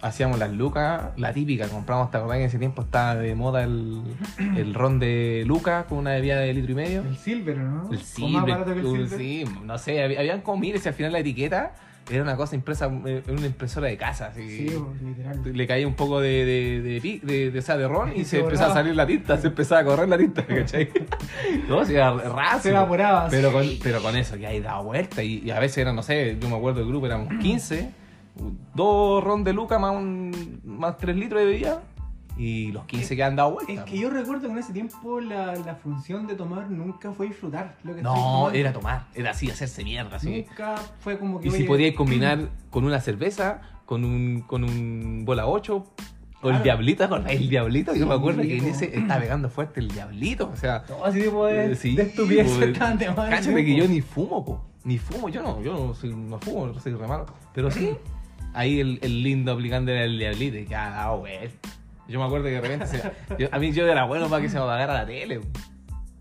hacíamos 0.03 0.39
las 0.39 0.53
lucas, 0.53 1.07
la 1.17 1.33
típica, 1.33 1.67
compramos 1.69 2.07
hasta 2.15 2.37
en 2.37 2.43
ese 2.43 2.59
tiempo 2.59 2.83
estaba 2.83 3.15
de 3.15 3.35
moda 3.35 3.65
el, 3.65 4.03
el 4.57 4.75
ron 4.75 4.99
de 4.99 5.45
lucas 5.47 5.87
con 5.87 5.99
una 5.99 6.11
bebida 6.11 6.37
de 6.39 6.53
litro 6.53 6.73
y 6.73 6.75
medio. 6.75 7.01
El 7.03 7.17
silver, 7.17 7.57
¿no? 7.57 7.83
El 7.85 7.89
O 7.89 7.91
más 7.93 8.03
silver, 8.03 8.43
barato 8.51 8.75
que 8.75 8.81
el 8.81 8.87
uh, 8.87 8.97
silver. 8.97 9.19
sí, 9.19 9.45
no 9.65 9.79
sé, 9.79 9.97
hab- 10.07 10.19
habían 10.19 10.41
como 10.43 10.59
miles 10.61 10.85
y 10.85 10.89
al 10.89 10.95
final 10.95 11.13
la 11.13 11.19
etiqueta 11.21 11.73
era 12.11 12.23
una 12.23 12.37
cosa 12.37 12.55
impresa 12.55 12.91
eh, 13.07 13.23
en 13.27 13.37
una 13.39 13.47
impresora 13.47 13.89
de 13.89 13.97
casa. 13.97 14.27
Así, 14.29 14.69
Sí, 14.69 14.79
literal. 15.05 15.41
le 15.45 15.67
caía 15.67 15.87
un 15.87 15.95
poco 15.95 16.21
de, 16.21 16.45
de, 16.45 16.83
de, 16.83 17.21
de, 17.23 17.51
de, 17.51 17.59
o 17.59 17.63
sea, 17.63 17.77
de 17.77 17.87
ron 17.89 18.13
y 18.17 18.21
Y 18.21 18.25
se, 18.25 18.31
se 18.31 18.39
empezaba 18.41 18.71
a 18.71 18.75
salir 18.75 18.95
la 18.97 19.07
tinta, 19.07 19.37
se 19.39 19.49
empezaba 19.49 19.81
a 19.81 19.85
correr 19.85 20.09
la 20.09 20.19
tinta, 20.19 20.45
¿cachai? 20.47 20.89
no, 21.69 21.83
era 21.83 22.13
raso. 22.13 22.63
Se 22.63 22.71
evaporaba. 22.71 23.29
Pero 23.31 23.53
con, 23.53 23.65
sí. 23.65 23.81
pero 23.83 24.01
con 24.03 24.17
eso 24.17 24.37
ya 24.37 24.49
ahí 24.49 24.61
daba 24.61 24.81
vuelta 24.81 25.23
y, 25.23 25.39
y 25.45 25.51
a 25.51 25.59
veces 25.61 25.79
era, 25.79 25.93
no 25.93 26.03
sé, 26.03 26.37
yo 26.41 26.49
me 26.49 26.57
acuerdo 26.57 26.81
del 26.81 26.89
grupo, 26.89 27.07
éramos 27.07 27.33
15, 27.41 27.91
dos 28.75 29.23
ron 29.25 29.45
de 29.45 29.53
Luca 29.53 29.79
más, 29.79 29.95
un, 29.95 30.61
más 30.65 30.97
3 30.97 31.17
litros 31.17 31.41
de 31.41 31.47
bebida 31.47 31.83
y 32.39 32.71
los 32.71 32.85
15 32.85 33.17
que 33.17 33.23
han 33.25 33.35
dado 33.37 33.53
vuelta. 33.55 33.73
Es 33.73 33.81
que 33.83 33.99
yo 33.99 34.09
recuerdo 34.11 34.47
que 34.47 34.53
en 34.53 34.59
ese 34.59 34.73
tiempo 34.73 35.21
la, 35.21 35.57
la 35.57 35.75
función 35.75 36.27
de 36.29 36.35
tomar 36.37 36.71
nunca 36.71 37.11
fue 37.13 37.27
disfrutar. 37.27 37.77
Lo 37.83 37.95
que 37.97 38.01
No, 38.03 38.51
era 38.53 38.73
tomar, 38.73 39.07
era 39.15 39.33
así, 39.33 39.51
hacerse 39.51 39.83
mierda, 39.85 40.17
así. 40.17 40.47
Nunca 40.49 40.77
fue 41.01 41.19
como 41.19 41.41
que. 41.41 41.49
Y 41.49 41.51
si 41.51 41.57
oye, 41.59 41.67
podíais 41.67 41.95
combinar 41.97 42.49
con 42.71 42.85
una 42.85 43.01
cerveza, 43.01 43.61
con 43.85 44.05
un, 44.05 44.43
con 44.43 44.63
un 44.65 45.25
bola 45.25 45.47
8, 45.49 45.75
o 45.77 45.85
el 46.47 46.51
Claro. 46.51 46.63
diablito, 46.63 47.03
¿acordás? 47.03 47.33
El 47.33 47.49
diablito, 47.49 47.95
yo 47.97 48.07
me 48.07 48.15
acuerdo 48.15 48.43
que 48.43 48.59
en 48.59 48.67
ese 48.67 48.97
estaba 48.97 49.21
pegando 49.21 49.51
fuerte 49.51 49.81
el 49.81 49.89
diablito, 49.89 50.49
o 50.53 50.57
sea, 50.57 50.85
Todo 50.85 51.05
así 51.05 51.21
tipo 51.23 51.45
de, 51.47 51.73
eh, 51.73 51.75
sí, 51.75 51.97
de 51.97 52.03
estupidez 52.05 52.59
de 52.61 52.73
cáchate 52.73 53.65
que 53.65 53.75
yo 53.77 53.89
ni 53.89 54.01
fumo, 54.01 54.45
po, 54.45 54.65
ni 54.85 54.99
fumo, 54.99 55.29
yo 55.29 55.43
no, 55.43 55.61
yo 55.61 55.73
no, 55.73 55.95
soy, 55.95 56.15
no 56.15 56.39
fumo, 56.39 56.69
no 56.69 56.79
soy 56.79 56.93
re 56.95 57.09
malo, 57.09 57.27
pero 57.53 57.73
sí, 57.73 57.91
ahí 58.55 58.79
el, 58.79 59.01
el 59.03 59.21
lindo 59.25 59.51
aplicando 59.51 59.91
el 59.91 60.17
diablito 60.17 60.57
y 60.59 60.67
ya 60.67 60.91
daba 60.91 61.17
vuelta. 61.17 61.69
Yo 62.09 62.19
me 62.19 62.25
acuerdo 62.25 62.47
que 62.47 62.53
de 62.53 62.61
repente, 62.61 62.87
se- 62.87 63.13
yo- 63.39 63.49
a 63.53 63.59
mí 63.59 63.73
yo 63.73 63.87
era 63.87 64.05
bueno 64.05 64.29
para 64.29 64.43
que 64.43 64.49
se 64.49 64.57
me 64.57 64.63
apagara 64.65 64.95
la 64.95 65.07
tele, 65.07 65.41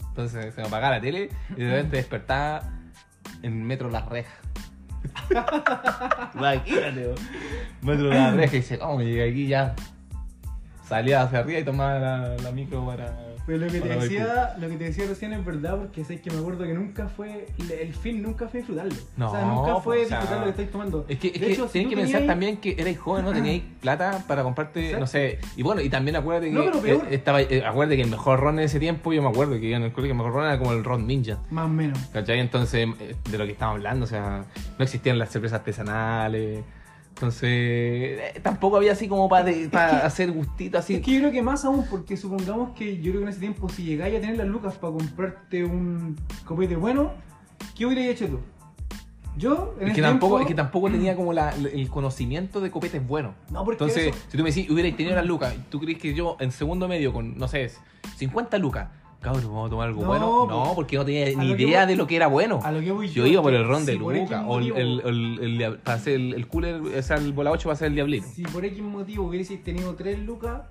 entonces 0.09 0.53
se 0.53 0.61
me 0.61 0.67
apagaba 0.67 0.95
la 0.95 1.01
tele 1.01 1.29
y 1.55 1.61
de 1.63 1.69
repente 1.71 1.97
despertaba 1.97 2.63
en 3.41 3.63
Metro 3.63 3.89
Las 3.89 4.05
Rejas. 4.09 4.33
Imagínate. 6.35 7.15
Metro 7.81 8.09
Las 8.09 8.33
Rejas 8.35 8.53
y 8.53 8.57
dice, 8.57 8.79
¿cómo 8.79 9.01
llegué 9.01 9.29
aquí 9.29 9.47
ya? 9.47 9.75
Salía 10.87 11.21
hacia 11.23 11.39
arriba 11.39 11.59
y 11.59 11.63
tomaba 11.63 11.99
la, 11.99 12.35
la 12.37 12.51
micro 12.51 12.85
para... 12.85 13.26
Pero 13.47 13.59
lo 13.59 13.67
que, 13.71 13.79
te 13.79 13.87
decía, 13.87 14.55
lo 14.59 14.67
que 14.67 14.75
te 14.75 14.83
decía 14.83 15.05
recién 15.07 15.31
es 15.31 15.43
verdad, 15.45 15.77
porque 15.77 16.03
sé 16.03 16.19
que 16.19 16.29
me 16.29 16.37
acuerdo 16.39 16.65
que 16.65 16.73
nunca 16.73 17.07
fue. 17.07 17.47
El 17.57 17.93
fin 17.93 18.21
nunca 18.21 18.47
fue 18.49 18.59
disfrutarlo. 18.59 18.93
No, 19.15 19.29
o 19.29 19.31
sea, 19.31 19.45
nunca 19.45 19.75
fue 19.79 20.03
o 20.03 20.07
sea, 20.07 20.19
disfrutar 20.19 20.39
lo 20.39 20.43
que 20.43 20.49
estáis 20.49 20.71
tomando. 20.71 21.05
Es 21.07 21.17
que, 21.17 21.27
es 21.29 21.33
De 21.39 21.47
que 21.47 21.55
si 21.55 21.85
que 21.85 21.95
pensar 21.95 22.19
tenías- 22.19 22.27
también 22.27 22.57
que 22.57 22.75
erais 22.77 22.99
joven, 22.99 23.23
¿no? 23.23 23.31
Teníais 23.31 23.63
plata 23.81 24.25
para 24.27 24.43
comprarte, 24.43 24.99
no 24.99 25.07
sé. 25.07 25.39
Y 25.55 25.63
bueno, 25.63 25.79
y 25.79 25.89
también 25.89 26.17
acuérdate 26.17 26.47
que. 26.49 26.55
No, 26.55 26.65
pero 26.65 26.81
peor. 26.81 27.05
eh, 27.09 27.15
estaba, 27.15 27.41
eh, 27.41 27.63
acuérdate 27.65 27.95
que 27.95 28.01
el 28.03 28.09
mejor 28.11 28.39
ron 28.41 28.59
en 28.59 28.65
ese 28.65 28.79
tiempo, 28.81 29.13
yo 29.13 29.21
me 29.23 29.29
acuerdo 29.29 29.57
que 29.59 29.73
en 29.73 29.83
el 29.83 29.93
colegio 29.93 30.11
el 30.11 30.17
mejor 30.17 30.33
ron 30.33 30.45
era 30.45 30.59
como 30.59 30.73
el 30.73 30.83
ron 30.83 31.07
ninja. 31.07 31.39
Más 31.49 31.65
o 31.65 31.69
menos. 31.69 31.97
¿Cachai? 32.11 32.39
Entonces, 32.41 32.85
eh, 32.99 33.15
de 33.31 33.37
lo 33.37 33.45
que 33.45 33.53
estamos 33.53 33.75
hablando, 33.77 34.03
o 34.03 34.07
sea, 34.09 34.43
no 34.77 34.83
existían 34.83 35.17
las 35.17 35.29
cervezas 35.31 35.59
artesanales. 35.59 36.65
Entonces, 37.17 37.49
eh, 37.51 38.39
tampoco 38.43 38.77
había 38.77 38.91
así 38.91 39.07
como 39.07 39.27
para, 39.27 39.49
Es 39.49 39.69
que- 39.69 39.75
hacer 39.77 40.31
gustito 40.31 40.77
así. 40.77 40.93
Es 40.95 41.01
que 41.01 41.13
yo 41.13 41.19
creo 41.21 41.31
que 41.31 41.41
más 41.41 41.65
aún, 41.65 41.83
porque 41.89 42.15
supongamos 42.15 42.75
que 42.77 42.97
yo 42.97 43.11
creo 43.11 43.15
que 43.21 43.23
en 43.23 43.29
ese 43.29 43.39
tiempo, 43.39 43.67
si 43.69 43.83
llegáis 43.83 44.15
a 44.17 44.21
tener 44.21 44.37
las 44.37 44.45
lucas 44.47 44.75
para 44.75 44.93
comprarte 44.93 45.63
un 45.65 46.15
copete 46.45 46.75
bueno, 46.75 47.11
¿qué 47.75 47.87
hubierais 47.87 48.09
hecho 48.11 48.27
tú? 48.27 48.39
Yo, 49.35 49.75
en 49.79 49.87
Es 49.89 49.95
que, 49.95 50.01
tampoco, 50.03 50.35
tiempo- 50.35 50.41
es 50.41 50.47
que 50.47 50.53
tampoco 50.55 50.91
tenía 50.91 51.15
como 51.15 51.33
la- 51.33 51.53
el 51.55 51.89
conocimiento 51.89 52.61
de 52.61 52.69
copetes 52.69 53.05
bueno. 53.07 53.33
No, 53.51 53.63
porque 53.65 53.83
Entonces, 53.83 54.07
eso- 54.15 54.25
si 54.29 54.37
tú 54.37 54.43
me 54.43 54.49
decís, 54.51 54.69
hubierais 54.69 54.95
tenido 54.95 55.15
las 55.15 55.25
lucas, 55.25 55.55
¿tú 55.69 55.79
crees 55.79 55.97
que 55.97 56.13
yo 56.13 56.37
en 56.39 56.51
segundo 56.51 56.87
medio 56.87 57.11
con, 57.13 57.35
no 57.37 57.47
sé, 57.47 57.71
50 58.15 58.59
lucas, 58.59 58.89
cabrón, 59.21 59.43
vamos 59.47 59.67
a 59.67 59.69
tomar 59.69 59.87
algo 59.89 60.01
No, 60.01 60.07
bueno? 60.07 60.45
pues, 60.47 60.49
No, 60.49 60.75
porque 60.75 60.95
no 60.97 61.05
tenía 61.05 61.25
ni 61.35 61.51
idea 61.51 61.81
voy- 61.81 61.87
de 61.91 61.95
lo 61.95 62.07
que 62.07 62.15
era 62.15 62.27
bueno. 62.27 62.59
a 62.63 62.71
lo 62.71 62.79
que 62.81 62.91
voy 62.91 63.07
Yo 63.09 63.25
yo, 63.25 63.31
iba 63.33 63.41
por 63.41 63.53
el 63.53 63.67
ron 63.67 63.85
si 63.85 63.93
lucas, 63.97 64.43
o 64.47 64.59
el, 64.59 64.71
el, 64.75 65.01
el, 65.41 65.61
el 65.61 65.77
para 65.79 65.97
hacer 65.97 66.13
el, 66.15 66.47
cooler, 66.47 66.75
o 66.81 67.01
sea, 67.01 67.17
el 67.17 67.33
bola 67.33 67.51
8 67.51 67.67
va 67.69 67.73
a 67.73 67.77
ser 67.77 67.87
el 67.87 67.95
diablito. 67.95 68.27
Si 68.33 68.43
por 68.43 68.63
X 68.63 68.81
motivo 68.81 69.25
hubieses 69.25 69.63
tenido 69.63 69.95
3 69.95 70.19
lucas, 70.19 70.61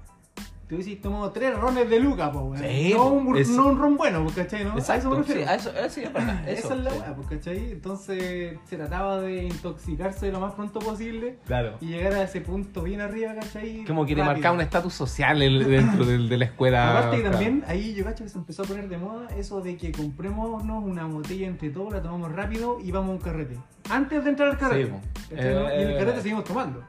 te 0.69 0.75
hubieses 0.75 1.01
tomado 1.01 1.31
3 1.31 1.55
rones 1.57 1.89
de 1.89 2.01
lucas, 2.01 2.31
po, 2.31 2.41
weón. 2.41 2.59
Sí, 2.59 2.93
no, 2.95 3.07
un, 3.11 3.37
es- 3.37 3.49
no 3.51 3.67
un 3.69 3.79
ron 3.79 3.97
bueno, 3.97 4.23
pues, 4.25 4.35
¿cachai? 4.35 4.65
¿no? 4.65 4.73
A 4.73 4.79
eso 4.79 4.93
Exacto, 4.95 5.23
sí, 5.25 5.33
a 5.43 5.55
eso, 5.55 5.71
eso 5.71 6.01
es 6.01 6.13
verdad. 6.13 6.43
Eso, 6.49 6.67
Esa 6.67 6.75
es 6.75 6.81
la 6.85 6.91
sí. 6.91 6.99
weá, 6.99 7.15
pues, 7.15 7.29
¿cachai? 7.29 7.71
Entonces 7.73 8.59
se 8.65 8.77
trataba 8.77 9.21
de 9.21 9.45
intoxicarse 9.45 10.33
lo 10.33 10.41
más 10.41 10.55
pronto 10.55 10.79
posible 10.81 11.39
Claro. 11.47 11.77
y 11.81 11.87
llegar 11.87 12.15
a 12.15 12.23
ese 12.25 12.41
punto 12.41 12.83
bien 12.83 13.01
arriba, 13.01 13.35
¿cachai? 13.35 13.85
Como 13.85 14.05
quiere 14.07 14.23
Rápido. 14.23 14.35
marcar 14.35 14.53
un 14.55 14.61
estatus 14.61 14.93
social 14.95 15.41
el- 15.43 15.65
dentro 15.69 16.05
del- 16.05 16.29
de 16.29 16.37
la 16.37 16.45
escuela. 16.47 16.99
Aparte 16.99 17.23
que 17.23 17.31
también 17.31 17.65
ahí 17.69 17.95
yo 17.95 18.05
cacho 18.05 18.25
que 18.25 18.31
se 18.31 18.39
empezó 18.39 18.63
a 18.63 18.67
poner 18.67 18.89
de 18.89 18.99
moda 18.99 19.29
eso 19.37 19.61
de 19.61 19.77
que 19.77 19.93
comprémonos 19.93 20.65
una 20.85 21.05
botella 21.07 21.47
entre 21.47 21.71
todos, 21.71 21.93
la 21.93 22.03
tomamos 22.03 22.33
rápido 22.33 22.79
y 22.83 22.91
vamos 22.91 23.11
a 23.11 23.13
un 23.13 23.19
carrete. 23.19 23.57
Antes 23.89 24.25
de 24.25 24.31
entrar 24.31 24.49
al 24.51 24.59
carrete. 24.59 24.87
Sí, 24.87 24.91
po. 24.91 25.01
¿cachai, 25.31 25.47
Eh, 25.47 25.53
y 25.79 25.83
en 25.83 25.89
el 25.89 25.95
eh, 25.95 25.99
carrete 25.99 26.19
eh. 26.19 26.23
seguimos 26.23 26.45
tomando. 26.45 26.83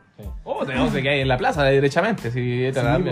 Oh, 0.44 0.66
tenemos 0.66 0.92
que 0.94 1.08
hay 1.08 1.20
en 1.20 1.28
la 1.28 1.38
plaza, 1.38 1.64
derechamente. 1.64 2.32
Sí, 2.32 2.64
era, 2.64 2.98
Sí. 2.98 3.04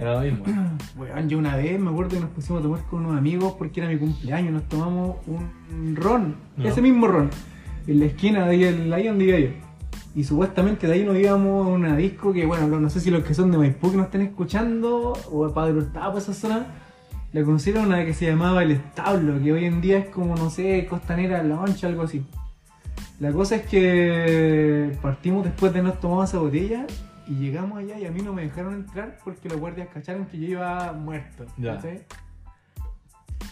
Era 0.00 0.14
lo 0.14 0.20
mismo. 0.20 0.44
Weón, 0.96 1.28
yo 1.28 1.38
una 1.38 1.56
vez 1.56 1.78
me 1.80 1.90
acuerdo 1.90 2.12
que 2.16 2.20
nos 2.20 2.30
pusimos 2.30 2.60
a 2.60 2.62
tomar 2.62 2.80
con 2.84 3.04
unos 3.06 3.18
amigos 3.18 3.54
porque 3.58 3.80
era 3.80 3.88
mi 3.90 3.98
cumpleaños, 3.98 4.52
nos 4.52 4.62
tomamos 4.68 5.16
un 5.26 5.96
ron, 5.96 6.34
ese 6.62 6.80
mismo 6.82 7.06
ron, 7.08 7.30
en 7.86 8.00
la 8.00 8.06
esquina 8.06 8.44
de 8.46 8.50
ahí, 8.50 8.64
el- 8.64 8.92
ahí 8.92 9.06
donde 9.08 9.24
iba 9.26 9.38
yo. 9.38 9.48
Y 10.14 10.24
supuestamente 10.24 10.86
de 10.86 10.94
ahí 10.94 11.04
nos 11.04 11.16
íbamos 11.16 11.66
a 11.66 11.70
una 11.70 11.96
disco 11.96 12.32
que, 12.32 12.44
bueno, 12.46 12.66
no 12.80 12.90
sé 12.90 13.00
si 13.00 13.10
los 13.10 13.22
que 13.24 13.34
son 13.34 13.50
de 13.52 13.58
Maipú 13.58 13.90
que 13.90 13.96
nos 13.98 14.06
están 14.06 14.22
escuchando, 14.22 15.12
o 15.30 15.46
de 15.46 15.52
Padre 15.52 15.74
Hurtado, 15.74 16.12
por 16.12 16.20
esa 16.22 16.34
zona, 16.34 16.66
la 17.32 17.44
conocieron 17.44 17.86
una 17.86 18.04
que 18.04 18.14
se 18.14 18.26
llamaba 18.26 18.62
El 18.62 18.72
Establo, 18.72 19.40
que 19.42 19.52
hoy 19.52 19.64
en 19.66 19.80
día 19.80 19.98
es 19.98 20.06
como, 20.08 20.34
no 20.34 20.48
sé, 20.50 20.86
Costanera 20.88 21.42
Lounge, 21.42 21.86
algo 21.86 22.02
así. 22.02 22.24
La 23.20 23.32
cosa 23.32 23.56
es 23.56 23.66
que 23.66 24.96
partimos 25.02 25.44
después 25.44 25.72
de 25.72 25.80
habernos 25.80 26.00
tomado 26.00 26.24
esa 26.24 26.38
botella 26.38 26.86
y 27.28 27.34
llegamos 27.36 27.78
allá 27.78 27.98
y 27.98 28.06
a 28.06 28.10
mí 28.10 28.22
no 28.22 28.32
me 28.32 28.42
dejaron 28.42 28.74
entrar 28.74 29.18
porque 29.24 29.48
los 29.48 29.58
guardias 29.60 29.88
cacharon 29.92 30.26
que 30.26 30.38
yo 30.38 30.46
iba 30.48 30.92
muerto. 30.92 31.44
Ya. 31.56 31.78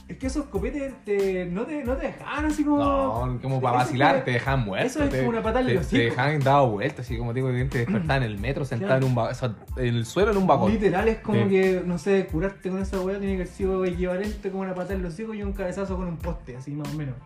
Es 0.09 0.19
que 0.19 0.29
esos 0.29 0.45
copetes 0.47 0.95
te- 1.05 1.47
no, 1.47 1.65
te, 1.65 1.83
no 1.85 1.95
te 1.97 2.07
dejaban 2.07 2.45
así 2.47 2.63
como. 2.65 2.79
No, 2.79 3.39
como 3.43 3.61
para 3.61 3.79
vacilar, 3.79 4.25
te 4.25 4.33
dejan 4.33 4.61
muerto. 4.65 4.87
eso 4.87 5.03
es 5.03 5.11
te, 5.11 5.19
como 5.19 5.31
una 5.31 5.43
patada 5.43 5.61
en 5.63 5.67
te, 5.67 5.75
los 5.75 5.89
te 5.89 5.97
hocico. 6.09 6.11
dejan 6.23 6.41
dado 6.41 6.71
vueltas, 6.71 7.01
así 7.01 7.19
como 7.19 7.33
digo, 7.35 7.49
te 7.51 7.79
despertaban 7.79 8.23
en 8.23 8.31
el 8.31 8.39
metro, 8.39 8.65
sentado 8.65 9.01
Claro. 9.01 9.07
en 9.07 9.13
un 9.13 9.19
o 9.19 9.35
sea, 9.35 9.55
en 9.77 9.95
el 9.97 10.07
suelo 10.07 10.31
en 10.31 10.37
un 10.39 10.47
vagón. 10.47 10.71
Literal 10.73 11.09
es 11.09 11.19
como 11.19 11.43
Sí. 11.45 11.49
que, 11.51 11.83
no 11.85 11.99
sé, 11.99 12.27
curarte 12.31 12.71
con 12.71 12.81
esa 12.81 13.01
weá 13.01 13.19
tiene 13.19 13.35
que 13.35 13.43
haber 13.43 13.53
sido 13.53 13.85
equivalente 13.85 14.51
como 14.51 14.63
una 14.63 14.75
patada 14.75 14.95
en 14.95 15.03
los 15.03 15.13
hocico 15.15 15.35
y 15.35 15.43
un 15.43 15.53
cabezazo 15.53 15.97
con 15.97 16.07
un 16.07 16.17
poste, 16.19 16.57
así 16.57 16.71
más 16.73 16.89
o 16.95 16.97
menos. 16.97 17.17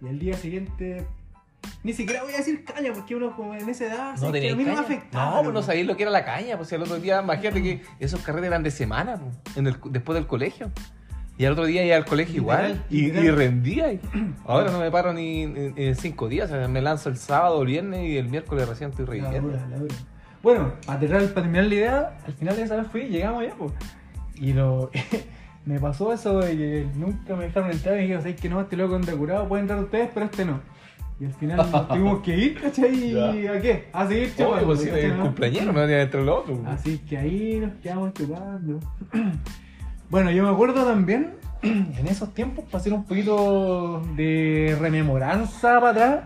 Y 0.00 0.08
al 0.08 0.18
día 0.18 0.34
siguiente. 0.36 1.06
Ni 1.82 1.92
siquiera 1.92 2.22
voy 2.22 2.32
a 2.34 2.38
decir 2.38 2.64
caña 2.64 2.92
porque 2.94 3.14
uno 3.14 3.34
como 3.36 3.54
en 3.54 3.68
esa 3.68 3.86
edad, 3.86 4.16
No 4.20 4.32
que 4.32 4.50
a 4.50 4.56
mí 4.56 4.64
no 4.64 4.74
me 4.74 4.80
afectaba. 4.80 5.36
No, 5.36 5.42
pues 5.42 5.54
no 5.54 5.62
sabéis 5.62 5.86
lo 5.86 5.96
que 5.96 6.02
era 6.04 6.12
la 6.12 6.24
caña. 6.24 6.56
Pues 6.56 6.68
si 6.68 6.74
el 6.74 6.82
otro 6.82 6.98
día, 6.98 7.20
imagínate 7.22 7.62
que 7.62 7.82
esos 8.00 8.20
carretes 8.20 8.48
eran 8.48 8.62
de 8.62 8.70
semana, 8.70 9.16
pues, 9.18 9.56
en 9.56 9.66
el, 9.66 9.76
después 9.90 10.14
del 10.14 10.26
colegio. 10.26 10.70
Y 11.36 11.44
al 11.46 11.52
otro 11.52 11.66
día 11.66 11.84
iba 11.84 11.96
al 11.96 12.04
colegio 12.04 12.42
Literal, 12.42 12.70
igual. 12.70 12.84
Y, 12.90 13.00
literal. 13.06 13.24
y 13.24 13.30
rendía. 13.30 13.92
y- 13.92 14.00
Ahora 14.46 14.70
no 14.70 14.78
me 14.78 14.90
paro 14.90 15.12
ni 15.12 15.42
en, 15.42 15.74
en 15.76 15.96
cinco 15.96 16.28
días. 16.28 16.50
o 16.50 16.54
sea, 16.54 16.68
me 16.68 16.80
lanzo 16.80 17.08
el 17.08 17.16
sábado, 17.16 17.60
el 17.62 17.66
viernes 17.68 18.08
y 18.08 18.16
el 18.16 18.28
miércoles 18.28 18.68
recién 18.68 18.90
estoy 18.90 19.04
La 19.06 19.10
reviviendo. 19.12 19.48
dura, 19.48 19.66
la 19.68 19.76
dura. 19.78 19.94
Bueno, 20.42 20.72
para 20.86 21.00
terminar, 21.00 21.22
para 21.30 21.42
terminar 21.42 21.64
la 21.64 21.74
idea, 21.74 22.16
al 22.26 22.32
final 22.34 22.54
de 22.56 22.62
esa 22.62 22.76
vez 22.76 22.86
fui, 22.86 23.02
llegamos 23.08 23.44
ya, 23.44 23.54
pues. 23.54 23.72
Y 24.36 24.52
lo. 24.52 24.90
me 25.64 25.80
pasó 25.80 26.12
eso 26.12 26.38
de 26.40 26.56
que 26.56 26.86
nunca 26.94 27.34
me 27.34 27.44
dejaron 27.46 27.70
entrar 27.72 27.96
y 27.98 28.02
dije, 28.02 28.16
¿sabes 28.18 28.40
que 28.40 28.48
no? 28.48 28.60
Este 28.60 28.76
loco 28.76 28.94
anda 28.94 29.12
curado, 29.16 29.48
pueden 29.48 29.64
entrar 29.64 29.82
ustedes, 29.82 30.10
pero 30.14 30.26
este 30.26 30.44
no. 30.44 30.60
Y 31.20 31.26
al 31.26 31.32
final 31.32 31.56
nos 31.56 31.88
tuvimos 31.88 32.22
que 32.22 32.36
ir, 32.36 32.60
¿cachai? 32.60 32.94
¿Y 32.94 33.16
a 33.46 33.60
qué? 33.60 33.88
A 33.92 34.06
seguir 34.06 34.34
chupando. 34.36 34.66
pues 34.66 34.80
sí, 34.80 34.86
¿cachai, 34.86 35.04
el 35.04 35.16
no? 35.16 35.22
cumpleañero 35.24 35.72
me 35.72 35.80
venía 35.82 36.02
entre 36.02 36.24
los 36.24 36.38
otros. 36.40 36.58
pues. 36.62 36.74
Así 36.74 36.98
que 36.98 37.18
ahí 37.18 37.58
nos 37.60 37.72
quedamos 37.80 38.12
chupando. 38.14 38.80
Bueno, 40.10 40.30
yo 40.30 40.44
me 40.44 40.50
acuerdo 40.50 40.84
también, 40.84 41.34
en 41.62 42.06
esos 42.06 42.32
tiempos, 42.34 42.66
para 42.66 42.78
hacer 42.78 42.92
un 42.92 43.04
poquito 43.04 44.02
de 44.14 44.76
rememoranza 44.78 45.80
para 45.80 45.90
atrás, 45.90 46.24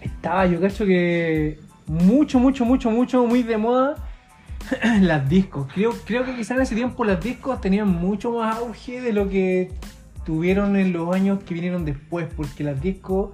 estaba 0.00 0.46
yo 0.46 0.60
cacho 0.60 0.86
que 0.86 1.58
mucho, 1.86 2.38
mucho, 2.38 2.64
mucho, 2.64 2.90
mucho, 2.90 3.26
muy 3.26 3.42
de 3.42 3.58
moda 3.58 3.96
las 5.00 5.28
discos. 5.28 5.66
Creo, 5.74 5.92
creo 6.06 6.24
que 6.24 6.34
quizás 6.34 6.56
en 6.56 6.62
ese 6.62 6.74
tiempo 6.74 7.04
las 7.04 7.20
discos 7.22 7.60
tenían 7.60 7.88
mucho 7.88 8.32
más 8.32 8.56
auge 8.56 9.00
de 9.00 9.12
lo 9.12 9.28
que 9.28 9.72
tuvieron 10.24 10.76
en 10.76 10.92
los 10.92 11.14
años 11.14 11.42
que 11.44 11.54
vinieron 11.54 11.84
después, 11.84 12.26
porque 12.36 12.64
las 12.64 12.80
discos 12.80 13.30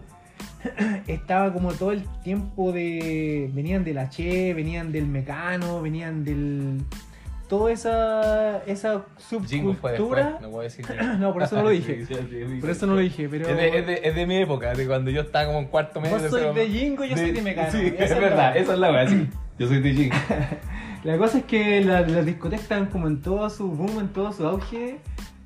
estaba 1.07 1.53
como 1.53 1.72
todo 1.72 1.92
el 1.92 2.05
tiempo 2.22 2.72
de. 2.72 3.50
Venían 3.53 3.85
del 3.85 3.98
H, 3.98 4.55
venían 4.55 4.92
del 4.92 5.07
Mecano, 5.07 5.81
venían 5.83 6.24
del. 6.24 6.81
Toda 7.48 7.72
esa, 7.72 8.62
esa 8.64 9.07
Jingo 9.48 9.74
fue 9.74 9.96
subcultura. 9.96 10.24
después, 10.38 10.50
no 10.53 10.61
a 10.61 10.62
decir. 10.62 10.87
No, 11.18 11.33
por 11.33 11.42
eso 11.42 11.57
no 11.57 11.62
lo 11.64 11.68
dije. 11.70 12.07
Por 12.61 12.70
eso 12.70 12.87
no 12.87 12.94
lo 12.94 13.00
dije, 13.00 13.29
pero. 13.29 13.48
Es 13.48 13.57
de, 13.57 13.79
es, 13.79 13.87
de, 13.87 14.00
es 14.05 14.14
de 14.14 14.26
mi 14.26 14.37
época, 14.37 14.72
de 14.74 14.87
cuando 14.87 15.11
yo 15.11 15.22
estaba 15.22 15.46
como 15.46 15.59
en 15.59 15.66
cuarto 15.66 16.00
medio. 16.00 16.14
Vos 16.18 16.31
sois 16.31 16.33
tercero- 16.44 16.55
de 16.55 16.68
Jingo, 16.68 17.05
yo 17.05 17.16
soy 17.16 17.33
de 17.33 17.42
Mecano. 17.42 17.72
Sí, 17.72 17.92
Esa 17.98 18.14
es 18.14 18.20
verdad, 18.20 18.57
esa 18.57 18.72
es 18.74 18.79
la 18.79 18.92
wea, 18.92 19.09
sí. 19.09 19.29
Yo 19.59 19.66
soy 19.66 19.81
de 19.81 19.92
Jingo. 19.94 20.16
La 21.05 21.16
cosa 21.16 21.38
es 21.38 21.44
que 21.44 21.83
la- 21.83 22.03
las 22.03 22.26
discotecas 22.26 22.62
estaban 22.64 22.87
como 22.87 23.07
en 23.09 23.22
todo 23.22 23.48
su 23.48 23.68
boom, 23.70 24.00
en 24.00 24.09
todo 24.09 24.33
su 24.35 24.46
auge, 24.46 24.98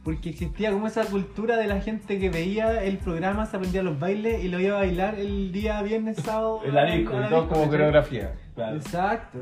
porque 0.05 0.31
existía 0.31 0.71
como 0.71 0.87
esa 0.87 1.07
cultura 1.07 1.57
de 1.57 1.67
la 1.67 1.81
gente 1.81 2.19
que 2.19 2.29
veía 2.29 2.83
el 2.85 2.99
programa, 2.99 3.47
se 3.47 3.57
aprendía 3.57 3.83
los 3.83 3.99
bailes 3.99 4.45
y 4.45 4.49
lo 4.49 4.61
iba 4.61 4.77
a 4.77 4.81
bailar 4.81 5.15
el 5.19 5.51
día 5.51 5.81
viernes, 5.83 6.19
sábado. 6.19 6.61
En 6.65 6.75
la 6.75 6.85
disco, 6.85 7.13
y 7.13 7.29
todo 7.29 7.41
disco, 7.41 7.49
como 7.49 7.69
coreografía. 7.69 8.35
Claro. 8.55 8.77
Exacto. 8.77 9.39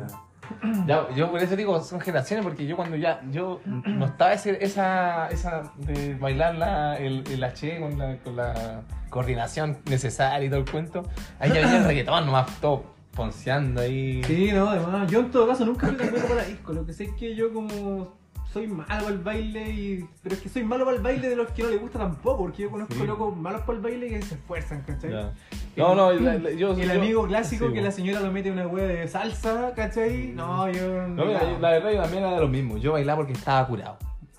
Ya, 0.87 1.09
yo 1.14 1.31
por 1.31 1.40
eso 1.40 1.57
digo, 1.57 1.81
son 1.81 2.01
generaciones, 2.01 2.44
porque 2.44 2.66
yo 2.66 2.77
cuando 2.77 2.96
ya, 2.96 3.22
yo 3.31 3.61
no 3.64 4.07
estaba 4.07 4.33
ese, 4.35 4.62
esa, 4.62 5.29
esa 5.29 5.72
de 5.77 6.14
bailar 6.14 6.57
la, 6.57 6.96
el, 6.96 7.25
el 7.31 7.42
H 7.42 7.81
con 7.81 7.98
la, 7.98 8.18
con 8.18 8.37
la 8.37 8.83
coordinación 9.09 9.79
necesaria 9.88 10.46
y 10.46 10.51
todo 10.51 10.61
el 10.61 10.70
cuento, 10.70 11.05
ahí 11.38 11.51
ya 11.53 11.61
venía 11.61 11.79
el 11.79 11.85
reggaetón 11.85 12.27
nomás, 12.27 12.61
todo 12.61 12.85
ponceando 13.14 13.81
ahí. 13.81 14.22
Sí, 14.25 14.51
no, 14.53 14.68
además, 14.68 15.11
yo 15.11 15.20
en 15.20 15.31
todo 15.31 15.48
caso 15.48 15.64
nunca 15.64 15.87
fui 15.87 15.96
tan 15.96 16.11
bueno 16.11 16.27
para 16.27 16.44
disco, 16.44 16.72
lo 16.72 16.85
que 16.85 16.92
sé 16.92 17.05
es 17.05 17.12
que 17.12 17.35
yo 17.35 17.53
como 17.53 18.22
soy 18.53 18.67
malo 18.67 19.09
el 19.09 19.19
baile, 19.19 19.71
y... 19.71 20.05
pero 20.23 20.35
es 20.35 20.41
que 20.43 20.49
soy 20.49 20.62
malo 20.65 20.85
para 20.85 20.97
el 20.97 21.03
baile 21.03 21.29
de 21.29 21.37
los 21.37 21.49
que 21.51 21.62
no 21.62 21.71
les 21.71 21.81
gusta 21.81 21.99
tampoco, 21.99 22.38
porque 22.45 22.62
yo 22.62 22.71
conozco 22.71 22.95
Sí. 22.95 23.07
locos 23.07 23.37
malos 23.37 23.62
para 23.62 23.77
el 23.79 23.83
baile 23.83 24.09
que 24.09 24.23
se 24.23 24.35
esfuerzan, 24.35 24.83
¿cachai? 24.83 25.11
No, 25.77 25.95
no, 25.95 26.12
la- 26.12 26.35
la- 26.35 26.51
yo 26.51 26.73
El 26.75 26.88
yo- 26.88 26.93
amigo 26.93 27.27
clásico 27.27 27.69
sí, 27.69 27.73
que 27.75 27.81
la 27.81 27.91
señora 27.91 28.21
lo 28.21 28.31
mete 28.31 28.51
una 28.51 28.67
wea 28.67 28.85
de 28.87 29.09
salsa, 29.09 29.73
¿cachai? 29.75 30.29
No, 30.35 30.71
yo 30.71 31.09
No, 31.09 31.25
mira, 31.25 31.41
yo- 31.51 31.59
la 31.59 31.71
verdad 31.71 31.93
yo 31.93 32.03
también 32.03 32.25
era 32.25 32.38
lo 32.41 32.49
mismo. 32.49 32.77
Yo 32.77 32.93
bailaba 32.93 33.19
porque 33.19 33.33
estaba 33.33 33.67
curado. 33.67 33.97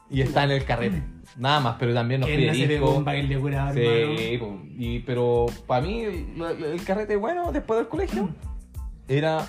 Y 0.09 0.21
estaba 0.21 0.45
en 0.45 0.51
el 0.51 0.63
carrete. 0.65 1.01
Nada 1.37 1.59
más, 1.59 1.77
pero 1.79 1.93
también 1.95 2.21
no 2.21 2.27
fui 2.27 2.35
¿Quién 2.35 2.51
de 2.51 2.53
no 2.53 2.61
se 2.61 2.67
pegó 2.67 2.85
disco. 2.85 2.99
un 2.99 3.05
baile 3.05 3.39
curado? 3.39 3.73
Sí, 3.73 4.39
y, 4.77 4.99
pero 4.99 5.47
para 5.65 5.81
mí 5.83 6.27
lo- 6.37 6.49
el 6.49 6.83
carrete 6.85 7.15
bueno 7.15 7.51
después 7.51 7.79
del 7.79 7.87
colegio 7.87 8.29
era 9.07 9.43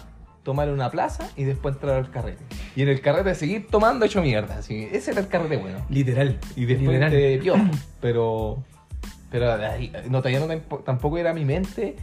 tomar 0.45 0.69
una 0.69 0.91
plaza 0.91 1.29
y 1.37 1.45
después 1.45 1.75
entrar 1.75 1.97
al 1.97 2.11
carrete. 2.11 2.45
Y 2.77 2.83
en 2.83 2.89
el 2.89 3.01
carrete 3.01 3.35
seguir 3.35 3.67
tomando 3.69 4.05
hecho 4.05 4.23
mierda. 4.23 4.59
Así, 4.59 4.89
ese 4.93 5.11
era 5.13 5.21
el 5.21 5.29
carrete 5.29 5.57
bueno. 5.57 5.79
Literal. 5.89 6.39
Y 6.55 6.67
después 6.67 6.89
Literal. 6.91 7.11
te 7.11 7.39
piojo. 7.39 7.63
Pero, 8.01 8.63
pero 9.31 9.53
ahí, 9.55 9.91
no, 10.09 10.19
todavía 10.19 10.41
no 10.41 10.47
tampo- 10.47 10.85
tampoco 10.85 11.19
era 11.19 11.33
mi 11.35 11.45
mente 11.45 11.97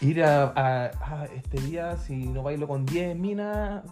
ir 0.00 0.22
a, 0.24 0.44
a- 0.56 0.90
a 1.22 1.24
este 1.36 1.60
día, 1.60 1.96
si 1.96 2.14
no 2.16 2.42
bailo 2.42 2.66
con 2.66 2.84
10 2.86 3.14
minas, 3.16 3.82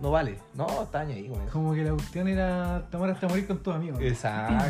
no 0.00 0.10
vale. 0.10 0.38
No, 0.54 0.66
está 0.82 1.00
ahí 1.00 1.28
con 1.28 1.40
eso. 1.42 1.52
Como 1.52 1.74
que 1.74 1.82
la 1.84 1.90
cuestión 1.92 2.28
era 2.28 2.86
tomar 2.90 3.10
hasta 3.10 3.28
morir 3.28 3.46
con 3.46 3.58
tus 3.62 3.74
amigos. 3.74 4.00
Exacto. 4.02 4.64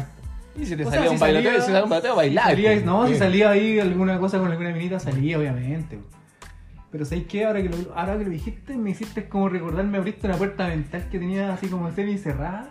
Y 0.59 0.67
si 0.67 0.77
te 0.77 0.85
O 0.87 0.91
sea, 0.91 0.99
salía 0.99 1.09
si 1.11 1.15
un 1.15 1.21
bailoteo, 1.21 1.51
salía- 1.53 1.61
si 1.61 1.67
salía 1.67 1.85
un 1.85 1.91
bailoteo, 1.91 2.17
bailar. 2.17 2.45
salía- 2.45 2.73
pues. 2.73 2.85
no, 2.85 3.07
si 3.07 3.13
Sí. 3.15 3.19
salía 3.19 3.51
ahí 3.51 3.79
alguna 3.81 4.19
cosa 4.19 4.39
con 4.39 4.51
alguna 4.51 4.71
minita, 4.71 4.99
salía, 4.99 5.39
obviamente. 5.39 5.99
Pero 6.97 7.05
¿sabes 7.05 7.27
qué? 7.27 7.45
Ahora 7.45 7.61
que, 7.61 7.69
lo, 7.69 7.77
ahora 7.95 8.17
que 8.17 8.25
lo 8.25 8.31
dijiste, 8.31 8.75
me 8.75 8.89
hiciste 8.89 9.29
como 9.29 9.51
recordar, 9.51 9.85
me 9.85 9.99
abriste 9.99 10.27
una 10.27 10.37
puerta 10.37 10.67
mental 10.67 11.07
que 11.11 11.19
tenía 11.19 11.53
así 11.53 11.69
como 11.69 11.93
semi 11.93 12.17
cerrada. 12.17 12.71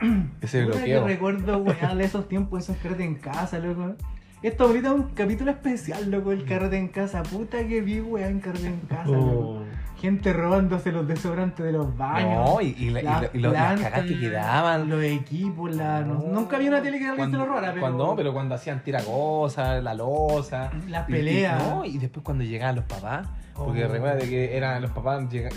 Ese 0.40 0.64
Puta 0.64 0.82
que 0.82 0.96
bloqueo. 0.96 1.06
recuerdo, 1.06 1.58
weón, 1.58 1.98
de 1.98 2.04
esos 2.04 2.26
tiempos, 2.26 2.62
esos 2.62 2.78
carretes 2.78 3.04
en 3.04 3.16
casa, 3.16 3.58
loco. 3.58 3.96
Esto 4.40 4.64
ahorita 4.64 4.88
es 4.88 4.94
un 4.94 5.02
capítulo 5.10 5.50
especial, 5.50 6.10
loco, 6.10 6.32
el 6.32 6.46
carrete 6.46 6.78
en 6.78 6.88
casa. 6.88 7.22
Puta 7.22 7.68
que 7.68 7.82
vi, 7.82 8.00
weón, 8.00 8.40
carrete 8.40 8.68
en 8.68 8.80
casa, 8.80 9.10
loco. 9.10 9.62
Gente 10.04 10.32
robándose 10.34 10.92
los 10.92 11.08
desodorantes 11.08 11.64
de 11.64 11.72
los 11.72 11.96
baños. 11.96 12.46
No, 12.50 12.60
y, 12.60 12.74
y 12.78 12.90
la- 12.90 13.00
y 13.00 13.04
las 13.04 13.22
lo- 13.22 13.28
y 13.32 13.38
lo- 13.40 13.52
las 13.52 13.62
plantas, 13.64 13.90
cagas 13.90 14.06
que 14.06 14.20
quedaban. 14.20 14.90
Los 14.90 15.02
equipos, 15.02 15.74
la, 15.74 16.00
no- 16.02 16.14
nunca 16.30 16.56
había 16.56 16.68
una 16.68 16.82
tele 16.82 16.98
que 16.98 17.08
alguien 17.08 17.30
se 17.30 17.36
lo 17.38 17.46
robara, 17.46 17.68
pero. 17.68 17.80
Cuando, 17.80 18.06
no, 18.08 18.16
pero 18.16 18.32
cuando 18.34 18.54
hacían 18.54 18.82
tiragosa, 18.84 19.80
la 19.80 19.94
losa. 19.94 20.70
Las 20.88 21.06
peleas. 21.06 21.62
Y, 21.62 21.70
no, 21.70 21.84
y 21.86 21.96
después 21.96 22.22
cuando 22.22 22.44
llegaban 22.44 22.76
los 22.76 22.84
papás. 22.84 23.26
Porque 23.54 23.84
Oh. 23.86 23.88
recuerda 23.88 24.18
que 24.18 24.54
eran 24.56 24.82
los 24.82 24.90
papás. 24.90 25.26
Llega, 25.30 25.48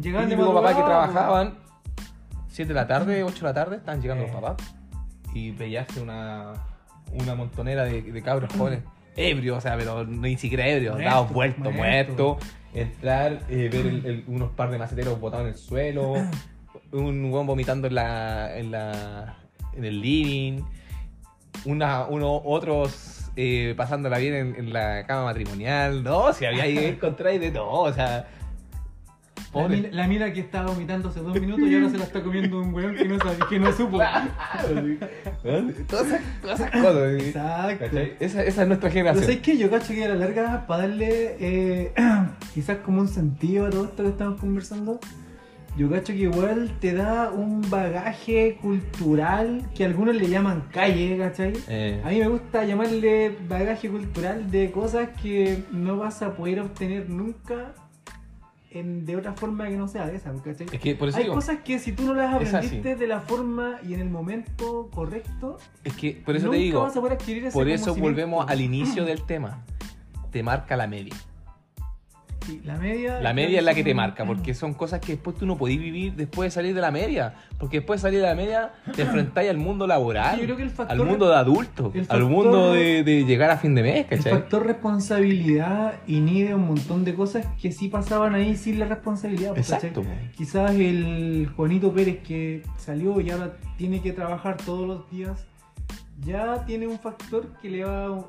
Llegaban 0.00 0.28
de 0.28 0.36
papás 0.36 0.74
que 0.76 0.82
trabajaban 0.82 1.54
7 2.48 2.68
de 2.68 2.74
la 2.74 2.86
tarde, 2.86 3.24
8 3.24 3.38
de 3.38 3.42
la 3.42 3.54
tarde, 3.54 3.76
estaban 3.76 4.00
llegando 4.00 4.22
Eh. 4.24 4.28
los 4.32 4.40
papás. 4.40 4.74
Y 5.34 5.50
veíase 5.50 6.00
una, 6.00 6.52
una 7.12 7.34
montonera 7.34 7.82
de, 7.84 8.02
de 8.02 8.22
cabros 8.22 8.52
jóvenes. 8.56 8.84
Ebrios, 9.16 9.58
o 9.58 9.60
sea, 9.60 9.76
pero 9.76 10.04
ni 10.06 10.36
siquiera 10.36 10.64
dados 10.96 11.32
vueltos, 11.32 11.74
muertos. 11.74 11.74
muertos. 11.74 12.36
Entrar, 12.74 13.40
eh, 13.48 13.68
ver 13.72 13.86
el- 13.86 14.06
el- 14.06 14.24
unos 14.28 14.50
par 14.52 14.70
de 14.70 14.78
maceteros 14.78 15.18
botados 15.20 15.46
en 15.46 15.52
el 15.52 15.58
suelo. 15.58 16.14
un 16.92 17.32
hueón 17.32 17.46
vomitando 17.46 17.86
en 17.88 17.94
la, 17.94 18.56
en 18.56 18.70
la 18.70 19.36
en 19.76 19.84
el 19.84 20.00
living. 20.00 20.62
Una, 21.64 22.06
uno, 22.06 22.40
otros 22.44 23.30
eh, 23.36 23.74
pasándola 23.76 24.18
bien 24.18 24.34
en, 24.34 24.54
en 24.56 24.72
la 24.72 25.04
cama 25.06 25.24
matrimonial. 25.24 26.02
No, 26.02 26.32
si 26.32 26.44
había 26.46 26.64
ahí 26.64 26.78
encontráis 26.78 27.40
de 27.40 27.50
todo, 27.50 27.68
o 27.82 27.92
sea. 27.92 28.28
La 29.52 29.62
Pobre. 29.62 29.76
mina, 29.76 29.88
la 29.90 30.06
mina 30.06 30.32
que 30.32 30.40
estaba 30.40 30.70
vomitando 30.70 31.08
hace 31.08 31.20
dos 31.20 31.40
minutos 31.40 31.68
y 31.68 31.74
ahora 31.74 31.90
se 31.90 31.98
la 31.98 32.04
está 32.04 32.22
comiendo 32.22 32.60
un 32.60 32.72
weón 32.72 32.94
que 32.94 33.04
no 33.04 33.18
sabe, 33.18 33.36
que 33.48 33.58
no 33.58 33.72
supo. 33.72 33.98
todas, 35.88 36.06
esas, 36.06 36.20
todas 36.40 36.60
esas 36.60 36.70
cosas. 36.70 37.20
¿sí? 37.20 37.26
Exacto. 37.28 37.96
Esa, 38.20 38.42
esa 38.44 38.62
es 38.62 38.68
nuestra 38.68 38.88
Pero 38.90 38.92
generación. 38.92 39.24
¿sabes 39.24 39.38
qué? 39.40 39.58
Yo 39.58 39.70
cacho 39.70 39.92
que 39.92 40.04
a 40.04 40.08
la 40.10 40.14
larga, 40.14 40.66
para 40.66 40.82
darle 40.86 41.36
eh, 41.40 41.92
quizás 42.54 42.78
como 42.78 43.00
un 43.00 43.08
sentido 43.08 43.66
a 43.66 43.70
todo 43.70 43.84
esto 43.86 44.02
que 44.04 44.08
estamos 44.10 44.40
conversando, 44.40 45.00
yo 45.76 45.90
cacho 45.90 46.12
que 46.12 46.20
igual 46.20 46.70
te 46.80 46.92
da 46.94 47.30
un 47.30 47.68
bagaje 47.70 48.56
cultural 48.60 49.62
que 49.74 49.84
algunos 49.84 50.14
le 50.14 50.28
llaman 50.28 50.64
calle, 50.72 51.16
¿cachai? 51.18 51.52
Eh, 51.68 52.00
A 52.04 52.08
mí 52.10 52.18
me 52.18 52.28
gusta 52.28 52.64
llamarle 52.64 53.36
bagaje 53.48 53.88
cultural 53.88 54.50
de 54.50 54.70
cosas 54.70 55.08
que 55.22 55.62
no 55.72 55.96
vas 55.96 56.22
a 56.22 56.34
poder 56.36 56.60
obtener 56.60 57.08
nunca 57.08 57.72
en- 58.70 59.04
de 59.04 59.16
otra 59.16 59.32
forma 59.32 59.68
que 59.68 59.76
no 59.76 59.88
sea 59.88 60.06
de 60.06 60.16
esa, 60.16 60.32
¿cachai? 60.42 60.66
es 60.72 60.80
que 60.80 60.94
por 60.94 61.08
eso 61.08 61.18
Hay 61.18 61.24
digo, 61.24 61.34
cosas 61.34 61.58
que 61.64 61.78
si 61.78 61.92
tú 61.92 62.04
no 62.04 62.14
las 62.14 62.32
aprendiste 62.34 62.94
de 62.96 63.06
la 63.06 63.20
forma 63.20 63.78
y 63.86 63.94
en 63.94 64.00
el 64.00 64.10
momento 64.10 64.88
correcto, 64.94 65.58
es 65.84 65.92
que 65.94 66.22
por 66.24 66.36
eso 66.36 66.46
nunca 66.46 66.58
te 66.58 66.62
digo, 66.64 66.80
vas 66.82 66.96
a 66.96 67.00
poder 67.00 67.14
adquirir 67.14 67.44
ese 67.46 67.52
por 67.52 67.68
eso 67.68 67.94
volvemos 67.94 68.48
al 68.48 68.60
inicio 68.60 69.04
del 69.06 69.22
tema. 69.24 69.64
Te 70.30 70.42
marca 70.44 70.76
la 70.76 70.86
media. 70.86 71.14
Sí, 72.46 72.60
la 72.64 72.76
media. 72.78 73.20
La 73.20 73.34
media 73.34 73.58
es 73.58 73.64
la 73.64 73.74
que 73.74 73.84
te 73.84 73.94
marca, 73.94 74.24
porque 74.24 74.54
son 74.54 74.72
cosas 74.74 75.00
que 75.00 75.12
después 75.12 75.36
tú 75.36 75.44
no 75.46 75.58
podís 75.58 75.78
vivir 75.78 76.14
después 76.14 76.46
de 76.46 76.50
salir 76.50 76.74
de 76.74 76.80
la 76.80 76.90
media. 76.90 77.34
Porque 77.58 77.78
después 77.78 78.00
de 78.00 78.08
salir 78.08 78.20
de 78.20 78.26
la 78.26 78.34
media 78.34 78.72
te 78.96 79.02
enfrentáis 79.02 79.50
al 79.50 79.58
mundo 79.58 79.86
laboral, 79.86 80.38
Yo 80.38 80.44
creo 80.44 80.56
que 80.56 80.62
el 80.62 80.70
factor 80.70 80.98
al 81.00 81.06
mundo 81.06 81.28
de 81.28 81.36
adultos, 81.36 81.94
el 81.94 82.06
al 82.08 82.24
mundo 82.24 82.72
de, 82.72 83.04
de 83.04 83.24
llegar 83.24 83.50
a 83.50 83.58
fin 83.58 83.74
de 83.74 83.82
mes, 83.82 84.06
El 84.10 84.18
¿cachai? 84.18 84.32
factor 84.32 84.66
responsabilidad 84.66 85.94
inhibe 86.06 86.54
un 86.54 86.66
montón 86.66 87.04
de 87.04 87.14
cosas 87.14 87.46
que 87.60 87.72
sí 87.72 87.88
pasaban 87.88 88.34
ahí 88.34 88.56
sin 88.56 88.78
la 88.78 88.86
responsabilidad. 88.86 89.52
pues, 89.54 89.68
¿cachai? 89.68 89.90
Exacto. 89.90 90.10
Quizás 90.36 90.72
el 90.74 91.50
Juanito 91.54 91.92
Pérez 91.92 92.20
que 92.22 92.62
salió 92.78 93.20
y 93.20 93.30
ahora 93.30 93.56
tiene 93.76 94.00
que 94.00 94.12
trabajar 94.12 94.56
todos 94.56 94.86
los 94.88 95.10
días, 95.10 95.46
ya 96.24 96.64
tiene 96.66 96.86
un 96.86 96.98
factor 96.98 97.52
que 97.60 97.68
le 97.70 97.84
va 97.84 98.24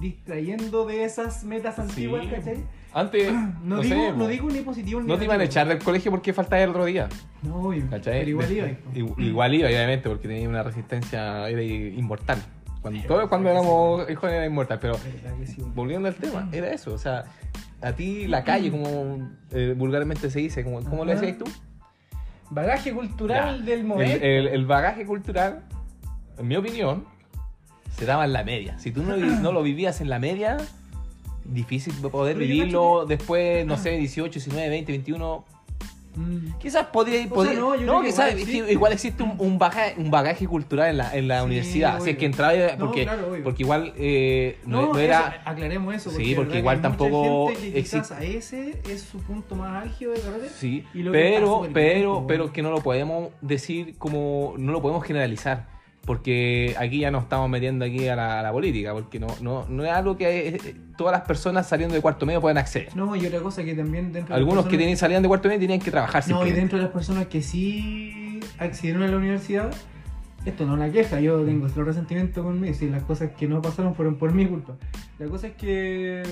distrayendo 0.00 0.86
de 0.86 1.04
esas 1.04 1.44
metas 1.44 1.78
antiguas. 1.78 2.26
¿cachai? 2.26 2.58
Antes, 2.92 3.30
No, 3.32 3.76
no, 3.76 3.80
digo, 3.82 3.94
sé, 3.96 4.12
no 4.16 4.26
digo 4.28 4.48
ni 4.50 4.60
positivo 4.60 5.00
ni 5.00 5.06
no 5.08 5.18
te 5.18 5.24
iban 5.24 5.40
a 5.40 5.44
echar 5.44 5.68
del 5.68 5.78
colegio 5.78 6.10
porque 6.10 6.32
faltaba 6.32 6.62
el 6.62 6.70
otro 6.70 6.84
día. 6.86 7.08
No, 7.42 7.56
obvio, 7.56 7.84
¿Cachai? 7.90 8.18
pero 8.20 8.30
igual 8.30 8.52
iba. 8.52 8.66
Ig- 8.94 9.14
Igual 9.18 9.54
iba, 9.54 9.68
obviamente, 9.68 10.08
porque 10.08 10.28
tenía 10.28 10.48
una 10.48 10.62
resistencia, 10.62 11.48
era 11.48 11.62
inmortal. 11.62 12.38
Cuando, 12.80 13.02
todos 13.06 13.28
cuando 13.28 13.50
éramos 13.50 14.02
jóvenes 14.04 14.22
era 14.22 14.46
inmortal, 14.46 14.78
pero 14.80 14.94
sí, 15.44 15.56
volviendo 15.74 16.08
al 16.08 16.14
tema, 16.14 16.48
era 16.52 16.70
eso, 16.72 16.94
o 16.94 16.98
sea, 16.98 17.24
a 17.82 17.92
ti 17.92 18.26
la 18.26 18.44
calle, 18.44 18.70
como 18.70 19.28
eh, 19.50 19.74
vulgarmente 19.76 20.30
se 20.30 20.38
dice, 20.40 20.64
como, 20.64 20.82
¿cómo 20.84 21.04
lo 21.04 21.10
decías 21.12 21.36
tú? 21.38 21.44
Bagaje 22.50 22.92
cultural 22.92 23.58
Ya. 23.58 23.64
del 23.64 23.80
El, 23.80 23.84
momento. 23.86 24.24
el- 24.24 24.46
el 24.48 24.64
bagaje 24.66 25.04
cultural, 25.04 25.64
en 26.38 26.48
mi 26.48 26.56
opinión, 26.56 27.04
se 27.90 28.06
daba 28.06 28.24
en 28.24 28.32
la 28.32 28.44
media. 28.44 28.78
Si 28.78 28.90
tú 28.92 29.02
no 29.02 29.52
lo 29.52 29.62
vivías 29.62 30.00
en 30.00 30.08
la 30.08 30.18
media, 30.18 30.56
difícil 31.48 31.94
poder 31.94 32.36
Pero 32.36 32.46
vivirlo 32.46 33.06
después, 33.06 33.66
no 33.66 33.76
sé, 33.76 33.90
18, 33.98 34.32
19, 34.34 34.68
20, 34.68 34.92
21. 34.92 35.44
Mm. 36.16 36.58
Quizás 36.58 36.86
podría, 36.86 37.28
podría- 37.28 37.60
no, 37.60 37.76
no, 37.76 38.02
quizás 38.02 38.30
igual 38.32 38.38
existe. 38.40 38.72
igual 38.72 38.92
existe 38.92 39.22
un, 39.22 39.34
un 39.38 39.56
bagaje, 39.58 39.94
un 39.98 40.10
bagaje 40.10 40.48
cultural 40.48 40.90
en 40.90 40.96
la, 40.96 41.14
en 41.16 41.28
la 41.28 41.38
Sí, 41.40 41.44
universidad. 41.46 41.90
Si 41.92 41.96
es 41.96 42.02
obvio. 42.02 42.18
que 42.18 42.26
entraba, 42.26 42.52
No, 42.76 42.78
porque, 42.86 43.02
claro, 43.04 43.36
porque 43.44 43.62
igual 43.62 43.92
eh, 43.96 44.58
no, 44.66 44.80
No, 44.80 44.86
no 44.88 44.90
eso, 44.92 45.00
era. 45.00 45.42
aclaremos 45.44 45.94
eso. 45.94 46.10
Sí, 46.10 46.16
Porque, 46.16 46.34
porque 46.34 46.34
verdad 46.34 46.52
que 46.54 46.58
igual 46.58 46.80
tampoco 46.82 47.50
existe- 47.50 48.14
a 48.14 48.22
ese 48.24 48.80
es 48.90 49.02
su 49.02 49.18
punto 49.18 49.54
más 49.54 49.84
álgido 49.84 50.12
de. 50.12 50.20
Sí, 50.58 50.84
pero, 51.12 51.68
pero, 51.72 52.24
pero 52.26 52.52
que 52.52 52.62
no 52.62 52.70
lo 52.72 52.80
podemos 52.82 53.28
decir 53.40 53.96
como, 53.98 54.54
no 54.58 54.72
lo 54.72 54.82
podemos 54.82 55.04
generalizar, 55.04 55.68
porque 56.08 56.74
aquí 56.78 57.00
ya 57.00 57.10
nos 57.10 57.24
estamos 57.24 57.50
metiendo 57.50 57.84
aquí 57.84 58.08
a 58.08 58.16
la, 58.16 58.40
a 58.40 58.42
la 58.42 58.50
política, 58.50 58.94
porque 58.94 59.20
no, 59.20 59.26
no, 59.42 59.66
no 59.68 59.84
es 59.84 59.90
algo 59.92 60.16
que 60.16 60.48
eh, 60.48 60.74
todas 60.96 61.12
las 61.12 61.20
personas 61.28 61.68
saliendo 61.68 61.94
de 61.94 62.00
cuarto 62.00 62.24
medio 62.24 62.40
puedan 62.40 62.56
acceder. 62.56 62.96
No, 62.96 63.14
y 63.14 63.26
otra 63.26 63.40
cosa 63.40 63.62
que 63.62 63.74
también 63.74 64.10
dentro 64.10 64.34
de 64.34 64.40
Algunos 64.40 64.64
que 64.64 64.70
personas- 64.70 64.78
tienen, 64.78 64.96
salían 64.96 65.22
de 65.22 65.28
cuarto 65.28 65.48
medio 65.48 65.60
tenían 65.60 65.80
que 65.80 65.90
trabajar 65.90 66.26
No, 66.30 66.46
y 66.46 66.50
dentro 66.52 66.78
de 66.78 66.84
las 66.84 66.92
personas 66.94 67.26
que 67.26 67.42
sí 67.42 68.40
accedieron 68.58 69.02
a 69.02 69.08
la 69.08 69.18
universidad, 69.18 69.70
esto 70.46 70.64
no 70.64 70.72
es 70.72 70.80
una 70.80 70.90
queja, 70.90 71.20
yo 71.20 71.44
tengo 71.44 71.68
cero 71.68 71.84
resentimiento 71.84 72.42
conmigo, 72.42 72.72
si 72.72 72.88
las 72.88 73.02
cosas 73.02 73.32
que 73.38 73.46
no 73.46 73.60
pasaron 73.60 73.94
fueron 73.94 74.14
por 74.16 74.32
mi 74.32 74.46
culpa. 74.46 74.76
La 75.18 75.26
cosa 75.26 75.48
es 75.48 75.52
que 75.56 76.22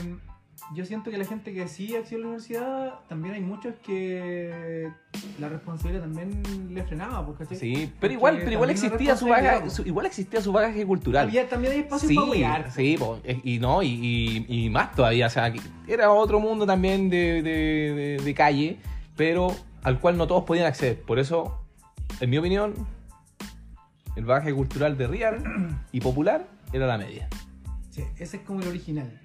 yo 0.75 0.85
siento 0.85 1.11
que 1.11 1.19
la 1.19 1.25
gente 1.25 1.53
que 1.53 1.69
sí 1.69 1.95
accedió 1.95 2.19
a 2.19 2.21
la 2.21 2.27
universidad, 2.29 2.95
también 3.09 3.35
hay 3.35 3.41
muchos 3.41 3.75
que 3.85 4.91
la 5.39 5.49
responsabilidad 5.49 6.03
también 6.05 6.43
le 6.75 6.83
frenaba, 6.83 7.25
pues, 7.27 7.39
¿cachai? 7.39 7.57
Sí, 7.59 7.75
pero 7.75 7.93
Porque 8.01 8.13
igual, 8.15 8.37
pero 8.39 8.51
igual 8.53 8.71
existía 8.71 9.17
su 9.17 9.27
bagaje, 9.29 9.71
su- 9.71 9.83
igual 9.87 10.07
existía 10.07 10.41
su 10.41 10.53
bagaje 10.53 10.87
cultural. 10.87 11.29
Había, 11.29 11.49
también 11.49 11.73
hay 11.75 11.81
espacio 11.81 12.09
Sí, 12.09 12.15
para 12.15 12.27
apoyar. 12.27 12.71
sí, 12.73 12.97
po, 12.99 13.19
eh, 13.25 13.41
y 13.45 13.59
no, 13.59 13.83
y, 13.83 13.89
y- 13.89 14.65
y 14.67 14.71
más 14.71 14.95
todavía, 14.95 15.27
o 15.27 15.31
sea, 15.31 15.53
era 15.87 16.11
otro 16.11 16.41
mundo 16.41 16.65
también 16.67 17.11
de, 17.11 17.43
de- 17.43 17.95
de- 18.19 18.23
de 18.25 18.35
calle, 18.35 18.79
pero 19.17 19.55
al 19.83 20.01
cual 20.01 20.17
no 20.17 20.27
todos 20.27 20.45
podían 20.45 20.67
acceder. 20.67 21.01
Por 21.03 21.19
eso, 21.19 21.61
en 22.21 22.31
mi 22.31 22.39
opinión, 22.39 22.75
el 24.17 24.25
bagaje 24.25 24.55
cultural 24.55 24.97
de 24.97 25.07
Real 25.07 25.79
y 25.93 26.01
popular 26.01 26.47
era 26.73 26.87
la 26.87 26.97
media. 26.97 27.29
Sí, 27.91 28.03
ese 28.19 28.39
es 28.39 28.43
como 28.43 28.61
el 28.61 28.69
original. 28.69 29.21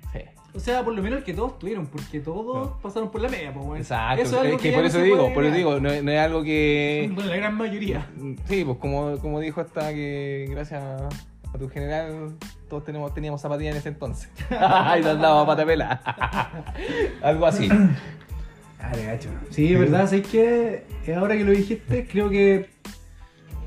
O 0.53 0.59
sea, 0.59 0.83
por 0.83 0.93
lo 0.93 1.01
menos 1.01 1.19
el 1.19 1.23
que 1.25 1.33
todos 1.33 1.57
tuvieron, 1.59 1.87
porque 1.87 2.19
todos 2.19 2.67
No. 2.69 2.77
pasaron 2.81 3.09
por 3.09 3.21
la 3.21 3.29
media, 3.29 3.53
pues, 3.53 3.65
bueno. 3.65 3.81
Exacto, 3.81 4.21
Eso 4.21 4.37
es, 4.39 4.45
algo 4.45 4.57
que, 4.57 4.71
por 4.73 4.83
eso 4.85 5.01
digo, 5.01 5.33
por 5.33 5.45
eso 5.45 5.55
digo, 5.55 5.79
no, 5.79 5.89
es- 5.89 6.03
no 6.03 6.11
es 6.11 6.19
algo 6.19 6.43
que... 6.43 7.09
Bueno, 7.15 7.29
la 7.29 7.37
gran 7.37 7.55
mayoría. 7.55 8.09
Sí, 8.47 8.63
pues 8.65 8.77
como, 8.77 9.17
como 9.19 9.39
dijo 9.39 9.61
esta 9.61 9.93
que 9.93 10.47
gracias 10.49 10.83
a 10.83 11.57
tu 11.57 11.69
general 11.69 12.33
todos 12.69 12.83
tenemos, 12.85 13.13
teníamos 13.13 13.41
zapatillas 13.41 13.73
en 13.75 13.79
ese 13.79 13.89
entonces. 13.89 14.29
y 14.49 15.01
nos 15.01 15.19
daba 15.21 15.45
patapela. 15.45 16.01
algo 17.21 17.45
así. 17.45 17.69
Sí, 19.51 19.75
verdad, 19.75 20.05
¿sabes 20.07 20.27
qué? 20.27 20.83
Ahora 21.15 21.37
que 21.37 21.43
lo 21.43 21.51
dijiste, 21.51 22.07
creo 22.07 22.29
que 22.29 22.67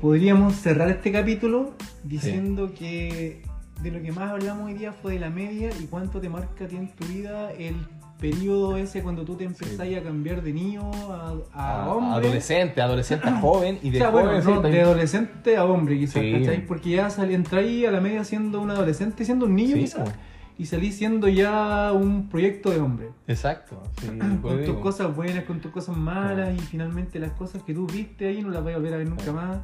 podríamos 0.01 0.55
cerrar 0.55 0.89
este 0.89 1.11
capítulo 1.11 1.73
diciendo 2.03 2.73
que 2.77 3.41
de 3.81 3.91
lo 3.91 4.01
que 4.01 4.11
más 4.11 4.31
hablamos 4.31 4.65
hoy 4.65 4.73
día 4.73 4.93
fue 4.93 5.13
de 5.13 5.19
la 5.19 5.29
media 5.29 5.69
y 5.79 5.85
cuánto 5.85 6.19
te 6.19 6.29
marca 6.29 6.65
a 6.65 6.67
ti 6.67 6.75
en 6.75 6.89
tu 6.89 7.05
vida 7.07 7.51
el 7.51 7.75
periodo 8.19 8.77
ese 8.77 9.03
cuando 9.03 9.23
tú 9.25 9.35
te 9.35 9.43
empezás 9.43 9.81
a 9.93 10.01
cambiar 10.01 10.41
de 10.41 10.53
niño 10.53 10.89
a, 11.11 11.35
a 11.53 11.83
A- 11.83 11.93
hombre. 11.93 12.27
adolescente, 12.27 12.81
adolescente 12.81 13.27
a 13.27 13.35
joven 13.41 13.77
y 13.83 13.89
O 13.89 13.91
de 13.91 13.97
sea, 13.99 14.09
bueno, 14.09 14.29
joven 14.29 14.43
no, 14.55 14.63
sí, 14.63 14.71
de 14.71 14.81
adolescente 14.81 15.57
a 15.57 15.65
hombre 15.65 15.99
quizás, 15.99 16.23
Sí. 16.23 16.31
¿cachai? 16.31 16.65
Porque 16.65 16.89
ya 16.91 17.09
salí, 17.09 17.33
entré 17.35 17.59
ahí 17.59 17.85
a 17.85 17.91
la 17.91 17.99
media 18.01 18.23
siendo 18.23 18.61
un 18.61 18.71
adolescente, 18.71 19.25
siendo 19.25 19.45
un 19.45 19.55
niño 19.55 19.75
Sí, 19.75 19.81
quizás, 19.81 20.09
po. 20.09 20.15
y 20.57 20.65
salí 20.65 20.91
siendo 20.93 21.27
ya 21.27 21.91
un 21.91 22.29
proyecto 22.29 22.71
de 22.71 22.79
hombre. 22.79 23.09
Exacto. 23.27 23.83
sí, 23.99 24.07
por 24.41 24.51
con 24.55 24.63
tus 24.65 24.77
cosas 24.77 25.13
buenas, 25.15 25.43
con 25.43 25.59
tus 25.59 25.71
cosas 25.71 25.95
malas 25.97 26.55
y 26.55 26.59
finalmente 26.59 27.19
las 27.19 27.31
cosas 27.33 27.61
que 27.63 27.73
tú 27.73 27.85
viste 27.85 28.27
ahí 28.29 28.41
no 28.41 28.49
las 28.49 28.63
vas 28.63 28.73
a 28.73 28.77
volver 28.77 28.93
a 28.93 28.97
ver 28.97 29.09
nunca 29.09 29.31
más. 29.33 29.57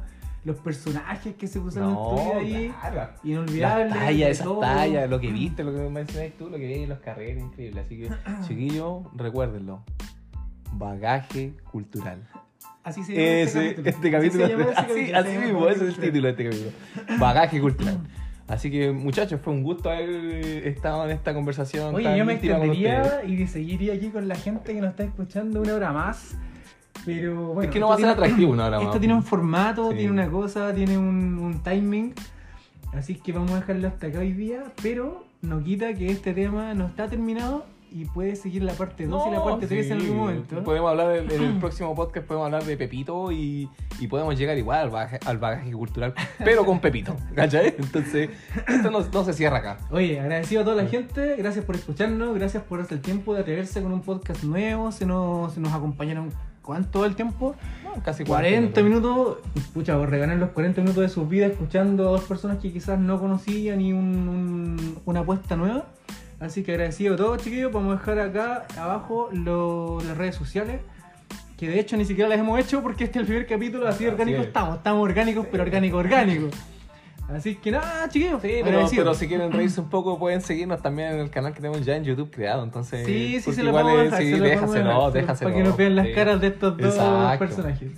Los 0.44 0.56
personajes 0.56 1.36
que 1.36 1.46
se 1.46 1.60
en 1.88 1.94
tu 1.94 1.94
No, 1.94 2.16
vida 2.16 2.36
ahí, 2.38 2.74
claro. 2.90 3.12
inolvidables. 3.22 3.92
Tallas, 3.94 4.30
esas 4.30 4.60
tallas, 4.60 5.08
lo 5.10 5.20
que 5.20 5.30
viste, 5.30 5.62
lo 5.62 5.72
que 5.72 5.78
mencionaste 5.88 6.34
tú, 6.36 6.48
lo 6.48 6.56
que 6.56 6.66
veías 6.66 6.80
en 6.82 6.88
los 6.88 6.98
carreras, 6.98 7.42
increíble. 7.42 7.80
Así 7.80 7.98
que, 7.98 8.08
chiquillos, 8.48 9.02
recuérdenlo. 9.14 9.82
Bagaje 10.72 11.52
cultural. 11.70 12.26
Así 12.82 13.04
se 13.04 13.12
llama 13.12 13.24
Ese, 13.24 13.80
este 13.88 14.10
capítulo. 14.10 14.44
este 14.46 14.56
capítulo. 14.56 14.70
Así, 14.76 14.76
Así, 14.76 14.88
capítulo, 15.12 15.18
así 15.18 15.32
llama 15.32 15.38
mismo, 15.38 15.68
ese 15.68 15.88
es 15.88 15.94
el 15.94 16.00
título 16.00 16.22
de 16.22 16.30
este 16.30 16.44
capítulo. 16.44 16.70
Bagaje 17.20 17.60
cultural. 17.60 17.98
Así 18.48 18.70
que, 18.70 18.90
muchachos, 18.90 19.40
fue 19.40 19.52
un 19.52 19.62
gusto 19.62 19.88
haber 19.90 20.10
estado 20.66 21.04
en 21.04 21.12
esta 21.12 21.32
conversación. 21.32 21.94
Oye, 21.94 22.04
tan 22.04 22.16
yo 22.16 22.24
me 22.24 22.32
extendería 22.34 23.22
y 23.24 23.46
seguiría 23.46 23.94
aquí 23.94 24.08
con 24.10 24.26
la 24.26 24.34
gente 24.34 24.74
que 24.74 24.80
nos 24.80 24.90
está 24.90 25.04
escuchando 25.04 25.60
una 25.62 25.74
hora 25.74 25.92
más. 25.92 26.36
Pero 27.04 27.46
bueno, 27.54 27.62
Es 27.62 27.70
que 27.70 27.80
no 27.80 27.88
va 27.88 27.94
a 27.94 27.96
ser 27.98 28.06
tiene- 28.06 28.12
atractivo 28.24 28.52
una. 28.52 28.78
Esto 28.82 28.98
tiene 28.98 29.14
un 29.14 29.22
formato, 29.22 29.90
Sí. 29.90 29.96
tiene 29.98 30.12
una 30.12 30.30
cosa, 30.30 30.72
tiene 30.74 30.96
un, 30.98 31.38
un 31.38 31.62
timing. 31.62 32.14
Así 32.94 33.14
que 33.16 33.32
vamos 33.32 33.50
a 33.52 33.56
dejarlo 33.56 33.88
hasta 33.88 34.06
acá 34.08 34.18
hoy 34.20 34.32
día. 34.32 34.64
Pero 34.82 35.24
no 35.40 35.62
quita 35.62 35.94
que 35.94 36.10
este 36.10 36.32
tema 36.34 36.74
no 36.74 36.86
está 36.86 37.08
terminado 37.08 37.64
y 37.94 38.06
puede 38.06 38.36
seguir 38.36 38.62
la 38.62 38.72
parte 38.72 39.06
2 39.06 39.26
y 39.26 39.30
la 39.32 39.36
No, 39.36 39.44
parte 39.44 39.66
3 39.66 39.90
en 39.90 40.00
sí. 40.00 40.04
algún 40.06 40.18
momento. 40.20 40.62
Podemos 40.64 40.90
hablar 40.90 41.14
en, 41.16 41.30
en 41.30 41.42
el 41.42 41.58
próximo 41.60 41.94
podcast, 41.94 42.26
podemos 42.26 42.46
hablar 42.46 42.64
de 42.64 42.76
Pepito 42.76 43.30
y, 43.32 43.68
y 44.00 44.06
podemos 44.06 44.38
llegar 44.38 44.56
igual 44.56 44.78
al 44.80 44.90
bagaje, 44.90 45.18
al 45.26 45.36
bagaje 45.38 45.72
cultural, 45.72 46.14
pero 46.42 46.64
con 46.64 46.80
Pepito, 46.80 47.14
¿cachai? 47.34 47.74
Entonces, 47.78 48.30
esto 48.66 48.90
no, 48.90 49.00
no 49.00 49.24
se 49.24 49.32
cierra 49.34 49.58
acá. 49.58 49.76
Oye, 49.90 50.18
agradecido 50.20 50.62
a 50.62 50.64
toda 50.64 50.82
la 50.82 50.88
gente, 50.88 51.36
gracias 51.36 51.64
por 51.66 51.74
escucharnos, 51.76 52.34
gracias 52.34 52.62
por 52.62 52.78
darse 52.78 52.94
el 52.94 53.00
tiempo 53.02 53.34
de 53.34 53.40
atreverse 53.40 53.82
con 53.82 53.92
un 53.92 54.00
podcast 54.00 54.42
nuevo, 54.44 54.90
se 54.90 55.04
nos, 55.04 55.52
se 55.52 55.60
nos 55.60 55.72
acompañaron 55.74 56.30
¿cuánto 56.62 57.04
el 57.04 57.14
tiempo? 57.16 57.54
No, 57.84 58.02
casi 58.02 58.24
40 58.24 58.82
minutos, 58.82 59.38
pucha, 59.74 59.98
por 59.98 60.08
regalar 60.10 60.36
los 60.38 60.50
40 60.50 60.80
minutos 60.80 61.02
de 61.02 61.08
sus 61.08 61.28
vidas 61.28 61.50
escuchando 61.52 62.08
a 62.08 62.12
dos 62.12 62.22
personas 62.22 62.58
que 62.58 62.72
quizás 62.72 62.98
no 62.98 63.20
conocían 63.20 63.80
y 63.80 63.92
un- 63.92 64.28
un- 64.28 64.98
una 65.04 65.20
apuesta 65.20 65.56
nueva. 65.56 65.86
Así 66.40 66.62
que 66.62 66.72
agradecido 66.72 67.14
a 67.14 67.16
todos, 67.16 67.42
chiquillos. 67.42 67.70
Vamos 67.72 67.94
a 67.94 67.98
dejar 67.98 68.18
acá 68.18 68.66
abajo 68.78 69.28
lo- 69.32 69.98
las 70.06 70.16
redes 70.16 70.34
sociales. 70.34 70.80
Que 71.56 71.68
de 71.68 71.78
hecho 71.78 71.96
ni 71.96 72.04
siquiera 72.04 72.28
las 72.28 72.40
hemos 72.40 72.58
hecho 72.58 72.82
porque 72.82 73.04
este 73.04 73.18
es 73.18 73.22
el 73.22 73.26
primer 73.26 73.46
capítulo, 73.46 73.86
así 73.86 73.98
Así 74.04 74.06
orgánicos 74.06 74.40
es. 74.40 74.46
estamos. 74.48 74.76
Estamos 74.78 75.02
orgánicos, 75.04 75.46
pero 75.50 75.62
orgánico, 75.62 75.98
orgánico. 75.98 76.48
Así 77.28 77.54
que 77.56 77.70
nada, 77.70 78.08
chiquillos. 78.08 78.42
Sí, 78.42 78.60
pero, 78.62 78.86
pero 78.94 79.14
si 79.14 79.26
quieren 79.28 79.50
reírse 79.52 79.80
un 79.80 79.88
poco, 79.88 80.18
pueden 80.18 80.40
seguirnos 80.42 80.82
también 80.82 81.12
en 81.14 81.20
el 81.20 81.30
canal 81.30 81.52
que 81.54 81.60
tenemos 81.60 81.84
ya 81.84 81.96
en 81.96 82.04
YouTube 82.04 82.30
creado. 82.30 82.62
Entonces, 82.64 83.06
Sí, 83.06 83.36
sí, 83.38 83.40
porque 83.44 83.56
se 83.56 83.62
lo 83.62 83.68
igual 83.70 83.84
podemos 83.84 84.04
es- 84.04 84.10
dejar. 84.10 84.22
sí, 84.22 84.30
se 84.30 84.36
lo 84.36 84.44
podemos 84.44 84.60
déjaselo, 84.74 84.88
dejar, 84.98 85.12
déjaselo. 85.12 85.50
Para 85.50 85.62
que 85.62 85.68
nos 85.68 85.76
vean 85.78 85.96
las 85.96 86.06
sí. 86.06 86.12
caras 86.12 86.40
de 86.40 86.46
estos 86.48 86.76
dos 86.76 86.94
Exacto. 86.94 87.38
personajes. 87.38 87.90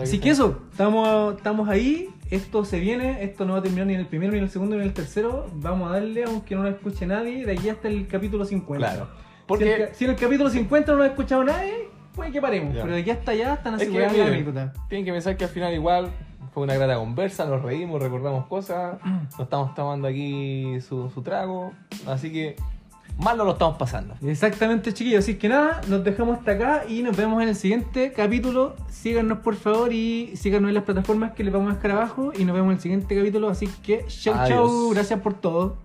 Así 0.00 0.18
que 0.18 0.30
eso, 0.30 0.62
estamos, 0.70 1.36
estamos 1.36 1.68
ahí, 1.68 2.08
esto 2.30 2.64
se 2.64 2.78
viene, 2.80 3.22
esto 3.22 3.44
no 3.44 3.52
va 3.54 3.58
a 3.58 3.62
terminar 3.62 3.86
ni 3.86 3.94
en 3.94 4.00
el 4.00 4.06
primero, 4.06 4.32
ni 4.32 4.38
en 4.38 4.44
el 4.44 4.50
segundo, 4.50 4.76
ni 4.76 4.82
en 4.82 4.88
el 4.88 4.94
tercero. 4.94 5.46
Vamos 5.56 5.90
a 5.90 5.94
darle, 5.94 6.24
aunque 6.24 6.54
no 6.54 6.62
lo 6.62 6.70
escuche 6.70 7.06
nadie, 7.06 7.44
de 7.44 7.52
aquí 7.52 7.68
hasta 7.68 7.88
el 7.88 8.06
capítulo 8.06 8.44
50. 8.46 8.86
Claro. 8.88 9.04
Si, 9.06 9.10
el, 9.10 9.46
Porque 9.46 9.88
si 9.92 10.04
en 10.04 10.10
el 10.12 10.16
capítulo 10.16 10.48
50 10.48 10.92
no 10.92 10.98
lo 10.98 11.04
ha 11.04 11.08
escuchado 11.08 11.44
nadie, 11.44 11.88
puede 12.14 12.30
que 12.30 12.40
paremos. 12.40 12.74
Ya. 12.74 12.82
Pero 12.82 12.94
de 12.94 13.00
aquí 13.02 13.10
hasta 13.10 13.32
allá 13.32 13.54
están 13.54 13.74
Es 13.74 13.80
que, 13.82 13.90
miren, 13.90 14.08
anécdotas. 14.28 14.72
tienen 14.88 15.04
que 15.04 15.12
pensar 15.12 15.36
que 15.36 15.44
al 15.44 15.50
final 15.50 15.74
igual 15.74 16.08
fue 16.52 16.62
una 16.64 16.74
grata 16.74 16.96
conversa, 16.96 17.44
nos 17.46 17.62
reímos, 17.62 18.02
recordamos 18.02 18.46
cosas, 18.46 18.98
nos 19.04 19.40
estamos 19.40 19.74
tomando 19.74 20.08
aquí 20.08 20.80
su, 20.80 21.10
su 21.10 21.22
trago, 21.22 21.72
así 22.06 22.32
que 22.32 22.56
mal 23.20 23.36
no 23.36 23.44
lo 23.44 23.52
estamos 23.52 23.76
pasando. 23.76 24.14
Exactamente, 24.22 24.92
chiquillos. 24.92 25.24
Así 25.24 25.34
que 25.34 25.48
nada, 25.48 25.80
nos 25.88 26.02
dejamos 26.02 26.38
hasta 26.38 26.52
acá 26.52 26.84
y 26.88 27.02
nos 27.02 27.16
vemos 27.16 27.42
en 27.42 27.50
el 27.50 27.56
siguiente 27.56 28.12
capítulo. 28.12 28.74
Síganos 28.88 29.38
por 29.38 29.56
favor 29.56 29.92
y 29.92 30.36
síganos 30.36 30.68
en 30.68 30.74
las 30.74 30.84
plataformas 30.84 31.32
que 31.32 31.44
les 31.44 31.52
vamos 31.52 31.72
a 31.72 31.74
dejar 31.76 31.92
abajo. 31.92 32.32
Y 32.36 32.44
nos 32.44 32.54
vemos 32.54 32.70
en 32.70 32.76
el 32.76 32.80
siguiente 32.80 33.16
capítulo. 33.16 33.48
Así 33.48 33.68
que, 33.82 34.04
chau, 34.06 34.34
Adiós. 34.34 34.48
chau. 34.48 34.90
Gracias 34.90 35.20
por 35.20 35.34
todo. 35.34 35.76